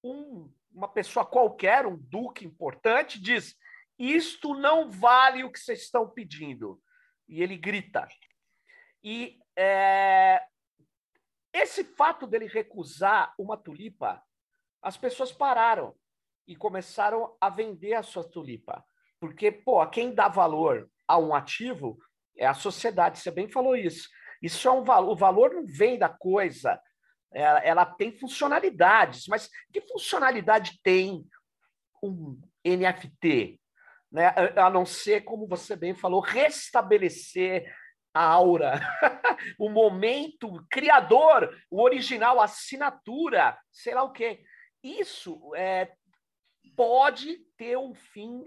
um, 0.01 0.49
uma 0.73 0.87
pessoa 0.87 1.27
qualquer, 1.27 1.85
um 1.85 1.97
duque 1.97 2.47
importante, 2.47 3.21
diz: 3.21 3.57
Isto 3.99 4.55
não 4.55 4.89
vale 4.89 5.43
o 5.43 5.51
que 5.51 5.59
vocês 5.59 5.83
estão 5.83 6.09
pedindo. 6.09 6.81
E 7.29 7.43
ele 7.43 7.57
grita. 7.57 8.07
E 9.03 9.41
é, 9.57 10.41
esse 11.53 11.83
fato 11.83 12.25
dele 12.25 12.47
recusar 12.47 13.35
uma 13.37 13.57
tulipa, 13.57 14.23
as 14.81 14.97
pessoas 14.97 15.33
pararam 15.33 15.97
e 16.47 16.55
começaram 16.55 17.37
a 17.41 17.49
vender 17.49 17.95
a 17.95 18.05
sua 18.05 18.23
tulipa. 18.23 18.85
Porque, 19.19 19.51
pô, 19.51 19.85
quem 19.89 20.15
dá 20.15 20.29
valor 20.29 20.89
a 21.09 21.19
um 21.19 21.35
ativo 21.35 21.99
é 22.37 22.47
a 22.47 22.55
sociedade, 22.55 23.19
você 23.19 23.33
bem 23.33 23.49
falou 23.49 23.75
isso. 23.75 24.09
Isso 24.43 24.67
é 24.67 24.73
um 24.73 24.83
valor, 24.83 25.13
o 25.13 25.17
valor 25.17 25.55
não 25.55 25.65
vem 25.65 25.99
da 25.99 26.09
coisa, 26.09 26.81
ela, 27.33 27.59
ela 27.61 27.87
tem 27.87 28.13
funcionalidades, 28.19 29.27
mas 29.29 29.49
que 29.73 29.81
funcionalidade 29.81 30.81
tem 30.83 31.25
um 32.03 32.41
NFT? 32.65 33.61
Né? 34.11 34.35
A 34.57 34.69
não 34.69 34.85
ser, 34.85 35.23
como 35.23 35.47
você 35.47 35.77
bem 35.77 35.95
falou, 35.95 36.21
restabelecer 36.21 37.73
a 38.13 38.25
aura, 38.25 38.81
o 39.59 39.71
momento 39.71 40.63
criador, 40.71 41.57
o 41.71 41.81
original, 41.81 42.41
a 42.41 42.45
assinatura, 42.45 43.57
sei 43.71 43.95
lá 43.95 44.03
o 44.03 44.13
quê. 44.13 44.43
Isso 44.83 45.55
é, 45.55 45.91
pode 46.77 47.39
ter 47.57 47.79
um 47.79 47.95
fim 47.95 48.45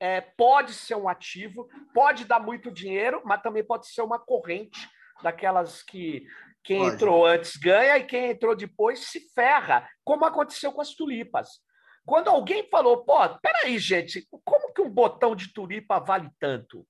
é, 0.00 0.20
pode 0.20 0.72
ser 0.74 0.94
um 0.94 1.08
ativo, 1.08 1.68
pode 1.92 2.24
dar 2.24 2.38
muito 2.38 2.70
dinheiro, 2.70 3.20
mas 3.24 3.42
também 3.42 3.64
pode 3.64 3.88
ser 3.88 4.02
uma 4.02 4.18
corrente 4.18 4.88
daquelas 5.22 5.82
que 5.82 6.26
quem 6.62 6.80
pode. 6.80 6.94
entrou 6.94 7.26
antes 7.26 7.56
ganha 7.56 7.98
e 7.98 8.04
quem 8.04 8.30
entrou 8.30 8.54
depois 8.54 9.00
se 9.00 9.20
ferra, 9.34 9.88
como 10.04 10.24
aconteceu 10.24 10.72
com 10.72 10.80
as 10.80 10.94
tulipas. 10.94 11.60
Quando 12.04 12.28
alguém 12.28 12.68
falou, 12.70 13.04
pô, 13.04 13.16
peraí, 13.40 13.78
gente, 13.78 14.26
como 14.44 14.72
que 14.72 14.80
um 14.80 14.90
botão 14.90 15.36
de 15.36 15.52
tulipa 15.52 15.98
vale 15.98 16.30
tanto? 16.38 16.86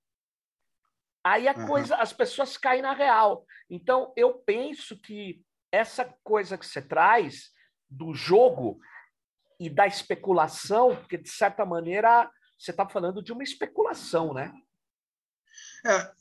Aí 1.23 1.47
a 1.47 1.53
uhum. 1.53 1.67
coisa, 1.67 1.95
as 1.95 2.13
pessoas 2.13 2.55
caem 2.57 2.81
na 2.81 2.93
real. 2.93 3.45
Então, 3.69 4.13
eu 4.15 4.35
penso 4.35 4.97
que 4.97 5.43
essa 5.71 6.05
coisa 6.23 6.57
que 6.57 6.65
você 6.65 6.81
traz 6.81 7.51
do 7.89 8.13
jogo 8.13 8.79
e 9.59 9.69
da 9.69 9.85
especulação, 9.85 10.95
porque 10.95 11.17
de 11.17 11.29
certa 11.29 11.65
maneira 11.65 12.31
você 12.57 12.71
está 12.71 12.87
falando 12.87 13.21
de 13.21 13.33
uma 13.33 13.43
especulação, 13.43 14.33
né? 14.33 14.53
É, 15.85 16.11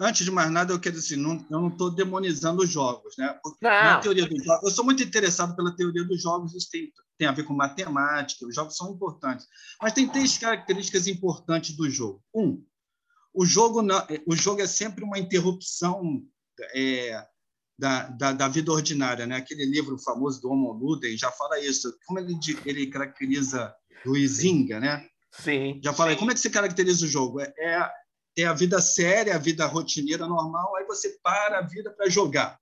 antes 0.00 0.24
de 0.24 0.30
mais 0.30 0.50
nada, 0.50 0.72
eu 0.72 0.80
quero 0.80 0.96
dizer, 0.96 1.16
não, 1.16 1.34
eu 1.50 1.60
não 1.60 1.68
estou 1.68 1.90
demonizando 1.90 2.62
os 2.62 2.70
jogos, 2.70 3.14
né? 3.16 3.38
Na 3.60 4.00
teoria 4.00 4.26
dos 4.26 4.44
jogos, 4.44 4.64
eu 4.64 4.70
sou 4.70 4.84
muito 4.84 5.02
interessado 5.02 5.54
pela 5.54 5.74
teoria 5.74 6.04
dos 6.04 6.20
jogos, 6.20 6.54
isso 6.54 6.68
tem, 6.70 6.92
tem 7.18 7.28
a 7.28 7.32
ver 7.32 7.44
com 7.44 7.54
matemática, 7.54 8.46
os 8.46 8.54
jogos 8.54 8.76
são 8.76 8.92
importantes. 8.92 9.46
Mas 9.80 9.92
tem 9.92 10.08
três 10.08 10.36
características 10.38 11.06
importantes 11.06 11.76
do 11.76 11.88
jogo. 11.88 12.22
Um, 12.34 12.64
o 13.32 13.44
jogo, 13.46 13.82
não, 13.82 14.04
o 14.26 14.36
jogo 14.36 14.60
é 14.60 14.66
sempre 14.66 15.04
uma 15.04 15.18
interrupção 15.18 16.22
é, 16.74 17.24
da, 17.78 18.08
da, 18.08 18.32
da, 18.32 18.48
vida 18.48 18.72
ordinária, 18.72 19.26
né? 19.26 19.36
Aquele 19.36 19.66
livro 19.66 19.98
famoso 19.98 20.40
do 20.40 20.50
Homo 20.50 20.72
Ludens 20.72 21.20
já 21.20 21.30
fala 21.32 21.58
isso. 21.58 21.92
Como 22.06 22.18
ele, 22.18 22.38
ele 22.64 22.86
caracteriza 22.86 23.74
Luizinga, 24.06 24.78
né? 24.78 25.06
Sim. 25.32 25.80
Já 25.82 25.92
falei, 25.92 26.16
como 26.16 26.30
é 26.30 26.34
que 26.34 26.40
você 26.40 26.50
caracteriza 26.50 27.04
o 27.04 27.08
jogo? 27.08 27.40
É, 27.40 27.52
é, 27.58 27.90
é 28.36 28.44
a 28.44 28.52
vida 28.52 28.80
séria, 28.80 29.34
a 29.34 29.38
vida 29.38 29.66
rotineira 29.66 30.26
normal, 30.26 30.76
aí 30.76 30.84
você 30.84 31.18
para 31.22 31.58
a 31.58 31.62
vida 31.62 31.90
para 31.90 32.08
jogar. 32.08 32.58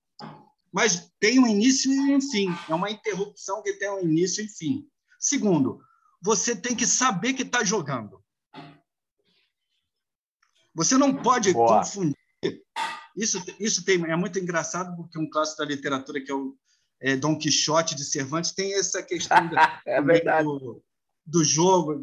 Mas 0.72 1.10
tem 1.20 1.38
um 1.38 1.46
início 1.46 1.92
e 1.92 2.14
um 2.14 2.20
fim. 2.20 2.48
É 2.68 2.74
uma 2.74 2.90
interrupção 2.90 3.62
que 3.62 3.74
tem 3.74 3.90
um 3.90 4.00
início 4.00 4.44
e 4.44 4.48
fim. 4.48 4.88
Segundo, 5.18 5.80
você 6.20 6.56
tem 6.56 6.74
que 6.74 6.86
saber 6.86 7.34
que 7.34 7.42
está 7.42 7.62
jogando. 7.62 8.22
Você 10.74 10.96
não 10.96 11.14
pode 11.14 11.52
Boa. 11.52 11.80
confundir. 11.80 12.16
Isso, 13.14 13.44
isso 13.60 13.84
tem, 13.84 14.02
é 14.10 14.16
muito 14.16 14.38
engraçado, 14.38 14.96
porque 14.96 15.18
um 15.18 15.28
clássico 15.28 15.58
da 15.58 15.68
literatura, 15.68 16.20
que 16.20 16.30
é 16.30 16.34
o 16.34 16.56
é, 16.98 17.16
Dom 17.16 17.36
Quixote 17.36 17.94
de 17.94 18.04
Cervantes, 18.04 18.52
tem 18.52 18.74
essa 18.74 19.02
questão 19.02 19.48
da, 19.50 19.82
é 19.86 20.00
verdade. 20.00 20.44
Do, 20.44 20.82
do 21.24 21.44
jogo, 21.44 22.02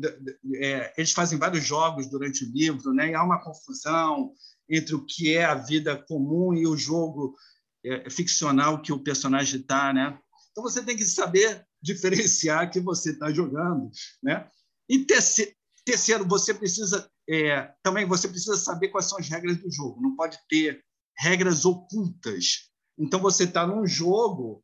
é, 0.55 0.93
eles 0.97 1.11
fazem 1.11 1.37
vários 1.37 1.63
jogos 1.63 2.09
durante 2.09 2.45
o 2.45 2.51
livro, 2.51 2.93
né? 2.93 3.09
E 3.09 3.13
há 3.13 3.23
uma 3.23 3.43
confusão 3.43 4.33
entre 4.69 4.95
o 4.95 5.05
que 5.05 5.35
é 5.35 5.45
a 5.45 5.55
vida 5.55 5.97
comum 5.97 6.53
e 6.53 6.65
o 6.65 6.77
jogo 6.77 7.35
é, 7.83 8.09
ficcional 8.09 8.81
que 8.81 8.93
o 8.93 9.03
personagem 9.03 9.59
está, 9.59 9.91
né? 9.91 10.17
Então 10.51 10.63
você 10.63 10.81
tem 10.83 10.95
que 10.95 11.05
saber 11.05 11.65
diferenciar 11.81 12.69
que 12.71 12.79
você 12.79 13.11
está 13.11 13.31
jogando, 13.31 13.89
né? 14.23 14.49
E 14.87 15.05
terceiro, 15.05 15.51
terceiro 15.85 16.25
você 16.27 16.53
precisa 16.53 17.09
é, 17.29 17.71
também 17.83 18.05
você 18.05 18.27
precisa 18.27 18.57
saber 18.57 18.87
quais 18.87 19.07
são 19.07 19.19
as 19.19 19.29
regras 19.29 19.57
do 19.57 19.71
jogo. 19.71 20.01
Não 20.01 20.15
pode 20.15 20.37
ter 20.49 20.83
regras 21.15 21.63
ocultas. 21.63 22.69
Então 22.97 23.19
você 23.19 23.43
está 23.43 23.67
num 23.67 23.85
jogo 23.85 24.63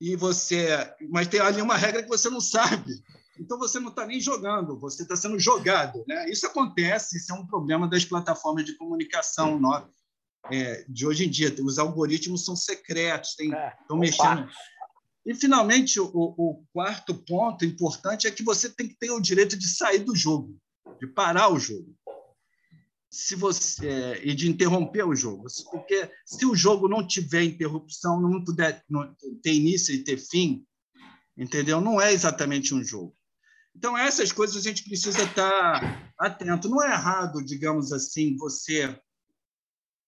e 0.00 0.16
você, 0.16 0.68
mas 1.10 1.28
tem 1.28 1.40
ali 1.40 1.60
uma 1.60 1.76
regra 1.76 2.02
que 2.02 2.08
você 2.08 2.30
não 2.30 2.40
sabe. 2.40 2.94
Então 3.38 3.58
você 3.58 3.78
não 3.78 3.88
está 3.88 4.06
nem 4.06 4.20
jogando, 4.20 4.78
você 4.78 5.02
está 5.02 5.16
sendo 5.16 5.38
jogado. 5.38 6.04
Né? 6.06 6.30
Isso 6.30 6.46
acontece, 6.46 7.18
isso 7.18 7.32
é 7.32 7.34
um 7.34 7.46
problema 7.46 7.88
das 7.88 8.04
plataformas 8.04 8.64
de 8.64 8.76
comunicação 8.76 9.60
é, 10.50 10.84
de 10.88 11.06
hoje 11.06 11.26
em 11.26 11.30
dia. 11.30 11.54
Os 11.62 11.78
algoritmos 11.78 12.44
são 12.44 12.56
secretos, 12.56 13.30
estão 13.38 13.96
é, 13.96 14.00
mexendo. 14.00 14.48
E, 15.28 15.34
finalmente, 15.34 16.00
o, 16.00 16.08
o, 16.14 16.64
quarto 16.72 17.14
ponto 17.14 17.62
importante 17.62 18.26
é 18.26 18.30
que 18.30 18.42
você 18.42 18.70
tem 18.70 18.88
que 18.88 18.96
ter 18.96 19.10
o 19.10 19.20
direito 19.20 19.58
de 19.58 19.68
sair 19.68 19.98
do 19.98 20.16
jogo, 20.16 20.56
de 20.98 21.06
parar 21.06 21.52
o 21.52 21.58
jogo. 21.58 21.94
Se 23.10 23.34
você 23.34 23.86
é, 23.86 24.26
e 24.26 24.34
de 24.34 24.48
interromper 24.48 25.04
o 25.04 25.14
jogo, 25.14 25.46
porque 25.70 26.10
se 26.24 26.46
o 26.46 26.54
jogo 26.54 26.88
não 26.88 27.06
tiver 27.06 27.42
interrupção, 27.42 28.20
não 28.20 28.42
puder 28.42 28.82
não, 28.88 29.14
ter 29.42 29.52
início 29.52 29.94
e 29.94 30.02
ter 30.02 30.16
fim, 30.16 30.64
entendeu? 31.36 31.80
Não 31.80 32.00
é 32.00 32.12
exatamente 32.12 32.74
um 32.74 32.82
jogo. 32.82 33.14
Então, 33.78 33.96
essas 33.96 34.32
coisas 34.32 34.56
a 34.56 34.60
gente 34.60 34.82
precisa 34.82 35.22
estar 35.22 36.12
atento. 36.18 36.68
Não 36.68 36.82
é 36.82 36.90
errado, 36.90 37.44
digamos 37.44 37.92
assim, 37.92 38.36
você 38.36 39.00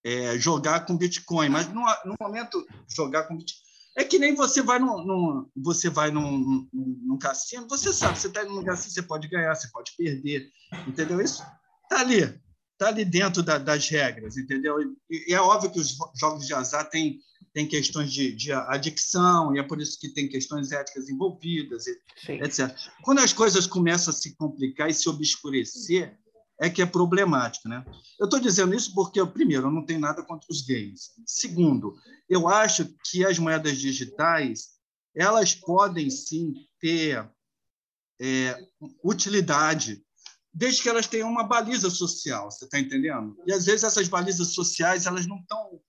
é, 0.05 0.37
jogar 0.37 0.85
com 0.85 0.97
Bitcoin, 0.97 1.51
mas 1.51 1.69
no, 1.69 1.83
no, 2.05 2.17
momento 2.21 2.67
jogar 2.89 3.29
com 3.29 3.37
Bitcoin. 3.37 3.63
É 3.97 4.03
que 4.03 4.19
nem 4.19 4.35
você 4.35 4.61
vai 4.61 4.81
num, 4.81 5.05
num 5.05 5.51
você 5.55 5.89
vai 5.89 6.11
num, 6.11 6.39
num, 6.39 6.69
num, 6.73 7.19
cassino, 7.19 7.69
você 7.69 7.93
sabe, 7.93 8.19
você 8.19 8.27
está 8.27 8.43
num 8.45 8.65
cassino, 8.65 8.93
você 8.93 9.03
pode 9.03 9.29
ganhar, 9.29 9.55
você 9.55 9.69
pode 9.69 9.93
perder, 9.97 10.51
entendeu? 10.89 11.21
Isso 11.21 11.41
está 11.85 12.01
ali, 12.01 12.23
está 12.73 12.89
ali 12.89 13.05
dentro 13.05 13.41
da, 13.41 13.57
das 13.57 13.89
regras, 13.89 14.37
entendeu? 14.37 14.83
E, 15.09 15.31
e, 15.31 15.33
é 15.33 15.41
óbvio 15.41 15.71
que 15.71 15.79
os 15.79 15.97
jogos 16.19 16.45
de 16.45 16.55
azar 16.55 16.91
têm 16.91 17.21
tem 17.53 17.67
questões 17.67 18.13
de, 18.13 18.33
de 18.33 18.53
adicção, 18.53 19.55
e 19.55 19.59
é 19.59 19.63
por 19.63 19.81
isso 19.81 19.99
que 19.99 20.09
tem 20.09 20.29
questões 20.29 20.71
éticas 20.71 21.09
envolvidas, 21.09 21.85
Sim. 22.25 22.41
etc. 22.43 22.75
Quando 23.03 23.19
as 23.19 23.33
coisas 23.33 23.67
começam 23.67 24.13
a 24.13 24.17
se 24.17 24.37
complicar 24.37 24.89
e 24.89 24.95
se 24.95 25.09
obscurecer, 25.09 26.17
é 26.61 26.69
que 26.69 26.83
é 26.83 26.87
problemático. 26.87 27.69
Né? 27.69 27.85
Eu 28.19 28.27
estou 28.27 28.39
dizendo 28.39 28.75
isso 28.75 28.95
porque, 28.95 29.25
primeiro, 29.27 29.67
eu 29.67 29.71
não 29.71 29.85
tenho 29.85 29.99
nada 29.99 30.23
contra 30.23 30.47
os 30.51 30.61
games. 30.61 31.11
Segundo, 31.27 31.95
eu 32.29 32.47
acho 32.47 32.95
que 33.11 33.25
as 33.25 33.39
moedas 33.39 33.79
digitais 33.79 34.79
elas 35.15 35.55
podem 35.55 36.09
sim 36.09 36.55
ter 36.79 37.29
é, 38.21 38.57
utilidade, 39.03 40.05
desde 40.53 40.83
que 40.83 40.89
elas 40.89 41.07
tenham 41.07 41.29
uma 41.29 41.43
baliza 41.43 41.91
social, 41.91 42.51
você 42.51 42.65
está 42.65 42.79
entendendo? 42.79 43.37
E 43.47 43.53
às 43.53 43.65
vezes 43.65 43.83
essas 43.83 44.07
balizas 44.07 44.49
sociais 44.49 45.07
elas 45.07 45.27
não 45.27 45.39
estão 45.39 45.81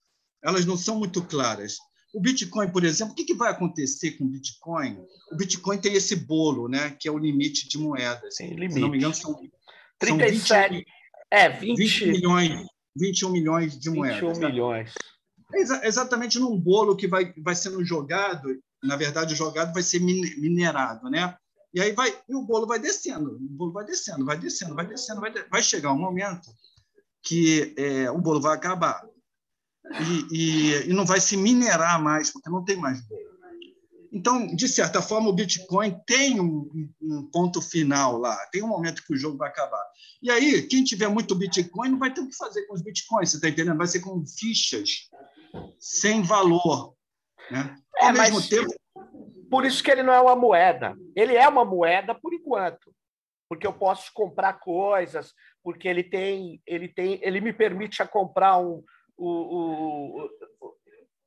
elas 0.44 0.66
não 0.66 0.78
são 0.78 0.98
muito 0.98 1.22
claras. 1.24 1.78
O 2.14 2.20
Bitcoin, 2.20 2.70
por 2.70 2.84
exemplo, 2.84 3.14
o 3.14 3.16
que, 3.16 3.24
que 3.24 3.34
vai 3.34 3.52
acontecer 3.52 4.12
com 4.12 4.26
o 4.26 4.28
Bitcoin? 4.28 4.98
O 5.32 5.38
Bitcoin 5.38 5.78
tem 5.78 5.94
esse 5.94 6.16
bolo, 6.16 6.68
né, 6.68 6.96
que 7.00 7.08
é 7.08 7.12
o 7.12 7.18
limite 7.18 7.70
de 7.70 7.78
moedas. 7.78 8.36
Tem 8.36 8.50
limite. 8.50 8.74
Se 8.74 8.80
não 8.80 8.90
me 8.90 8.98
engano, 8.98 9.14
são, 9.14 9.40
37, 10.00 10.46
são 10.46 10.70
20, 10.70 10.86
é, 11.32 11.50
20... 11.50 11.78
20 11.78 12.06
milhões, 12.08 12.68
21 12.98 13.32
milhões 13.32 13.80
de 13.80 13.90
moedas. 13.90 14.20
21 14.20 14.40
né? 14.40 14.50
milhões. 14.50 14.94
É 15.54 15.88
exatamente 15.88 16.40
num 16.40 16.58
bolo 16.58 16.96
que 16.96 17.08
vai, 17.08 17.34
vai 17.38 17.56
sendo 17.56 17.84
jogado, 17.84 18.50
na 18.84 18.96
verdade, 18.96 19.34
o 19.34 19.38
jogado 19.38 19.74
vai 19.74 19.84
ser 19.84 20.00
minerado, 20.00 21.10
né? 21.10 21.36
E 21.74 21.80
aí 21.80 21.94
vai, 21.94 22.14
e 22.28 22.36
o 22.36 22.42
bolo 22.42 22.68
vai 22.68 22.80
descendo, 22.80 23.36
o 23.36 23.40
bolo 23.40 23.72
vai 23.72 23.86
descendo, 23.86 24.26
vai 24.26 24.38
descendo, 24.38 24.76
vai 24.76 24.86
descendo, 24.86 25.22
vai, 25.22 25.32
vai 25.50 25.62
chegar 25.62 25.94
um 25.94 26.00
momento 26.00 26.50
que 27.24 27.74
é, 27.78 28.12
o 28.12 28.18
bolo 28.18 28.42
vai 28.42 28.56
acabar 28.56 29.02
e, 30.00 30.36
e, 30.36 30.90
e, 30.90 30.94
não 30.94 31.06
vai 31.06 31.20
se 31.20 31.36
minerar 31.36 32.02
mais, 32.02 32.32
porque 32.32 32.50
não 32.50 32.64
tem 32.64 32.78
mais 32.78 33.02
bolo. 33.08 33.32
Então, 34.14 34.46
de 34.48 34.68
certa 34.68 35.02
forma, 35.02 35.30
o 35.30 35.34
Bitcoin 35.34 35.98
tem 36.06 36.40
um, 36.40 36.90
um, 37.02 37.30
ponto 37.32 37.62
final 37.62 38.18
lá, 38.18 38.36
tem 38.52 38.62
um 38.62 38.68
momento 38.68 39.04
que 39.06 39.14
o 39.14 39.18
jogo 39.18 39.38
vai 39.38 39.50
acabar. 39.50 39.84
E 40.22 40.30
aí, 40.30 40.64
quem 40.64 40.84
tiver 40.84 41.08
muito 41.08 41.34
Bitcoin 41.34 41.92
não 41.92 41.98
vai 41.98 42.14
ter 42.14 42.20
o 42.20 42.28
que 42.28 42.36
fazer 42.36 42.66
com 42.68 42.74
os 42.74 42.82
Bitcoins, 42.82 43.32
você 43.32 43.38
está 43.38 43.48
entendendo? 43.48 43.78
Vai 43.78 43.88
ser 43.88 44.02
com 44.02 44.26
fichas 44.26 45.10
sem 45.80 46.22
valor. 46.24 46.94
Né? 47.50 47.76
Ao 48.02 48.10
é, 48.10 48.12
mesmo 48.12 48.42
tempo. 48.42 48.74
Por 49.50 49.66
isso 49.66 49.82
que 49.82 49.90
ele 49.90 50.04
não 50.04 50.14
é 50.14 50.22
uma 50.22 50.36
moeda. 50.36 50.96
Ele 51.16 51.36
é 51.36 51.48
uma 51.48 51.64
moeda 51.64 52.14
por 52.14 52.34
enquanto. 52.34 52.94
Porque 53.50 53.68
eu 53.68 53.74
posso 53.74 54.12
comprar 54.14 54.54
coisas, 54.60 55.34
porque 55.64 55.88
ele 55.88 56.04
tem, 56.04 56.62
ele 56.66 56.88
tem, 56.88 57.20
ele 57.22 57.40
me 57.42 57.52
permite 57.52 58.02
a 58.02 58.08
comprar 58.08 58.58
um, 58.58 58.84
o, 59.24 60.24
o, 60.24 60.26
o, 60.62 60.76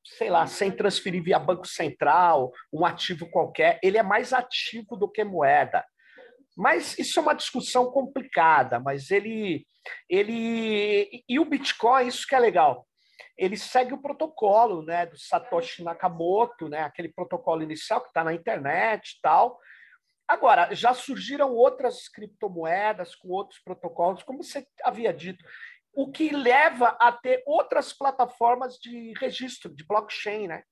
sei 0.05 0.31
lá, 0.31 0.47
sem 0.47 0.71
transferir 0.71 1.23
via 1.23 1.39
Banco 1.39 1.67
Central, 1.67 2.53
um 2.73 2.85
ativo 2.85 3.31
qualquer. 3.31 3.79
Ele 3.83 3.99
é 3.99 4.03
mais 4.03 4.33
ativo 4.33 4.97
do 4.97 5.11
que 5.11 5.25
moeda. 5.25 5.85
Mas 6.57 6.99
isso 6.99 7.19
é 7.19 7.23
uma 7.23 7.35
discussão 7.35 7.91
complicada, 7.91 8.79
mas 8.79 9.11
ele, 9.11 9.67
ele 10.09 11.25
e 11.29 11.41
o 11.41 11.45
Bitcoin, 11.45 12.07
isso 12.07 12.27
que 12.29 12.35
é 12.35 12.39
legal 12.39 12.87
ele 13.37 13.57
segue 13.57 13.93
o 13.93 14.01
protocolo 14.01 14.83
né, 14.83 15.07
do 15.07 15.19
Satoshi 15.19 15.83
Nakamoto, 15.83 16.69
né, 16.69 16.81
aquele 16.81 17.09
protocolo 17.09 17.63
inicial 17.63 18.01
que 18.01 18.09
está 18.09 18.23
na 18.23 18.33
internet 18.33 19.11
e 19.11 19.21
tal. 19.21 19.59
Agora, 20.27 20.75
já 20.75 20.95
surgiram 20.95 21.53
outras 21.53 22.09
criptomoedas 22.09 23.15
com 23.15 23.29
outros 23.29 23.61
protocolos, 23.61 24.23
como 24.23 24.43
você 24.43 24.67
havia 24.83 25.13
dito, 25.13 25.45
o 25.95 26.11
que 26.11 26.31
leva 26.31 26.97
a 27.01 27.13
ter 27.13 27.43
outras 27.47 27.93
plataformas 27.93 28.77
de 28.79 29.13
registro, 29.19 29.75
de 29.75 29.85
blockchain, 29.87 30.49
né? 30.49 30.63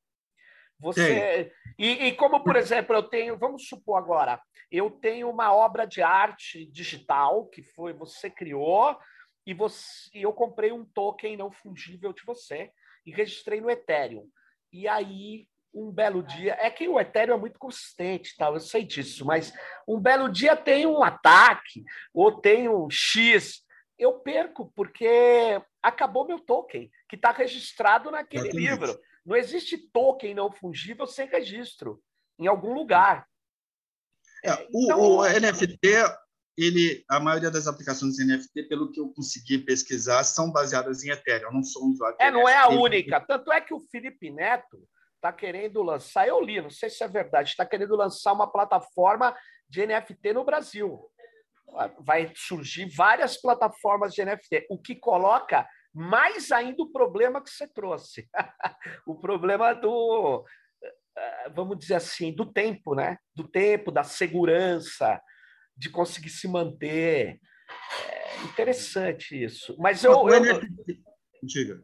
Você 0.78 1.52
e, 1.78 2.08
e, 2.08 2.12
como 2.16 2.42
por 2.42 2.56
exemplo 2.56 2.94
eu 2.94 3.04
tenho, 3.04 3.38
vamos 3.38 3.68
supor 3.68 3.98
agora, 3.98 4.40
eu 4.70 4.90
tenho 4.90 5.30
uma 5.30 5.54
obra 5.54 5.86
de 5.86 6.02
arte 6.02 6.66
digital 6.66 7.46
que 7.46 7.62
foi 7.62 7.92
você 7.92 8.28
criou, 8.28 8.98
e, 9.46 9.54
você, 9.54 10.10
e 10.14 10.22
eu 10.22 10.32
comprei 10.32 10.72
um 10.72 10.84
token 10.84 11.36
não 11.36 11.50
fungível 11.50 12.12
de 12.12 12.24
você 12.24 12.70
e 13.04 13.10
registrei 13.10 13.60
no 13.60 13.70
Ethereum. 13.70 14.28
E 14.72 14.86
aí, 14.86 15.46
um 15.74 15.90
belo 15.90 16.22
dia, 16.22 16.56
é 16.60 16.70
que 16.70 16.86
o 16.88 16.98
Ethereum 16.98 17.34
é 17.34 17.40
muito 17.40 17.58
consistente, 17.58 18.36
tal, 18.36 18.54
eu 18.54 18.60
sei 18.60 18.84
disso, 18.84 19.24
mas 19.24 19.52
um 19.86 20.00
belo 20.00 20.30
dia 20.30 20.56
tem 20.56 20.86
um 20.86 21.02
ataque 21.02 21.82
ou 22.12 22.40
tem 22.40 22.68
um 22.68 22.88
X, 22.90 23.62
eu 23.98 24.20
perco 24.20 24.72
porque 24.74 25.60
acabou 25.82 26.26
meu 26.26 26.40
token, 26.40 26.90
que 27.08 27.16
está 27.16 27.30
registrado 27.30 28.10
naquele 28.10 28.50
livro. 28.50 28.98
Não 29.24 29.36
existe 29.36 29.78
token 29.78 30.34
não 30.34 30.50
fungível 30.50 31.06
sem 31.06 31.28
registro 31.28 32.02
em 32.38 32.46
algum 32.46 32.72
lugar. 32.72 33.26
É, 34.44 34.52
o, 34.72 34.84
então, 34.84 35.00
o 35.00 35.22
NFT 35.24 35.78
ele, 36.56 37.04
a 37.08 37.18
maioria 37.18 37.50
das 37.50 37.66
aplicações 37.66 38.18
NFT, 38.18 38.64
pelo 38.64 38.90
que 38.90 39.00
eu 39.00 39.08
consegui 39.12 39.58
pesquisar, 39.58 40.22
são 40.24 40.50
baseadas 40.52 41.02
em 41.02 41.10
Ethereum. 41.10 41.48
Eu 41.48 41.52
não 41.54 41.62
sou 41.62 41.84
um 41.84 41.90
usuário. 41.90 42.16
É, 42.20 42.30
não 42.30 42.48
é 42.48 42.56
a 42.56 42.68
única. 42.68 43.20
Tanto 43.20 43.50
é 43.52 43.60
que 43.60 43.72
o 43.72 43.80
Felipe 43.80 44.30
Neto 44.30 44.86
está 45.16 45.32
querendo 45.32 45.82
lançar, 45.82 46.26
eu 46.26 46.40
li, 46.40 46.60
não 46.60 46.68
sei 46.68 46.90
se 46.90 47.04
é 47.04 47.06
verdade, 47.06 47.50
está 47.50 47.64
querendo 47.64 47.94
lançar 47.94 48.32
uma 48.32 48.50
plataforma 48.50 49.36
de 49.68 49.86
NFT 49.86 50.32
no 50.32 50.44
Brasil. 50.44 51.00
Vai 52.00 52.32
surgir 52.34 52.88
várias 52.94 53.40
plataformas 53.40 54.12
de 54.12 54.24
NFT, 54.24 54.66
o 54.70 54.78
que 54.78 54.94
coloca 54.94 55.66
mais 55.94 56.50
ainda 56.50 56.82
o 56.82 56.90
problema 56.90 57.42
que 57.42 57.50
você 57.50 57.66
trouxe. 57.66 58.28
o 59.06 59.18
problema 59.18 59.74
do, 59.74 60.44
eh, 61.16 61.48
vamos 61.54 61.78
dizer 61.78 61.94
assim, 61.94 62.34
do 62.34 62.50
tempo, 62.50 62.94
né? 62.94 63.18
Do 63.34 63.46
tempo, 63.46 63.90
da 63.90 64.02
segurança, 64.02 65.20
de 65.76 65.90
conseguir 65.90 66.30
se 66.30 66.48
manter. 66.48 67.38
É 68.08 68.44
interessante 68.44 69.42
isso. 69.42 69.76
Mas 69.78 70.02
eu. 70.04 70.28
eu... 70.28 70.60
Diga. 71.42 71.82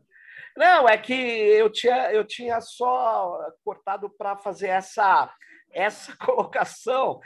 Não, 0.57 0.89
é 0.89 0.99
que 0.99 1.13
eu 1.13 1.71
tinha, 1.71 2.13
eu 2.13 2.25
tinha 2.25 2.61
só 2.61 3.39
cortado 3.65 4.11
para 4.11 4.37
fazer 4.39 4.69
essa, 4.69 5.33
essa 5.71 6.17
colocação 6.19 7.21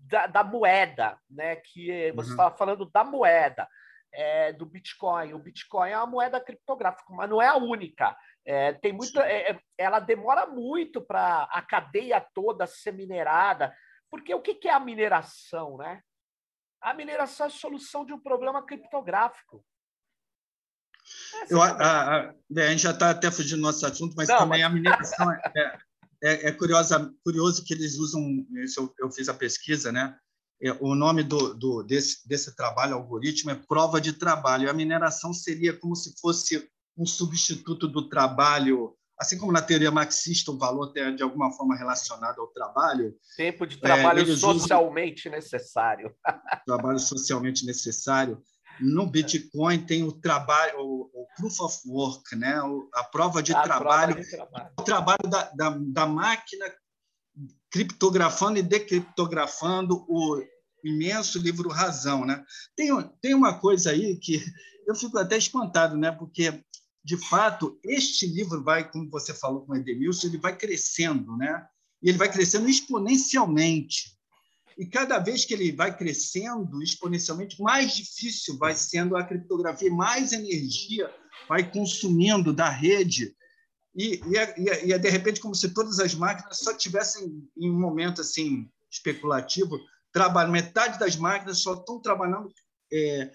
da, 0.00 0.26
da 0.26 0.44
moeda, 0.44 1.18
né? 1.28 1.56
Que 1.56 2.12
você 2.12 2.30
estava 2.30 2.50
uhum. 2.50 2.56
falando 2.56 2.90
da 2.90 3.04
moeda. 3.04 3.68
É, 4.10 4.54
do 4.54 4.64
Bitcoin. 4.64 5.34
O 5.34 5.38
Bitcoin 5.38 5.90
é 5.90 5.96
uma 5.98 6.06
moeda 6.06 6.40
criptográfica, 6.40 7.04
mas 7.10 7.28
não 7.28 7.42
é 7.42 7.46
a 7.46 7.56
única. 7.56 8.16
É, 8.42 8.72
tem 8.72 8.90
muita, 8.90 9.20
é, 9.20 9.50
é 9.50 9.60
ela 9.76 10.00
demora 10.00 10.46
muito 10.46 11.02
para 11.02 11.42
a 11.52 11.60
cadeia 11.60 12.18
toda 12.32 12.66
ser 12.66 12.92
minerada, 12.92 13.76
porque 14.10 14.34
o 14.34 14.40
que 14.40 14.66
é 14.66 14.72
a 14.72 14.80
mineração, 14.80 15.76
né? 15.76 16.00
A 16.80 16.94
mineração 16.94 17.44
é 17.44 17.48
a 17.48 17.52
solução 17.52 18.06
de 18.06 18.14
um 18.14 18.18
problema 18.18 18.64
criptográfico. 18.64 19.62
Eu, 21.50 21.62
a, 21.62 21.70
a, 21.70 22.20
a, 22.30 22.70
gente 22.70 22.82
já 22.82 22.90
está 22.90 23.10
até 23.10 23.30
fugindo 23.30 23.60
do 23.60 23.62
nosso 23.62 23.84
assunto, 23.86 24.14
mas 24.16 24.28
Não, 24.28 24.38
também 24.38 24.62
mas... 24.62 24.70
a 24.70 24.74
mineração 24.74 25.32
é, 25.32 25.78
é, 26.22 26.48
é, 26.48 26.52
curiosa, 26.52 27.12
curioso 27.24 27.64
que 27.64 27.74
eles 27.74 27.96
usam. 27.98 28.22
Eu, 28.76 28.94
eu 28.98 29.10
fiz 29.10 29.28
a 29.28 29.34
pesquisa, 29.34 29.92
né? 29.92 30.16
É, 30.60 30.72
o 30.80 30.94
nome 30.94 31.22
do, 31.22 31.54
do, 31.54 31.82
desse, 31.82 32.26
desse 32.28 32.54
trabalho, 32.56 32.94
algoritmo, 32.94 33.50
é 33.50 33.54
prova 33.54 34.00
de 34.00 34.12
trabalho. 34.12 34.68
A 34.68 34.74
mineração 34.74 35.32
seria 35.32 35.72
como 35.72 35.94
se 35.94 36.14
fosse 36.20 36.68
um 36.96 37.06
substituto 37.06 37.86
do 37.86 38.08
trabalho 38.08 38.98
assim 39.18 39.36
como 39.36 39.50
na 39.50 39.60
teoria 39.60 39.90
marxista 39.90 40.52
o 40.52 40.56
valor 40.56 40.92
é 40.96 41.10
de 41.10 41.22
alguma 41.22 41.50
forma 41.52 41.76
relacionado 41.76 42.40
ao 42.40 42.46
trabalho. 42.48 43.14
Tempo 43.36 43.66
de 43.66 43.78
trabalho 43.78 44.20
é, 44.20 44.36
socialmente 44.36 45.28
usam... 45.28 45.32
necessário. 45.32 46.14
trabalho 46.64 46.98
socialmente 47.00 47.66
necessário. 47.66 48.40
No 48.80 49.06
Bitcoin 49.06 49.84
tem 49.84 50.02
o 50.02 50.12
trabalho, 50.12 50.78
o, 50.80 51.10
o 51.12 51.26
proof 51.36 51.60
of 51.60 51.78
work, 51.86 52.36
né? 52.36 52.60
O, 52.62 52.88
a 52.94 53.04
prova 53.04 53.42
de, 53.42 53.54
a 53.54 53.62
trabalho, 53.62 54.14
prova 54.14 54.24
de 54.24 54.30
trabalho, 54.30 54.70
o 54.78 54.82
trabalho 54.82 55.28
da, 55.28 55.50
da, 55.50 55.70
da 55.78 56.06
máquina 56.06 56.66
criptografando 57.70 58.58
e 58.58 58.62
decriptografando 58.62 60.04
o 60.08 60.42
imenso 60.84 61.38
livro 61.38 61.68
Razão, 61.68 62.24
né? 62.24 62.44
Tem, 62.76 62.90
tem 63.20 63.34
uma 63.34 63.58
coisa 63.58 63.90
aí 63.90 64.16
que 64.16 64.42
eu 64.86 64.94
fico 64.94 65.18
até 65.18 65.36
espantado, 65.36 65.96
né? 65.96 66.10
Porque 66.10 66.64
de 67.04 67.16
fato, 67.16 67.80
este 67.84 68.26
livro 68.26 68.62
vai, 68.62 68.90
como 68.90 69.08
você 69.08 69.32
falou 69.32 69.64
com 69.64 69.72
o 69.72 69.76
Edemilson, 69.76 70.26
ele 70.26 70.36
vai 70.36 70.56
crescendo, 70.56 71.36
né? 71.38 71.66
E 72.02 72.10
ele 72.10 72.18
vai 72.18 72.30
crescendo 72.30 72.68
exponencialmente. 72.68 74.17
E 74.78 74.86
cada 74.86 75.18
vez 75.18 75.44
que 75.44 75.52
ele 75.52 75.72
vai 75.72 75.96
crescendo 75.96 76.80
exponencialmente, 76.80 77.60
mais 77.60 77.96
difícil 77.96 78.56
vai 78.56 78.76
sendo 78.76 79.16
a 79.16 79.24
criptografia, 79.24 79.92
mais 79.92 80.32
energia 80.32 81.12
vai 81.48 81.68
consumindo 81.68 82.52
da 82.52 82.68
rede. 82.68 83.34
E, 83.94 84.20
e, 84.24 84.36
é, 84.36 84.54
e, 84.56 84.68
é, 84.68 84.90
é, 84.92 84.98
de 84.98 85.08
repente 85.08 85.40
como 85.40 85.54
se 85.54 85.74
todas 85.74 85.98
as 85.98 86.14
máquinas 86.14 86.58
só 86.58 86.72
tivessem, 86.72 87.42
em 87.56 87.68
um 87.68 87.78
momento 87.78 88.20
assim 88.20 88.70
especulativo, 88.88 89.76
trabalho. 90.12 90.52
Metade 90.52 90.98
das 90.98 91.16
máquinas 91.16 91.58
só 91.58 91.74
estão 91.74 92.00
trabalhando 92.00 92.48
é, 92.92 93.32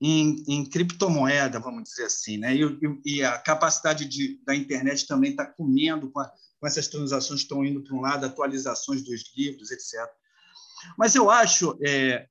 em, 0.00 0.42
em 0.48 0.64
criptomoeda, 0.64 1.60
vamos 1.60 1.84
dizer 1.84 2.04
assim, 2.04 2.38
né? 2.38 2.56
E, 2.56 2.80
e 3.04 3.22
a 3.22 3.38
capacidade 3.38 4.06
de, 4.06 4.42
da 4.44 4.54
internet 4.54 5.06
também 5.06 5.32
está 5.32 5.44
comendo 5.44 6.10
com, 6.10 6.20
a, 6.20 6.32
com, 6.58 6.66
essas 6.66 6.88
transações 6.88 7.40
que 7.40 7.44
estão 7.44 7.62
indo 7.62 7.84
para 7.84 7.94
um 7.94 8.00
lado, 8.00 8.24
atualizações 8.24 9.02
dos 9.02 9.32
livros, 9.36 9.70
etc. 9.70 10.10
Mas 10.96 11.14
eu 11.14 11.30
acho, 11.30 11.78
é, 11.84 12.26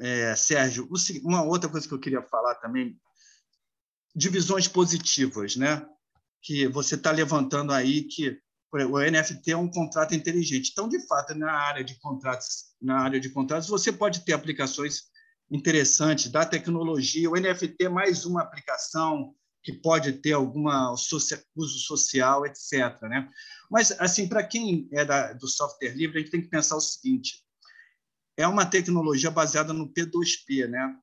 é, 0.00 0.36
Sérgio, 0.36 0.88
uma 1.22 1.42
outra 1.42 1.68
coisa 1.68 1.86
que 1.86 1.94
eu 1.94 2.00
queria 2.00 2.22
falar 2.22 2.54
também, 2.56 2.98
divisões 4.14 4.68
positivas, 4.68 5.56
né? 5.56 5.86
Que 6.42 6.66
você 6.66 6.94
está 6.94 7.10
levantando 7.10 7.72
aí 7.72 8.02
que 8.04 8.40
o 8.72 8.98
NFT 8.98 9.52
é 9.52 9.56
um 9.56 9.70
contrato 9.70 10.14
inteligente. 10.14 10.70
Então, 10.72 10.88
de 10.88 11.06
fato, 11.06 11.34
na 11.34 11.52
área 11.52 11.84
de 11.84 11.98
contratos, 12.00 12.74
na 12.80 13.00
área 13.00 13.20
de 13.20 13.28
contratos, 13.28 13.68
você 13.68 13.92
pode 13.92 14.24
ter 14.24 14.32
aplicações 14.32 15.10
interessante 15.50 16.30
da 16.30 16.46
tecnologia. 16.46 17.30
O 17.30 17.36
NFT 17.36 17.84
é 17.84 17.88
mais 17.88 18.24
uma 18.24 18.42
aplicação 18.42 19.34
que 19.62 19.74
pode 19.74 20.14
ter 20.14 20.32
alguma 20.32 20.92
uso 20.92 21.78
social, 21.78 22.46
etc. 22.46 23.00
Né? 23.02 23.28
Mas, 23.70 23.92
assim, 24.00 24.26
para 24.26 24.42
quem 24.42 24.88
é 24.92 25.04
da, 25.04 25.34
do 25.34 25.46
software 25.46 25.94
livre, 25.94 26.18
a 26.18 26.20
gente 26.20 26.30
tem 26.30 26.42
que 26.42 26.48
pensar 26.48 26.76
o 26.76 26.80
seguinte: 26.80 27.44
é 28.42 28.48
uma 28.48 28.66
tecnologia 28.66 29.30
baseada 29.30 29.72
no 29.72 29.88
P2P, 29.88 30.68
né? 30.68 30.96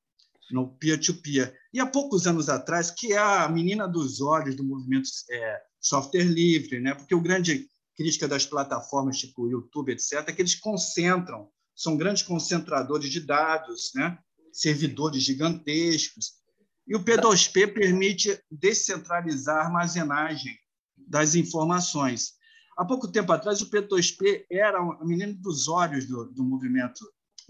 no 0.50 0.68
peer-to-peer. 0.76 1.46
-peer. 1.46 1.56
E 1.72 1.80
há 1.80 1.86
poucos 1.86 2.26
anos 2.26 2.48
atrás, 2.48 2.90
que 2.90 3.12
é 3.12 3.18
a 3.18 3.48
menina 3.48 3.88
dos 3.88 4.20
olhos 4.20 4.54
do 4.54 4.64
movimento 4.64 5.08
é, 5.30 5.62
software 5.80 6.24
livre, 6.24 6.80
né? 6.80 6.94
porque 6.94 7.14
o 7.14 7.20
grande 7.20 7.68
crítica 7.96 8.28
das 8.28 8.44
plataformas 8.44 9.18
tipo 9.18 9.48
YouTube, 9.48 9.92
etc., 9.92 10.24
é 10.26 10.32
que 10.32 10.42
eles 10.42 10.54
concentram, 10.54 11.48
são 11.74 11.96
grandes 11.96 12.22
concentradores 12.22 13.10
de 13.10 13.20
dados, 13.20 13.92
né? 13.94 14.18
servidores 14.52 15.22
gigantescos. 15.22 16.40
E 16.86 16.94
o 16.96 17.04
P2P 17.04 17.72
permite 17.72 18.38
descentralizar 18.50 19.56
a 19.56 19.64
armazenagem 19.66 20.58
das 20.96 21.34
informações. 21.34 22.34
Há 22.76 22.84
pouco 22.84 23.08
tempo 23.08 23.32
atrás, 23.32 23.60
o 23.60 23.70
P2P 23.70 24.46
era 24.50 24.78
a 24.78 25.04
menina 25.04 25.32
dos 25.38 25.68
olhos 25.68 26.06
do, 26.06 26.24
do 26.32 26.42
movimento, 26.42 27.00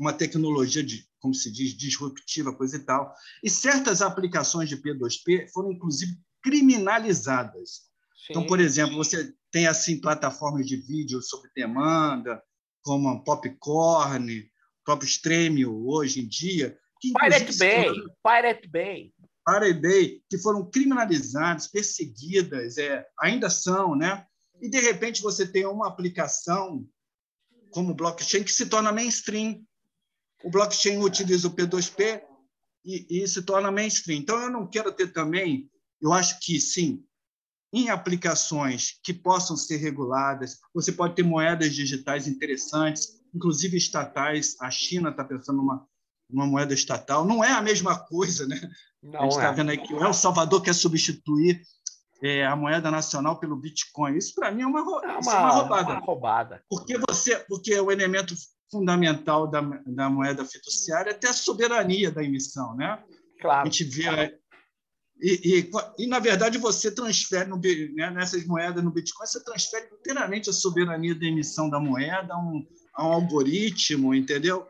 uma 0.01 0.14
tecnologia 0.14 0.82
de, 0.82 1.07
como 1.20 1.34
se 1.34 1.53
diz, 1.53 1.76
disruptiva, 1.76 2.57
coisa 2.57 2.76
e 2.76 2.80
tal. 2.80 3.14
E 3.44 3.51
certas 3.51 4.01
aplicações 4.01 4.66
de 4.66 4.78
P2P 4.78 5.51
foram, 5.53 5.70
inclusive, 5.70 6.16
criminalizadas. 6.42 7.82
Sim. 8.26 8.30
Então, 8.30 8.46
por 8.46 8.59
exemplo, 8.59 8.96
você 8.96 9.30
tem 9.53 9.66
assim 9.66 10.01
plataformas 10.01 10.66
de 10.66 10.76
vídeo 10.76 11.20
sob 11.20 11.46
demanda, 11.55 12.42
como 12.82 13.11
a 13.11 13.22
Popcorn, 13.22 14.40
o 14.40 14.84
próprio 14.86 15.07
Stremio 15.07 15.86
hoje 15.86 16.20
em 16.20 16.26
dia. 16.26 16.78
Que, 16.98 17.12
Pirate 17.12 17.59
Bay, 17.59 17.84
foram, 17.84 18.05
Pirate 18.24 18.68
Bay. 18.68 19.14
Pirate 19.46 19.80
Bay, 19.80 20.22
que 20.30 20.38
foram 20.38 20.70
criminalizadas, 20.70 21.66
perseguidas, 21.66 22.78
é, 22.78 23.05
ainda 23.20 23.51
são, 23.51 23.94
né? 23.94 24.24
E, 24.62 24.68
de 24.70 24.80
repente, 24.80 25.20
você 25.20 25.46
tem 25.46 25.66
uma 25.66 25.88
aplicação 25.88 26.86
como 27.70 27.94
blockchain 27.94 28.42
que 28.42 28.53
se 28.53 28.66
torna 28.66 28.92
mainstream. 28.92 29.62
O 30.43 30.51
blockchain 30.51 30.99
utiliza 30.99 31.49
o 31.49 31.51
P2P 31.51 32.22
e, 32.84 33.22
e 33.22 33.28
se 33.28 33.43
torna 33.43 33.70
mainstream. 33.70 34.18
Então, 34.18 34.41
eu 34.41 34.51
não 34.51 34.66
quero 34.66 34.93
ter 34.93 35.12
também, 35.12 35.70
eu 36.01 36.12
acho 36.12 36.38
que, 36.41 36.61
sim, 36.61 37.05
em 37.72 37.88
aplicações 37.88 38.99
que 39.03 39.14
possam 39.14 39.57
ser 39.57 39.76
reguladas. 39.76 40.59
Você 40.74 40.93
pode 40.93 41.14
ter 41.14 41.22
moedas 41.22 41.74
digitais 41.74 42.26
interessantes, 42.26 43.20
inclusive 43.34 43.76
estatais. 43.76 44.57
A 44.61 44.70
China 44.70 45.11
está 45.11 45.24
pensando 45.24 45.59
numa, 45.59 45.86
numa 46.28 46.47
moeda 46.47 46.74
estatal. 46.74 47.24
Não 47.24 47.45
é 47.45 47.53
a 47.53 47.62
mesma 47.62 47.99
coisa, 47.99 48.47
né? 48.47 48.61
Não 49.03 49.20
a 49.20 49.22
gente 49.22 49.32
está 49.32 49.49
é. 49.49 49.53
vendo 49.53 49.70
aí 49.70 49.78
que 49.78 49.95
o 49.95 50.05
El 50.05 50.12
Salvador 50.12 50.62
quer 50.62 50.74
substituir 50.74 51.62
é, 52.22 52.45
a 52.45 52.57
moeda 52.57 52.91
nacional 52.91 53.38
pelo 53.38 53.57
Bitcoin. 53.57 54.16
Isso, 54.16 54.34
para 54.34 54.51
mim, 54.51 54.62
é 54.62 54.66
uma, 54.66 54.80
é 54.80 54.82
uma, 54.82 55.05
é 55.05 55.18
uma, 55.18 55.51
roubada. 55.51 55.93
Uma 55.93 56.01
roubada. 56.01 56.64
Porque, 56.68 56.99
você, 57.09 57.36
porque 57.49 57.78
o 57.78 57.91
elemento 57.91 58.34
fundamental 58.71 59.47
da, 59.47 59.61
da 59.87 60.09
moeda 60.09 60.45
fiduciária 60.45 61.11
é 61.11 61.14
ter 61.14 61.29
a 61.29 61.33
soberania 61.33 62.11
da 62.11 62.23
emissão. 62.23 62.75
Né? 62.77 63.03
Claro. 63.41 63.62
A 63.62 63.64
gente 63.64 63.85
vê 63.85 64.39
e, 65.23 65.61
e, 65.61 65.71
e, 65.99 66.07
na 66.07 66.18
verdade, 66.18 66.57
você 66.57 66.95
transfere 66.95 67.49
no, 67.49 67.59
né, 67.59 68.11
nessas 68.11 68.47
moedas 68.47 68.83
no 68.83 68.91
Bitcoin, 68.91 69.27
você 69.27 69.45
transfere 69.45 69.87
inteiramente 69.93 70.49
a 70.49 70.53
soberania 70.53 71.14
da 71.14 71.27
emissão 71.27 71.68
da 71.68 71.79
moeda 71.79 72.33
a 72.33 72.39
um, 72.39 72.66
a 72.95 73.07
um 73.07 73.12
algoritmo, 73.12 74.14
entendeu? 74.14 74.66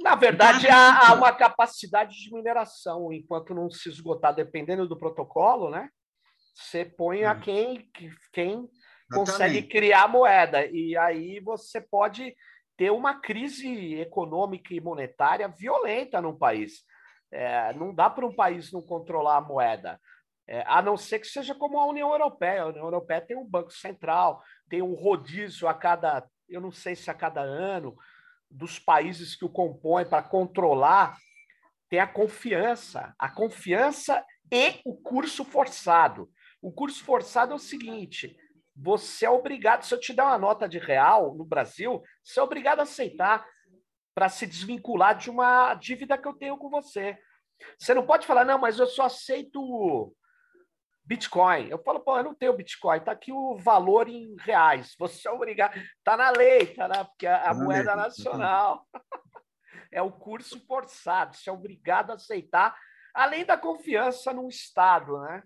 Na 0.00 0.14
verdade, 0.14 0.64
então, 0.64 0.78
há, 0.78 1.08
há, 1.08 1.14
uma 1.14 1.32
capacidade 1.32 2.16
de 2.16 2.32
mineração, 2.32 3.12
enquanto 3.12 3.54
não 3.54 3.70
se 3.70 3.90
esgotar, 3.90 4.34
dependendo 4.34 4.88
do 4.88 4.98
protocolo, 4.98 5.68
né? 5.68 5.90
Você 6.54 6.84
põe 6.84 7.24
a 7.24 7.34
hum. 7.34 7.40
quem, 7.40 7.90
quem 8.32 8.68
consegue 9.12 9.62
criar 9.62 10.04
a 10.04 10.08
moeda. 10.08 10.66
E 10.66 10.96
aí 10.96 11.40
você 11.40 11.80
pode 11.80 12.34
ter 12.80 12.90
uma 12.90 13.20
crise 13.20 13.96
econômica 13.96 14.72
e 14.72 14.80
monetária 14.80 15.46
violenta 15.46 16.18
num 16.18 16.34
país. 16.34 16.82
É, 17.30 17.74
não 17.74 17.94
dá 17.94 18.08
para 18.08 18.26
um 18.26 18.34
país 18.34 18.72
não 18.72 18.80
controlar 18.80 19.36
a 19.36 19.40
moeda, 19.42 20.00
é, 20.48 20.64
a 20.66 20.80
não 20.80 20.96
ser 20.96 21.18
que 21.18 21.26
seja 21.26 21.54
como 21.54 21.78
a 21.78 21.86
União 21.86 22.10
Europeia. 22.10 22.62
A 22.62 22.68
União 22.68 22.86
Europeia 22.86 23.20
tem 23.20 23.36
um 23.36 23.46
banco 23.46 23.70
central, 23.70 24.42
tem 24.66 24.80
um 24.80 24.94
rodízio 24.94 25.68
a 25.68 25.74
cada, 25.74 26.26
eu 26.48 26.58
não 26.58 26.72
sei 26.72 26.96
se 26.96 27.10
a 27.10 27.14
cada 27.14 27.42
ano, 27.42 27.94
dos 28.50 28.78
países 28.78 29.36
que 29.36 29.44
o 29.44 29.50
compõem 29.50 30.08
para 30.08 30.22
controlar, 30.22 31.18
tem 31.90 32.00
a 32.00 32.06
confiança. 32.06 33.14
A 33.18 33.28
confiança 33.28 34.24
e 34.50 34.80
o 34.86 34.96
curso 34.96 35.44
forçado. 35.44 36.30
O 36.62 36.72
curso 36.72 37.04
forçado 37.04 37.52
é 37.52 37.56
o 37.56 37.58
seguinte: 37.58 38.34
você 38.82 39.26
é 39.26 39.30
obrigado, 39.30 39.82
se 39.82 39.94
eu 39.94 40.00
te 40.00 40.14
der 40.14 40.22
uma 40.22 40.38
nota 40.38 40.68
de 40.68 40.78
real 40.78 41.34
no 41.34 41.44
Brasil, 41.44 42.02
você 42.24 42.40
é 42.40 42.42
obrigado 42.42 42.80
a 42.80 42.84
aceitar 42.84 43.46
para 44.14 44.28
se 44.28 44.46
desvincular 44.46 45.16
de 45.16 45.30
uma 45.30 45.74
dívida 45.74 46.16
que 46.16 46.26
eu 46.26 46.32
tenho 46.32 46.56
com 46.56 46.70
você. 46.70 47.18
Você 47.78 47.92
não 47.92 48.06
pode 48.06 48.26
falar, 48.26 48.44
não, 48.44 48.58
mas 48.58 48.78
eu 48.78 48.86
só 48.86 49.04
aceito 49.04 50.14
Bitcoin. 51.04 51.68
Eu 51.68 51.82
falo, 51.82 52.00
pô, 52.00 52.16
eu 52.16 52.24
não 52.24 52.34
tenho 52.34 52.56
Bitcoin, 52.56 52.98
está 52.98 53.12
aqui 53.12 53.30
o 53.32 53.56
valor 53.56 54.08
em 54.08 54.34
reais. 54.40 54.94
Você 54.98 55.28
é 55.28 55.30
obrigado, 55.30 55.76
está 55.98 56.16
na 56.16 56.30
lei, 56.30 56.58
está 56.62 56.88
na, 56.88 57.04
porque 57.04 57.26
a, 57.26 57.38
tá 57.38 57.54
moeda 57.54 57.94
lei. 57.94 58.04
nacional. 58.04 58.86
é 59.92 60.00
o 60.00 60.10
curso 60.10 60.58
forçado, 60.66 61.36
você 61.36 61.50
é 61.50 61.52
obrigado 61.52 62.12
a 62.12 62.14
aceitar, 62.14 62.74
além 63.14 63.44
da 63.44 63.58
confiança 63.58 64.32
no 64.32 64.48
Estado, 64.48 65.20
né? 65.20 65.42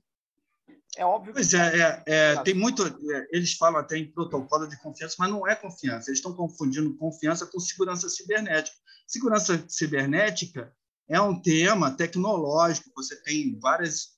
É 0.96 1.04
óbvio. 1.04 1.32
Pois 1.32 1.52
é, 1.52 1.80
é, 1.80 2.02
é, 2.06 2.42
tem 2.42 2.54
muito. 2.54 2.86
É, 2.86 3.28
eles 3.32 3.54
falam 3.54 3.80
até 3.80 3.98
em 3.98 4.10
protocolo 4.10 4.66
de 4.66 4.80
confiança, 4.80 5.16
mas 5.18 5.30
não 5.30 5.46
é 5.46 5.54
confiança. 5.54 6.08
Eles 6.08 6.18
estão 6.18 6.34
confundindo 6.34 6.96
confiança 6.96 7.46
com 7.46 7.58
segurança 7.58 8.08
cibernética. 8.08 8.76
Segurança 9.06 9.64
cibernética 9.68 10.72
é 11.08 11.20
um 11.20 11.40
tema 11.40 11.90
tecnológico. 11.90 12.90
Você 12.96 13.16
tem 13.22 13.58
várias 13.58 14.14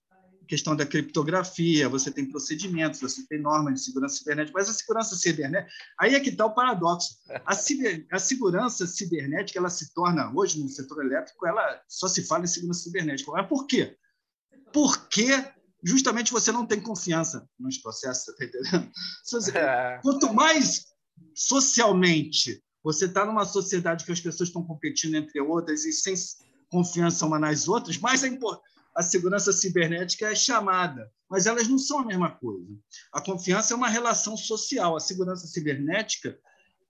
questão 0.46 0.76
da 0.76 0.86
criptografia, 0.86 1.88
você 1.88 2.10
tem 2.10 2.24
procedimentos, 2.30 3.00
você 3.00 3.26
tem 3.26 3.40
normas 3.40 3.74
de 3.74 3.80
segurança 3.80 4.16
cibernética, 4.16 4.56
mas 4.56 4.68
a 4.68 4.72
segurança 4.72 5.16
cibernética, 5.16 5.70
aí 5.98 6.14
é 6.14 6.20
que 6.20 6.30
está 6.30 6.46
o 6.46 6.54
paradoxo. 6.54 7.16
A, 7.44 7.54
ciber, 7.54 8.06
a, 8.12 8.18
segurança 8.18 8.86
cibernética, 8.86 9.58
ela 9.58 9.68
se 9.68 9.92
torna, 9.92 10.32
hoje 10.34 10.62
no 10.62 10.68
setor 10.68 11.04
elétrico, 11.04 11.46
ela 11.46 11.82
só 11.88 12.08
se 12.08 12.24
fala 12.24 12.44
em 12.44 12.48
segurança 12.48 12.84
cibernética. 12.84 13.30
Mas 13.32 13.48
por 13.48 13.66
quê? 13.66 13.96
Porque 14.72 15.32
justamente 15.86 16.32
você 16.32 16.50
não 16.50 16.66
tem 16.66 16.80
confiança 16.80 17.48
nos 17.58 17.78
processos, 17.78 18.34
tá 18.34 18.44
entendendo? 18.44 18.90
É. 19.54 19.98
Quanto 20.02 20.32
mais 20.32 20.86
socialmente 21.34 22.62
você 22.82 23.06
está 23.06 23.24
numa 23.24 23.44
sociedade 23.44 24.04
que 24.04 24.12
as 24.12 24.20
pessoas 24.20 24.48
estão 24.48 24.64
competindo 24.64 25.14
entre 25.14 25.40
outras 25.40 25.84
e 25.84 25.92
sem 25.92 26.14
confiança 26.70 27.26
uma 27.26 27.38
nas 27.38 27.68
outras, 27.68 27.98
mais 27.98 28.22
a, 28.24 28.28
a 28.96 29.02
segurança 29.02 29.52
cibernética 29.52 30.30
é 30.30 30.34
chamada. 30.34 31.10
Mas 31.28 31.46
elas 31.46 31.68
não 31.68 31.78
são 31.78 32.00
a 32.00 32.04
mesma 32.04 32.30
coisa. 32.30 32.66
A 33.12 33.20
confiança 33.20 33.74
é 33.74 33.76
uma 33.76 33.88
relação 33.88 34.36
social. 34.36 34.96
A 34.96 35.00
segurança 35.00 35.46
cibernética 35.46 36.38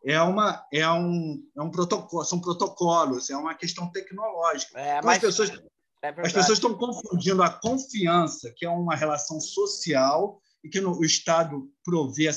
é 0.05 0.21
uma 0.21 0.65
é 0.73 0.89
um, 0.91 1.43
é 1.57 1.63
um 1.63 1.71
protocolo, 1.71 2.25
são 2.25 2.41
protocolos, 2.41 3.31
é 3.31 3.37
uma 3.37 3.55
questão 3.55 3.91
tecnológica. 3.91 4.79
É, 4.79 4.99
então, 4.99 5.07
mas... 5.07 5.17
as 5.17 5.21
pessoas 5.23 5.51
é 6.07 6.27
As 6.27 6.33
pessoas 6.33 6.59
estão 6.59 6.75
confundindo 6.75 7.43
a 7.43 7.51
confiança, 7.51 8.53
que 8.57 8.65
é 8.65 8.71
uma 8.71 8.95
relação 8.95 9.41
social 9.41 10.41
e 10.63 10.69
que 10.69 10.81
no, 10.81 10.99
o 10.99 11.05
Estado 11.05 11.71
provê, 11.85 12.31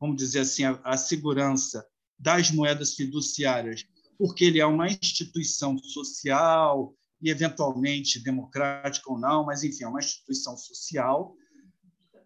vamos 0.00 0.16
dizer 0.16 0.40
assim, 0.40 0.64
a, 0.64 0.80
a 0.84 0.96
segurança 0.96 1.86
das 2.18 2.50
moedas 2.50 2.94
fiduciárias, 2.94 3.84
porque 4.18 4.44
ele 4.44 4.60
é 4.60 4.66
uma 4.66 4.88
instituição 4.88 5.76
social 5.78 6.94
e 7.20 7.30
eventualmente 7.30 8.20
democrática 8.20 9.10
ou 9.10 9.18
não, 9.18 9.44
mas 9.44 9.62
enfim, 9.62 9.84
é 9.84 9.88
uma 9.88 10.00
instituição 10.00 10.56
social. 10.56 11.34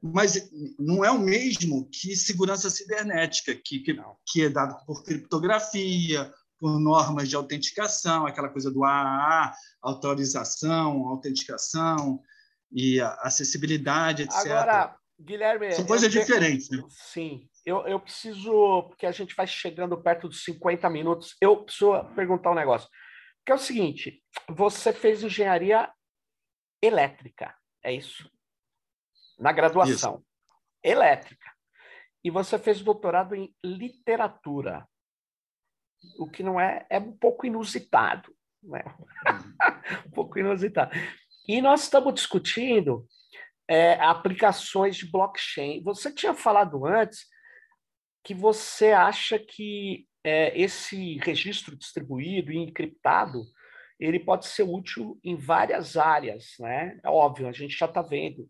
Mas 0.02 0.50
não 0.78 1.04
é 1.04 1.10
o 1.10 1.18
mesmo 1.18 1.88
que 1.90 2.14
segurança 2.14 2.70
cibernética, 2.70 3.54
que, 3.54 3.80
que, 3.80 3.98
que 4.26 4.42
é 4.42 4.48
dado 4.48 4.84
por 4.84 5.02
criptografia, 5.02 6.32
por 6.58 6.78
normas 6.80 7.28
de 7.28 7.36
autenticação, 7.36 8.26
aquela 8.26 8.48
coisa 8.48 8.70
do 8.70 8.84
AAA, 8.84 9.52
autorização, 9.82 11.06
autenticação 11.08 12.20
e 12.72 13.00
acessibilidade, 13.00 14.22
etc. 14.22 14.46
Agora, 14.46 14.96
Guilherme. 15.20 15.72
São 15.72 15.86
coisas 15.86 16.10
diferentes. 16.10 16.68
Né? 16.70 16.82
Sim. 16.90 17.48
Eu, 17.64 17.86
eu 17.86 17.98
preciso, 17.98 18.84
porque 18.84 19.06
a 19.06 19.12
gente 19.12 19.34
vai 19.34 19.46
chegando 19.46 20.00
perto 20.00 20.28
dos 20.28 20.44
50 20.44 20.88
minutos, 20.90 21.34
eu 21.40 21.64
preciso 21.64 22.04
perguntar 22.14 22.52
um 22.52 22.54
negócio. 22.54 22.88
Que 23.44 23.52
é 23.52 23.54
o 23.54 23.58
seguinte: 23.58 24.22
você 24.48 24.92
fez 24.92 25.22
engenharia 25.22 25.90
elétrica, 26.82 27.56
é 27.82 27.92
isso? 27.92 28.30
Na 29.38 29.52
graduação. 29.52 30.16
Isso. 30.16 30.26
Elétrica. 30.82 31.50
E 32.22 32.30
você 32.30 32.58
fez 32.58 32.80
doutorado 32.80 33.34
em 33.34 33.54
literatura 33.64 34.86
o 36.18 36.28
que 36.28 36.42
não 36.42 36.60
é, 36.60 36.86
é 36.90 36.98
um 36.98 37.12
pouco 37.12 37.46
inusitado. 37.46 38.34
Né? 38.62 38.82
um 40.06 40.10
pouco 40.10 40.38
inusitado. 40.38 40.96
E 41.48 41.60
nós 41.60 41.82
estamos 41.84 42.14
discutindo 42.14 43.06
é, 43.68 43.94
aplicações 43.94 44.96
de 44.96 45.10
blockchain. 45.10 45.82
Você 45.82 46.12
tinha 46.12 46.34
falado 46.34 46.84
antes 46.86 47.26
que 48.24 48.34
você 48.34 48.92
acha 48.92 49.38
que 49.38 50.06
é, 50.24 50.58
esse 50.60 51.18
registro 51.18 51.76
distribuído 51.76 52.50
e 52.50 52.58
encriptado 52.58 53.44
ele 53.98 54.20
pode 54.20 54.46
ser 54.46 54.62
útil 54.62 55.18
em 55.24 55.36
várias 55.36 55.96
áreas, 55.96 56.54
né? 56.58 56.98
É 57.02 57.08
óbvio, 57.08 57.48
a 57.48 57.52
gente 57.52 57.76
já 57.76 57.86
está 57.86 58.02
vendo. 58.02 58.48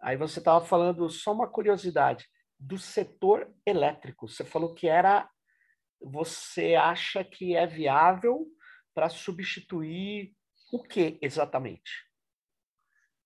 Aí 0.00 0.16
você 0.16 0.38
estava 0.38 0.64
falando, 0.64 1.08
só 1.08 1.32
uma 1.32 1.48
curiosidade, 1.48 2.26
do 2.58 2.78
setor 2.78 3.52
elétrico. 3.64 4.28
Você 4.28 4.44
falou 4.44 4.74
que 4.74 4.86
era. 4.86 5.28
Você 6.00 6.74
acha 6.74 7.24
que 7.24 7.56
é 7.56 7.66
viável 7.66 8.46
para 8.94 9.08
substituir 9.08 10.32
o 10.72 10.82
que 10.82 11.18
exatamente? 11.20 12.06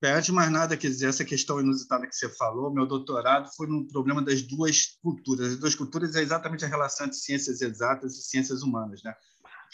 Bem, 0.02 0.12
antes 0.12 0.26
de 0.26 0.32
mais 0.32 0.50
nada, 0.50 0.78
quer 0.78 0.88
dizer, 0.88 1.08
essa 1.08 1.26
questão 1.26 1.60
inusitada 1.60 2.06
que 2.06 2.14
você 2.14 2.26
falou, 2.30 2.72
meu 2.72 2.86
doutorado 2.86 3.50
foi 3.54 3.66
no 3.66 3.86
problema 3.86 4.22
das 4.22 4.40
duas 4.40 4.98
culturas. 5.02 5.52
As 5.52 5.58
duas 5.58 5.74
culturas 5.74 6.16
é 6.16 6.22
exatamente 6.22 6.64
a 6.64 6.68
relação 6.68 7.06
entre 7.06 7.18
ciências 7.18 7.60
exatas 7.60 8.16
e 8.16 8.22
ciências 8.22 8.62
humanas, 8.62 9.02
né? 9.02 9.14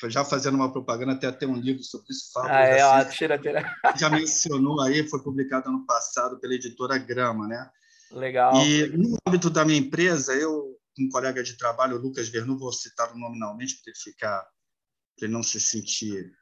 Já 0.08 0.24
fazendo 0.24 0.56
uma 0.56 0.70
propaganda, 0.70 1.12
até 1.12 1.30
ter 1.30 1.46
um 1.46 1.54
livro 1.54 1.82
sobre 1.82 2.08
isso. 2.10 2.32
Fábio, 2.32 2.50
ah, 2.50 2.60
é, 2.60 2.84
ó, 2.84 3.04
tira, 3.04 3.38
tira. 3.38 3.72
Já 3.96 4.10
mencionou 4.10 4.80
aí, 4.82 5.08
foi 5.08 5.22
publicado 5.22 5.68
ano 5.68 5.86
passado 5.86 6.38
pela 6.40 6.54
editora 6.54 6.98
Grama, 6.98 7.46
né? 7.46 7.70
Legal. 8.10 8.54
E 8.66 8.88
no 8.88 9.16
âmbito 9.26 9.48
da 9.48 9.64
minha 9.64 9.78
empresa, 9.78 10.34
eu, 10.34 10.75
um 10.98 11.08
colega 11.08 11.42
de 11.42 11.56
trabalho, 11.56 11.96
o 11.96 12.00
Lucas 12.00 12.28
Vernu, 12.28 12.58
vou 12.58 12.72
citar 12.72 13.14
nominalmente 13.14 13.80
para 13.82 13.90
ele 13.90 13.98
ficar, 13.98 14.42
para 15.16 15.26
ele 15.26 15.32
não 15.32 15.42
se 15.42 15.60
sentir 15.60 16.32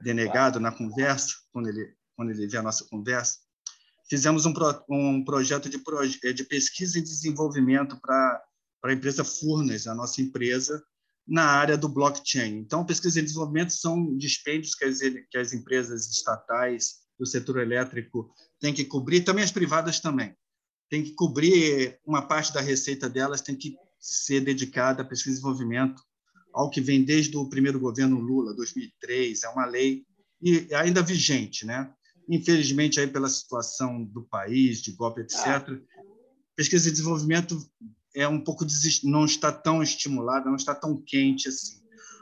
denegado 0.00 0.60
na 0.60 0.72
conversa, 0.72 1.34
quando 1.52 1.68
ele 1.68 1.94
quando 2.16 2.30
ele 2.30 2.46
vê 2.46 2.56
a 2.56 2.62
nossa 2.62 2.84
conversa, 2.88 3.38
fizemos 4.08 4.46
um, 4.46 4.52
pro, 4.52 4.84
um 4.88 5.24
projeto 5.24 5.68
de, 5.68 5.78
proje 5.78 6.18
de 6.32 6.44
pesquisa 6.44 6.98
e 6.98 7.02
desenvolvimento 7.02 7.98
para 8.00 8.42
a 8.84 8.92
empresa 8.92 9.24
Furnas, 9.24 9.86
a 9.86 9.94
nossa 9.94 10.20
empresa, 10.20 10.82
na 11.26 11.44
área 11.44 11.76
do 11.76 11.88
blockchain. 11.88 12.58
Então, 12.58 12.84
pesquisa 12.84 13.18
e 13.18 13.22
desenvolvimento 13.22 13.72
são 13.72 14.16
dispêndios 14.16 14.74
que 14.74 14.84
as, 14.84 14.98
que 14.98 15.38
as 15.38 15.52
empresas 15.52 16.08
estatais 16.10 17.02
do 17.18 17.26
setor 17.26 17.60
elétrico 17.60 18.32
têm 18.60 18.74
que 18.74 18.84
cobrir, 18.84 19.22
também 19.22 19.44
as 19.44 19.52
privadas 19.52 20.00
também. 20.00 20.36
Tem 20.90 21.02
que 21.02 21.14
cobrir 21.14 21.98
uma 22.04 22.22
parte 22.22 22.52
da 22.52 22.60
receita 22.60 23.08
delas, 23.08 23.40
tem 23.40 23.56
que 23.56 23.76
ser 24.02 24.40
dedicada 24.40 25.02
a 25.02 25.04
pesquisa 25.04 25.30
e 25.30 25.34
desenvolvimento, 25.34 26.02
ao 26.52 26.68
que 26.68 26.80
vem 26.80 27.04
desde 27.04 27.36
o 27.36 27.48
primeiro 27.48 27.78
governo 27.78 28.18
Lula, 28.18 28.54
2003, 28.54 29.44
é 29.44 29.48
uma 29.48 29.64
lei 29.64 30.04
e 30.42 30.68
ainda 30.74 31.02
vigente, 31.02 31.64
né? 31.64 31.90
Infelizmente, 32.28 32.98
aí 32.98 33.06
pela 33.06 33.28
situação 33.28 34.04
do 34.04 34.22
país, 34.24 34.82
de 34.82 34.92
golpe, 34.92 35.20
etc., 35.20 35.46
ah. 35.46 35.78
pesquisa 36.56 36.88
e 36.88 36.92
desenvolvimento 36.92 37.56
é 38.14 38.26
um 38.28 38.42
pouco 38.42 38.66
não 39.04 39.24
está 39.24 39.50
tão 39.50 39.82
estimulada, 39.82 40.50
não 40.50 40.56
está 40.56 40.74
tão 40.74 41.00
quente 41.00 41.48
assim. 41.48 41.80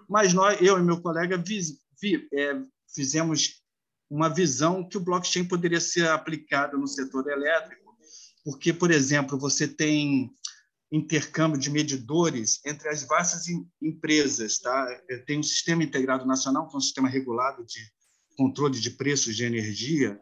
Mas 0.08 0.32
nós, 0.32 0.60
eu 0.60 0.78
e 0.78 0.82
meu 0.82 1.00
colega, 1.00 1.36
vi, 1.36 1.60
vi, 2.00 2.28
é, 2.32 2.60
fizemos 2.94 3.60
uma 4.08 4.28
visão 4.28 4.86
que 4.86 4.96
o 4.96 5.00
blockchain 5.00 5.44
poderia 5.44 5.80
ser 5.80 6.08
aplicado 6.08 6.76
no 6.76 6.86
setor 6.86 7.28
elétrico, 7.28 7.96
porque, 8.44 8.72
por 8.72 8.90
exemplo, 8.90 9.38
você 9.38 9.66
tem 9.66 10.30
intercâmbio 10.92 11.58
de 11.58 11.70
medidores 11.70 12.60
entre 12.66 12.88
as 12.88 13.04
várias 13.04 13.46
empresas, 13.80 14.58
tá? 14.58 14.86
Tem 15.26 15.38
um 15.38 15.42
sistema 15.42 15.84
integrado 15.84 16.26
nacional, 16.26 16.66
que 16.68 16.74
é 16.74 16.78
um 16.78 16.80
sistema 16.80 17.08
regulado 17.08 17.64
de 17.64 17.80
controle 18.36 18.80
de 18.80 18.90
preços 18.90 19.36
de 19.36 19.44
energia, 19.44 20.18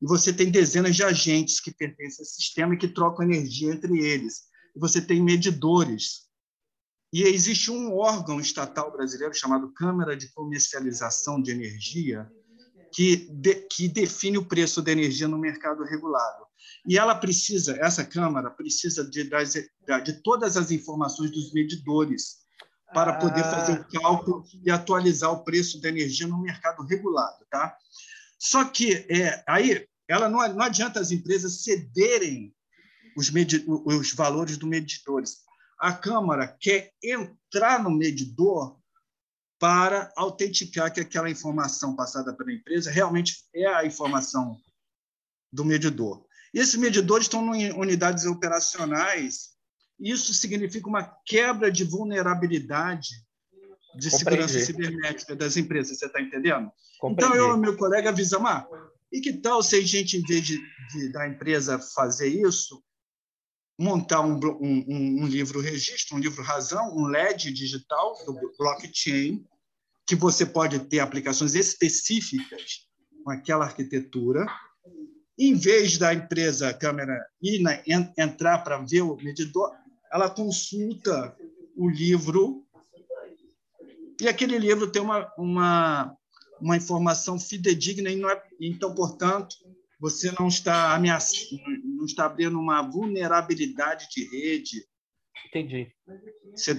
e 0.00 0.06
você 0.06 0.32
tem 0.32 0.50
dezenas 0.50 0.96
de 0.96 1.04
agentes 1.04 1.60
que 1.60 1.72
pertencem 1.72 2.22
ao 2.22 2.26
sistema 2.26 2.74
e 2.74 2.76
que 2.76 2.88
trocam 2.88 3.24
energia 3.24 3.72
entre 3.72 4.04
eles. 4.04 4.42
E 4.74 4.80
você 4.80 5.00
tem 5.00 5.22
medidores. 5.22 6.28
E 7.12 7.22
existe 7.22 7.70
um 7.70 7.92
órgão 7.92 8.40
estatal 8.40 8.90
brasileiro 8.90 9.32
chamado 9.32 9.72
Câmara 9.72 10.16
de 10.16 10.32
Comercialização 10.32 11.40
de 11.40 11.52
Energia, 11.52 12.28
que, 12.92 13.28
de, 13.30 13.54
que 13.70 13.88
define 13.88 14.38
o 14.38 14.46
preço 14.46 14.82
da 14.82 14.92
energia 14.92 15.26
no 15.26 15.38
mercado 15.38 15.82
regulado. 15.84 16.46
E 16.86 16.98
ela 16.98 17.14
precisa, 17.14 17.76
essa 17.80 18.04
Câmara 18.04 18.50
precisa 18.50 19.08
de, 19.08 19.28
de 20.04 20.12
todas 20.22 20.56
as 20.56 20.70
informações 20.70 21.30
dos 21.30 21.52
medidores 21.52 22.42
para 22.92 23.14
poder 23.14 23.42
fazer 23.44 23.72
o 23.72 23.82
ah. 23.82 24.00
cálculo 24.00 24.44
e 24.64 24.70
atualizar 24.70 25.32
o 25.32 25.44
preço 25.44 25.80
da 25.80 25.88
energia 25.88 26.26
no 26.26 26.40
mercado 26.40 26.84
regulado. 26.84 27.44
Tá? 27.50 27.76
Só 28.38 28.64
que 28.64 29.06
é, 29.08 29.42
aí 29.48 29.86
ela 30.08 30.28
não, 30.28 30.46
não 30.54 30.62
adianta 30.62 31.00
as 31.00 31.10
empresas 31.10 31.62
cederem 31.62 32.54
os, 33.16 33.30
medi, 33.30 33.64
os 33.66 34.12
valores 34.12 34.56
dos 34.58 34.68
medidores. 34.68 35.38
A 35.78 35.92
Câmara 35.92 36.56
quer 36.60 36.92
entrar 37.02 37.82
no 37.82 37.90
medidor 37.90 38.78
para 39.62 40.12
autenticar 40.16 40.92
que 40.92 40.98
aquela 40.98 41.30
informação 41.30 41.94
passada 41.94 42.34
pela 42.34 42.52
empresa 42.52 42.90
realmente 42.90 43.44
é 43.54 43.64
a 43.64 43.86
informação 43.86 44.60
do 45.52 45.64
medidor. 45.64 46.26
E 46.52 46.58
esses 46.58 46.74
medidores 46.74 47.26
estão 47.26 47.54
em 47.54 47.70
unidades 47.70 48.26
operacionais 48.26 49.52
isso 50.00 50.34
significa 50.34 50.88
uma 50.88 51.04
quebra 51.24 51.70
de 51.70 51.84
vulnerabilidade 51.84 53.10
de 53.94 54.10
segurança 54.10 54.58
cibernética 54.58 55.36
das 55.36 55.56
empresas, 55.56 55.96
você 55.96 56.06
está 56.06 56.20
entendendo? 56.20 56.72
Então, 57.04 57.32
eu 57.36 57.54
e 57.54 57.58
meu 57.58 57.76
colega 57.76 58.08
avisamos, 58.08 58.50
ah, 58.50 58.66
e 59.12 59.20
que 59.20 59.34
tal 59.34 59.62
se 59.62 59.76
a 59.76 59.80
gente, 59.80 60.16
em 60.16 60.22
vez 60.22 60.44
de, 60.44 60.58
de 60.90 61.12
da 61.12 61.28
empresa 61.28 61.78
fazer 61.78 62.26
isso, 62.26 62.82
montar 63.78 64.22
um, 64.22 64.40
um, 64.60 65.22
um, 65.22 65.26
livro 65.26 65.60
registro, 65.60 66.16
um 66.16 66.20
livro 66.20 66.42
razão, 66.42 66.96
um 66.96 67.06
LED 67.06 67.52
digital 67.52 68.14
do 68.24 68.34
blockchain, 68.58 69.44
que 70.06 70.14
você 70.14 70.44
pode 70.44 70.78
ter 70.80 71.00
aplicações 71.00 71.54
específicas 71.54 72.86
com 73.24 73.30
aquela 73.30 73.64
arquitetura, 73.64 74.46
em 75.38 75.54
vez 75.54 75.96
da 75.96 76.12
empresa 76.12 76.68
a 76.68 76.74
câmera 76.74 77.18
ir 77.40 77.60
na, 77.60 77.80
entrar 78.18 78.58
para 78.58 78.78
ver 78.78 79.02
o 79.02 79.16
medidor, 79.16 79.70
ela 80.12 80.28
consulta 80.28 81.34
o 81.76 81.88
livro 81.88 82.66
e 84.22 84.28
aquele 84.28 84.56
livro 84.56 84.90
tem 84.90 85.02
uma, 85.02 85.32
uma, 85.36 86.16
uma 86.60 86.76
informação 86.76 87.40
fidedigna 87.40 88.08
e 88.08 88.24
é, 88.24 88.42
então, 88.60 88.94
portanto, 88.94 89.56
você 89.98 90.32
não 90.38 90.46
está 90.46 90.94
ameaçando, 90.94 91.60
não 91.84 92.04
está 92.04 92.26
abrindo 92.26 92.56
uma 92.58 92.82
vulnerabilidade 92.82 94.06
de 94.10 94.24
rede. 94.28 94.86
Entendi. 95.48 95.92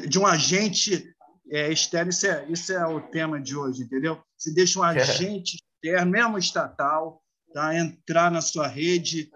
De 0.07 0.17
um 0.17 0.25
agente 0.25 1.12
é, 1.49 1.71
externo, 1.71 2.09
isso 2.09 2.27
é, 2.27 2.45
isso 2.49 2.73
é 2.73 2.85
o 2.85 3.01
tema 3.01 3.39
de 3.41 3.55
hoje, 3.55 3.83
entendeu? 3.83 4.21
Você 4.37 4.53
deixa 4.53 4.79
um 4.79 4.85
é. 4.85 5.01
agente 5.01 5.57
externo, 5.83 6.11
mesmo 6.11 6.37
estatal, 6.37 7.21
tá, 7.53 7.77
entrar 7.77 8.31
na 8.31 8.41
sua 8.41 8.67
rede, 8.67 9.29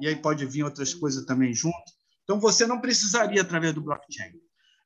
e 0.00 0.06
aí 0.06 0.16
pode 0.16 0.44
vir 0.46 0.64
outras 0.64 0.92
coisas 0.92 1.24
também 1.24 1.54
junto. 1.54 1.76
Então, 2.24 2.38
você 2.38 2.66
não 2.66 2.80
precisaria 2.80 3.42
através 3.42 3.74
do 3.74 3.80
blockchain. 3.80 4.32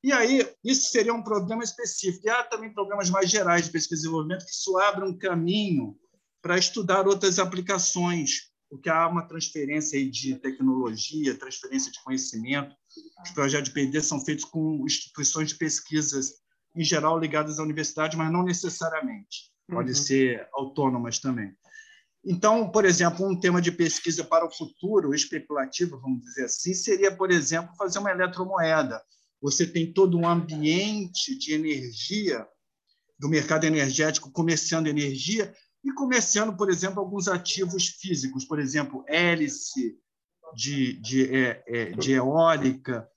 E 0.02 0.12
aí, 0.12 0.46
isso 0.62 0.90
seria 0.90 1.12
um 1.12 1.22
problema 1.22 1.64
específico. 1.64 2.26
E 2.26 2.30
há 2.30 2.44
também 2.44 2.72
problemas 2.72 3.10
mais 3.10 3.30
gerais 3.30 3.64
de 3.66 3.72
pesquisa 3.72 4.00
e 4.00 4.02
desenvolvimento 4.02 4.44
que 4.44 4.52
isso 4.52 4.76
abre 4.78 5.04
um 5.04 5.16
caminho 5.16 5.96
para 6.40 6.58
estudar 6.58 7.06
outras 7.08 7.38
aplicações, 7.38 8.50
porque 8.70 8.88
há 8.88 9.08
uma 9.08 9.26
transferência 9.26 9.98
de 10.08 10.36
tecnologia, 10.36 11.36
transferência 11.36 11.90
de 11.90 12.02
conhecimento. 12.04 12.74
Os 13.24 13.30
projetos 13.30 13.68
de 13.68 13.74
P&D 13.74 14.00
são 14.00 14.24
feitos 14.24 14.44
com 14.44 14.84
instituições 14.86 15.48
de 15.48 15.56
pesquisas, 15.56 16.34
em 16.76 16.84
geral, 16.84 17.18
ligadas 17.18 17.58
à 17.58 17.62
universidade, 17.62 18.16
mas 18.16 18.30
não 18.30 18.42
necessariamente. 18.42 19.50
Pode 19.68 19.90
uhum. 19.90 19.96
ser 19.96 20.48
autônomas 20.52 21.18
também. 21.18 21.56
Então, 22.24 22.68
por 22.70 22.84
exemplo, 22.84 23.26
um 23.26 23.38
tema 23.38 23.62
de 23.62 23.70
pesquisa 23.70 24.24
para 24.24 24.44
o 24.44 24.52
futuro, 24.52 25.14
especulativo, 25.14 26.00
vamos 26.00 26.22
dizer 26.22 26.44
assim, 26.44 26.74
seria, 26.74 27.14
por 27.14 27.30
exemplo, 27.30 27.74
fazer 27.76 27.98
uma 28.00 28.10
eletromoeda. 28.10 29.00
Você 29.40 29.66
tem 29.66 29.92
todo 29.92 30.18
um 30.18 30.28
ambiente 30.28 31.38
de 31.38 31.54
energia 31.54 32.46
do 33.18 33.28
mercado 33.28 33.64
energético 33.64 34.30
comerciando 34.30 34.88
energia 34.88 35.54
e 35.84 35.92
comerciando, 35.92 36.56
por 36.56 36.68
exemplo, 36.68 37.00
alguns 37.00 37.28
ativos 37.28 37.86
físicos, 37.86 38.44
por 38.44 38.58
exemplo, 38.58 39.04
hélice 39.06 39.96
de, 40.54 40.94
de, 41.00 41.34
é, 41.34 41.64
é, 41.66 41.84
de 41.92 42.12
eólica, 42.12 43.08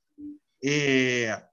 é, 0.64 1.49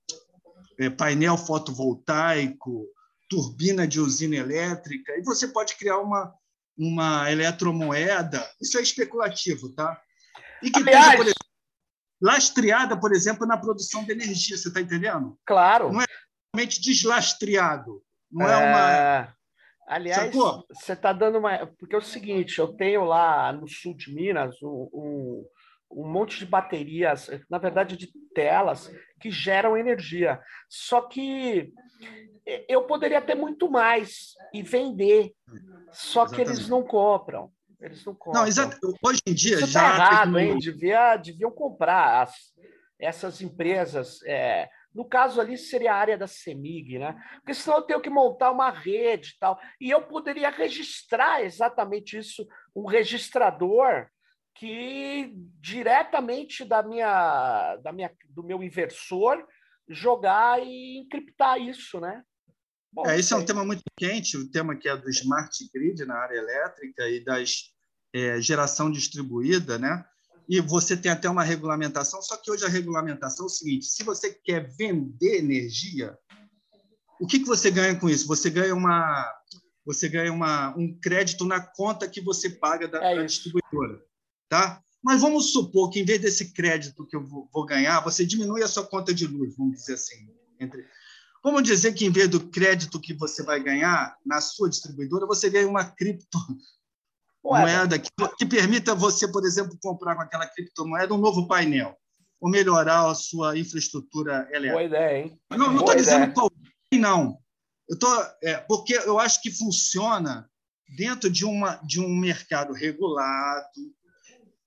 painel 0.96 1.36
fotovoltaico, 1.36 2.86
turbina 3.28 3.86
de 3.86 4.00
usina 4.00 4.36
elétrica, 4.36 5.16
e 5.16 5.22
você 5.22 5.48
pode 5.48 5.76
criar 5.76 5.98
uma, 5.98 6.32
uma 6.76 7.30
eletromoeda, 7.30 8.48
isso 8.60 8.78
é 8.78 8.82
especulativo, 8.82 9.72
tá? 9.72 10.00
E 10.62 10.70
que 10.70 10.80
Aliás, 10.80 11.16
por 11.16 11.24
exemplo, 11.24 11.46
lastreada, 12.20 12.98
por 12.98 13.12
exemplo, 13.12 13.46
na 13.46 13.56
produção 13.56 14.04
de 14.04 14.12
energia, 14.12 14.56
você 14.56 14.68
está 14.68 14.80
entendendo? 14.80 15.38
Claro. 15.44 15.92
Não 15.92 16.02
é 16.02 16.06
realmente 16.54 16.80
deslastreado. 16.80 18.02
Não 18.30 18.46
é, 18.46 18.52
é 18.52 18.56
uma. 18.56 19.36
Aliás, 19.88 20.34
Sacou? 20.34 20.64
você 20.68 20.92
está 20.92 21.12
dando 21.12 21.38
uma. 21.38 21.66
Porque 21.78 21.94
é 21.94 21.98
o 21.98 22.02
seguinte, 22.02 22.58
eu 22.58 22.68
tenho 22.68 23.04
lá 23.04 23.52
no 23.52 23.68
sul 23.68 23.96
de 23.96 24.12
Minas 24.12 24.56
um, 24.62 25.44
um, 25.90 26.08
monte 26.08 26.38
de 26.38 26.46
baterias, 26.46 27.30
na 27.48 27.58
verdade, 27.58 27.96
de 27.96 28.10
telas, 28.34 28.90
que 29.20 29.30
geram 29.30 29.76
energia. 29.76 30.40
Só 30.68 31.02
que 31.02 31.72
eu 32.68 32.84
poderia 32.84 33.20
ter 33.20 33.34
muito 33.34 33.70
mais 33.70 34.34
e 34.52 34.62
vender. 34.62 35.32
Só 35.92 36.24
Exatamente. 36.24 36.34
que 36.34 36.40
eles 36.42 36.68
não 36.68 36.82
compram. 36.82 37.50
Eles 37.80 38.04
não 38.04 38.14
compram. 38.14 38.42
Não, 38.42 38.48
exato. 38.48 38.78
Hoje 39.02 39.20
em 39.26 39.34
dia 39.34 39.56
Isso 39.56 39.66
já. 39.66 39.80
Tá 39.80 39.94
errado, 39.94 40.38
hein? 40.38 40.58
Devia, 40.58 41.16
deviam 41.16 41.50
comprar 41.50 42.22
as, 42.22 42.34
essas 42.98 43.40
empresas. 43.40 44.20
É, 44.24 44.68
no 44.94 45.04
caso 45.04 45.40
ali 45.40 45.58
seria 45.58 45.92
a 45.92 45.96
área 45.96 46.16
da 46.16 46.26
CEMIG, 46.26 46.98
né? 46.98 47.14
Porque 47.36 47.52
senão 47.52 47.78
eu 47.78 47.82
tenho 47.82 48.00
que 48.00 48.08
montar 48.08 48.50
uma 48.50 48.70
rede 48.70 49.34
e 49.36 49.38
tal. 49.38 49.58
E 49.80 49.90
eu 49.90 50.02
poderia 50.02 50.48
registrar 50.48 51.44
exatamente 51.44 52.16
isso, 52.16 52.46
um 52.74 52.86
registrador 52.86 54.08
que 54.58 55.32
diretamente 55.60 56.64
da 56.64 56.82
minha, 56.82 57.76
da 57.76 57.92
minha, 57.92 58.10
do 58.30 58.42
meu 58.42 58.62
inversor 58.62 59.44
jogar 59.88 60.60
e 60.62 60.98
encriptar 60.98 61.58
isso, 61.58 62.00
né? 62.00 62.22
Bom, 62.92 63.06
é, 63.06 63.18
esse 63.18 63.32
é 63.32 63.36
um 63.36 63.44
tema 63.44 63.64
muito 63.64 63.82
quente, 63.96 64.36
o 64.36 64.50
tema 64.50 64.74
que 64.74 64.88
é 64.88 64.96
do 64.96 65.10
smart 65.10 65.52
grid 65.72 66.04
na 66.06 66.16
área 66.16 66.38
elétrica 66.38 67.08
e 67.08 67.22
da 67.22 67.36
é, 68.14 68.40
geração 68.40 68.90
distribuída, 68.90 69.78
né? 69.78 70.04
E 70.48 70.60
você 70.60 70.96
tem 70.96 71.10
até 71.10 71.28
uma 71.28 71.42
regulamentação, 71.42 72.22
só 72.22 72.36
que 72.36 72.50
hoje 72.50 72.64
a 72.64 72.68
regulamentação 72.68 73.46
é 73.46 73.48
o 73.48 73.50
seguinte: 73.50 73.86
se 73.86 74.02
você 74.04 74.32
quer 74.32 74.68
vender 74.76 75.38
energia, 75.38 76.16
o 77.20 77.26
que, 77.26 77.40
que 77.40 77.46
você 77.46 77.70
ganha 77.70 77.98
com 77.98 78.08
isso? 78.08 78.26
Você 78.28 78.48
ganha 78.48 78.74
uma, 78.74 79.30
você 79.84 80.08
ganha 80.08 80.32
uma, 80.32 80.76
um 80.76 80.98
crédito 81.00 81.44
na 81.44 81.60
conta 81.60 82.08
que 82.08 82.20
você 82.20 82.48
paga 82.48 82.88
da, 82.88 83.04
é 83.04 83.16
da 83.16 83.22
distribuidora, 83.24 84.02
tá? 84.48 84.80
Mas 85.02 85.20
vamos 85.20 85.52
supor 85.52 85.90
que, 85.90 86.00
em 86.00 86.04
vez 86.04 86.20
desse 86.20 86.52
crédito 86.52 87.06
que 87.06 87.16
eu 87.16 87.24
vou, 87.24 87.64
ganhar, 87.64 88.00
você 88.00 88.26
diminui 88.26 88.62
a 88.62 88.68
sua 88.68 88.86
conta 88.86 89.14
de 89.14 89.26
luz, 89.26 89.56
vamos 89.56 89.76
dizer 89.76 89.94
assim, 89.94 90.28
entre 90.58 90.84
Vamos 91.44 91.62
dizer 91.62 91.92
que, 91.92 92.04
em 92.04 92.10
vez 92.10 92.28
do 92.28 92.40
crédito 92.50 93.00
que 93.00 93.14
você 93.14 93.40
vai 93.44 93.62
ganhar 93.62 94.16
na 94.26 94.40
sua 94.40 94.68
distribuidora, 94.68 95.26
você 95.26 95.48
ganha 95.48 95.68
uma 95.68 95.84
criptomoeda 95.84 96.56
que, 98.02 98.10
que 98.36 98.44
permita 98.44 98.96
você, 98.96 99.30
por 99.30 99.44
exemplo, 99.44 99.78
comprar 99.80 100.16
com 100.16 100.22
aquela 100.22 100.48
criptomoeda 100.48 101.14
um 101.14 101.18
novo 101.18 101.46
painel 101.46 101.96
ou 102.40 102.50
melhorar 102.50 103.08
a 103.08 103.14
sua 103.14 103.56
infraestrutura 103.56 104.48
elétrica. 104.50 104.72
Boa 104.72 104.82
ideia, 104.82 105.18
hein? 105.22 105.40
Não 105.50 105.78
estou 105.78 105.94
dizendo 105.94 106.32
qual, 106.34 106.50
não. 106.92 107.38
Eu 107.88 107.96
tô, 107.96 108.08
é, 108.42 108.56
porque 108.66 108.94
eu 108.94 109.18
acho 109.20 109.40
que 109.40 109.50
funciona 109.50 110.50
dentro 110.96 111.30
de, 111.30 111.44
uma, 111.44 111.76
de 111.76 112.00
um 112.00 112.08
mercado 112.08 112.72
regulado, 112.72 113.68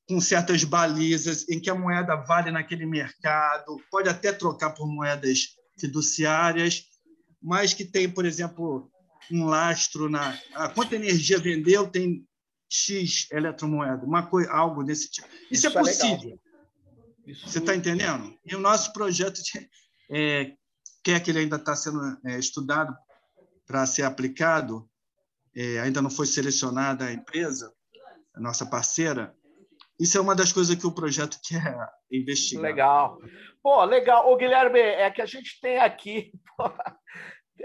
com 0.09 0.19
certas 0.19 0.63
balizas, 0.63 1.47
em 1.47 1.59
que 1.59 1.69
a 1.69 1.75
moeda 1.75 2.15
vale 2.15 2.49
naquele 2.49 2.83
mercado, 2.83 3.79
pode 3.91 4.09
até 4.09 4.33
trocar 4.33 4.71
por 4.71 4.87
moedas 4.87 5.55
fiduciárias, 5.79 6.85
mas 7.39 7.75
que 7.75 7.85
tem, 7.85 8.09
por 8.09 8.25
exemplo, 8.25 8.91
um 9.31 9.45
lastro 9.45 10.09
na. 10.09 10.35
A 10.55 10.67
quanta 10.67 10.95
energia 10.95 11.37
vendeu 11.37 11.87
tem 11.87 12.27
X 12.67 13.27
eletromoeda, 13.31 14.03
uma 14.03 14.25
coisa, 14.25 14.51
algo 14.51 14.83
desse 14.83 15.11
tipo. 15.11 15.27
Isso, 15.51 15.67
Isso 15.67 15.67
é, 15.67 15.69
é 15.69 15.73
possível. 15.73 16.39
Isso... 17.27 17.47
Você 17.47 17.59
está 17.59 17.75
entendendo? 17.75 18.35
E 18.43 18.55
o 18.55 18.59
nosso 18.59 18.91
projeto 18.91 19.39
de, 19.43 19.69
é, 20.09 20.53
quer 21.03 21.19
que 21.19 21.29
ele 21.29 21.39
ainda 21.39 21.57
está 21.57 21.75
sendo 21.75 22.01
é, 22.25 22.39
estudado 22.39 22.97
para 23.67 23.85
ser 23.85 24.01
aplicado, 24.01 24.89
é, 25.55 25.79
ainda 25.81 26.01
não 26.01 26.09
foi 26.09 26.25
selecionada 26.25 27.05
a 27.05 27.13
empresa, 27.13 27.71
a 28.33 28.39
nossa 28.39 28.65
parceira. 28.65 29.37
Isso 29.99 30.17
é 30.17 30.21
uma 30.21 30.35
das 30.35 30.53
coisas 30.53 30.75
que 30.75 30.87
o 30.87 30.93
projeto 30.93 31.37
quer 31.45 31.75
investigar. 32.11 32.63
Legal. 32.63 33.19
Pô, 33.61 33.83
legal. 33.83 34.31
Ô, 34.31 34.37
Guilherme, 34.37 34.79
é 34.79 35.09
que 35.11 35.21
a 35.21 35.25
gente 35.25 35.59
tem 35.61 35.77
aqui. 35.77 36.31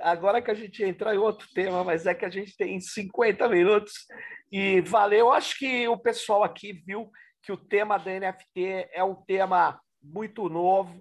Agora 0.02 0.42
que 0.42 0.50
a 0.50 0.54
gente 0.54 0.82
entra 0.82 1.14
em 1.14 1.18
outro 1.18 1.46
tema, 1.54 1.84
mas 1.84 2.04
é 2.04 2.14
que 2.14 2.24
a 2.24 2.30
gente 2.30 2.56
tem 2.56 2.80
50 2.80 3.48
minutos 3.48 3.92
e 4.50 4.80
valeu. 4.80 5.32
Acho 5.32 5.56
que 5.56 5.86
o 5.86 5.96
pessoal 5.96 6.42
aqui 6.42 6.72
viu 6.84 7.08
que 7.42 7.52
o 7.52 7.56
tema 7.56 7.96
da 7.98 8.10
NFT 8.10 8.88
é 8.92 9.04
um 9.04 9.14
tema 9.14 9.80
muito 10.02 10.48
novo, 10.48 11.00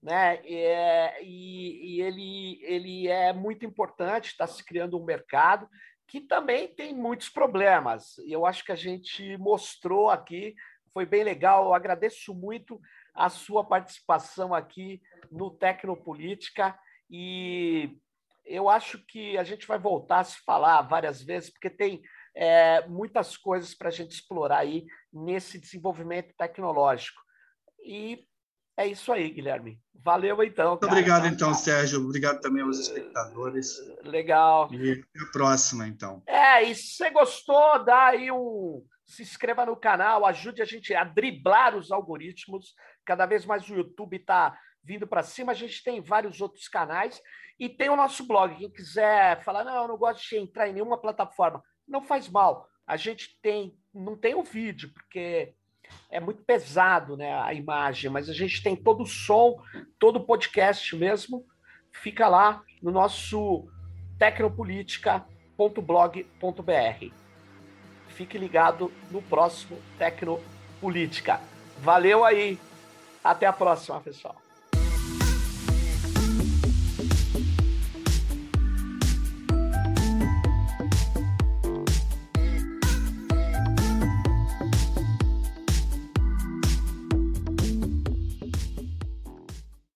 né? 0.00 0.36
É, 0.44 1.20
e, 1.24 1.96
e 1.96 2.02
ele, 2.02 2.60
ele 2.62 3.08
é 3.08 3.32
muito 3.32 3.66
importante, 3.66 4.26
está 4.26 4.46
se 4.46 4.64
criando 4.64 4.96
um 4.96 5.04
mercado 5.04 5.68
que 6.08 6.22
também 6.22 6.66
tem 6.66 6.94
muitos 6.94 7.28
problemas. 7.28 8.16
Eu 8.26 8.46
acho 8.46 8.64
que 8.64 8.72
a 8.72 8.76
gente 8.76 9.36
mostrou 9.36 10.10
aqui, 10.10 10.56
foi 10.92 11.04
bem 11.04 11.22
legal. 11.22 11.66
Eu 11.66 11.74
agradeço 11.74 12.34
muito 12.34 12.80
a 13.14 13.28
sua 13.28 13.62
participação 13.62 14.54
aqui 14.54 15.02
no 15.30 15.50
Tecnopolítica 15.50 16.78
e 17.10 17.98
eu 18.46 18.68
acho 18.70 18.98
que 19.06 19.36
a 19.36 19.44
gente 19.44 19.66
vai 19.66 19.78
voltar 19.78 20.20
a 20.20 20.24
se 20.24 20.38
falar 20.44 20.80
várias 20.82 21.22
vezes, 21.22 21.50
porque 21.50 21.68
tem 21.68 22.02
é, 22.34 22.86
muitas 22.86 23.36
coisas 23.36 23.74
para 23.74 23.88
a 23.88 23.92
gente 23.92 24.12
explorar 24.12 24.58
aí 24.58 24.86
nesse 25.12 25.58
desenvolvimento 25.58 26.34
tecnológico. 26.38 27.20
E 27.84 28.26
é 28.78 28.86
isso 28.86 29.12
aí, 29.12 29.28
Guilherme. 29.30 29.80
Valeu, 29.92 30.42
então. 30.44 30.70
Muito 30.70 30.80
cara. 30.80 30.92
obrigado, 30.92 31.26
então, 31.26 31.52
Sérgio. 31.52 32.00
Obrigado 32.00 32.40
também 32.40 32.62
aos 32.62 32.78
espectadores. 32.78 33.76
Legal. 34.04 34.72
E 34.72 34.92
até 34.92 35.24
a 35.26 35.32
próxima, 35.32 35.88
então. 35.88 36.22
É, 36.26 36.62
e 36.62 36.74
se 36.74 36.94
você 36.94 37.10
gostou, 37.10 37.84
dá 37.84 38.06
aí 38.06 38.30
um. 38.30 38.82
Se 39.04 39.22
inscreva 39.22 39.66
no 39.66 39.76
canal, 39.76 40.24
ajude 40.24 40.62
a 40.62 40.64
gente 40.64 40.94
a 40.94 41.02
driblar 41.02 41.76
os 41.76 41.90
algoritmos 41.90 42.74
cada 43.04 43.26
vez 43.26 43.46
mais 43.46 43.68
o 43.68 43.74
YouTube 43.74 44.16
está 44.16 44.56
vindo 44.84 45.06
para 45.06 45.22
cima. 45.22 45.52
A 45.52 45.54
gente 45.54 45.82
tem 45.82 46.00
vários 46.00 46.40
outros 46.40 46.68
canais 46.68 47.20
e 47.58 47.68
tem 47.68 47.88
o 47.88 47.96
nosso 47.96 48.26
blog. 48.26 48.54
Quem 48.54 48.70
quiser 48.70 49.42
falar, 49.42 49.64
não, 49.64 49.82
eu 49.82 49.88
não 49.88 49.96
gosto 49.96 50.28
de 50.28 50.36
entrar 50.36 50.68
em 50.68 50.74
nenhuma 50.74 51.00
plataforma, 51.00 51.62
não 51.86 52.02
faz 52.02 52.28
mal. 52.28 52.68
A 52.86 52.96
gente 52.96 53.38
tem, 53.42 53.76
não 53.92 54.16
tem 54.16 54.34
o 54.34 54.42
vídeo, 54.42 54.92
porque 54.94 55.54
é 56.10 56.20
muito 56.20 56.42
pesado 56.42 57.16
né, 57.16 57.38
a 57.40 57.52
imagem, 57.52 58.10
mas 58.10 58.28
a 58.28 58.32
gente 58.32 58.62
tem 58.62 58.74
todo 58.74 59.02
o 59.02 59.06
som, 59.06 59.60
todo 59.98 60.16
o 60.16 60.24
podcast 60.24 60.96
mesmo. 60.96 61.44
Fica 61.92 62.28
lá 62.28 62.62
no 62.82 62.90
nosso 62.90 63.68
tecnopolitica.blog.br. 64.18 67.14
Fique 68.08 68.38
ligado 68.38 68.90
no 69.10 69.22
próximo 69.22 69.78
Tecnopolítica. 69.98 71.40
Valeu 71.78 72.24
aí! 72.24 72.58
Até 73.22 73.46
a 73.46 73.52
próxima, 73.52 74.00
pessoal. 74.00 74.47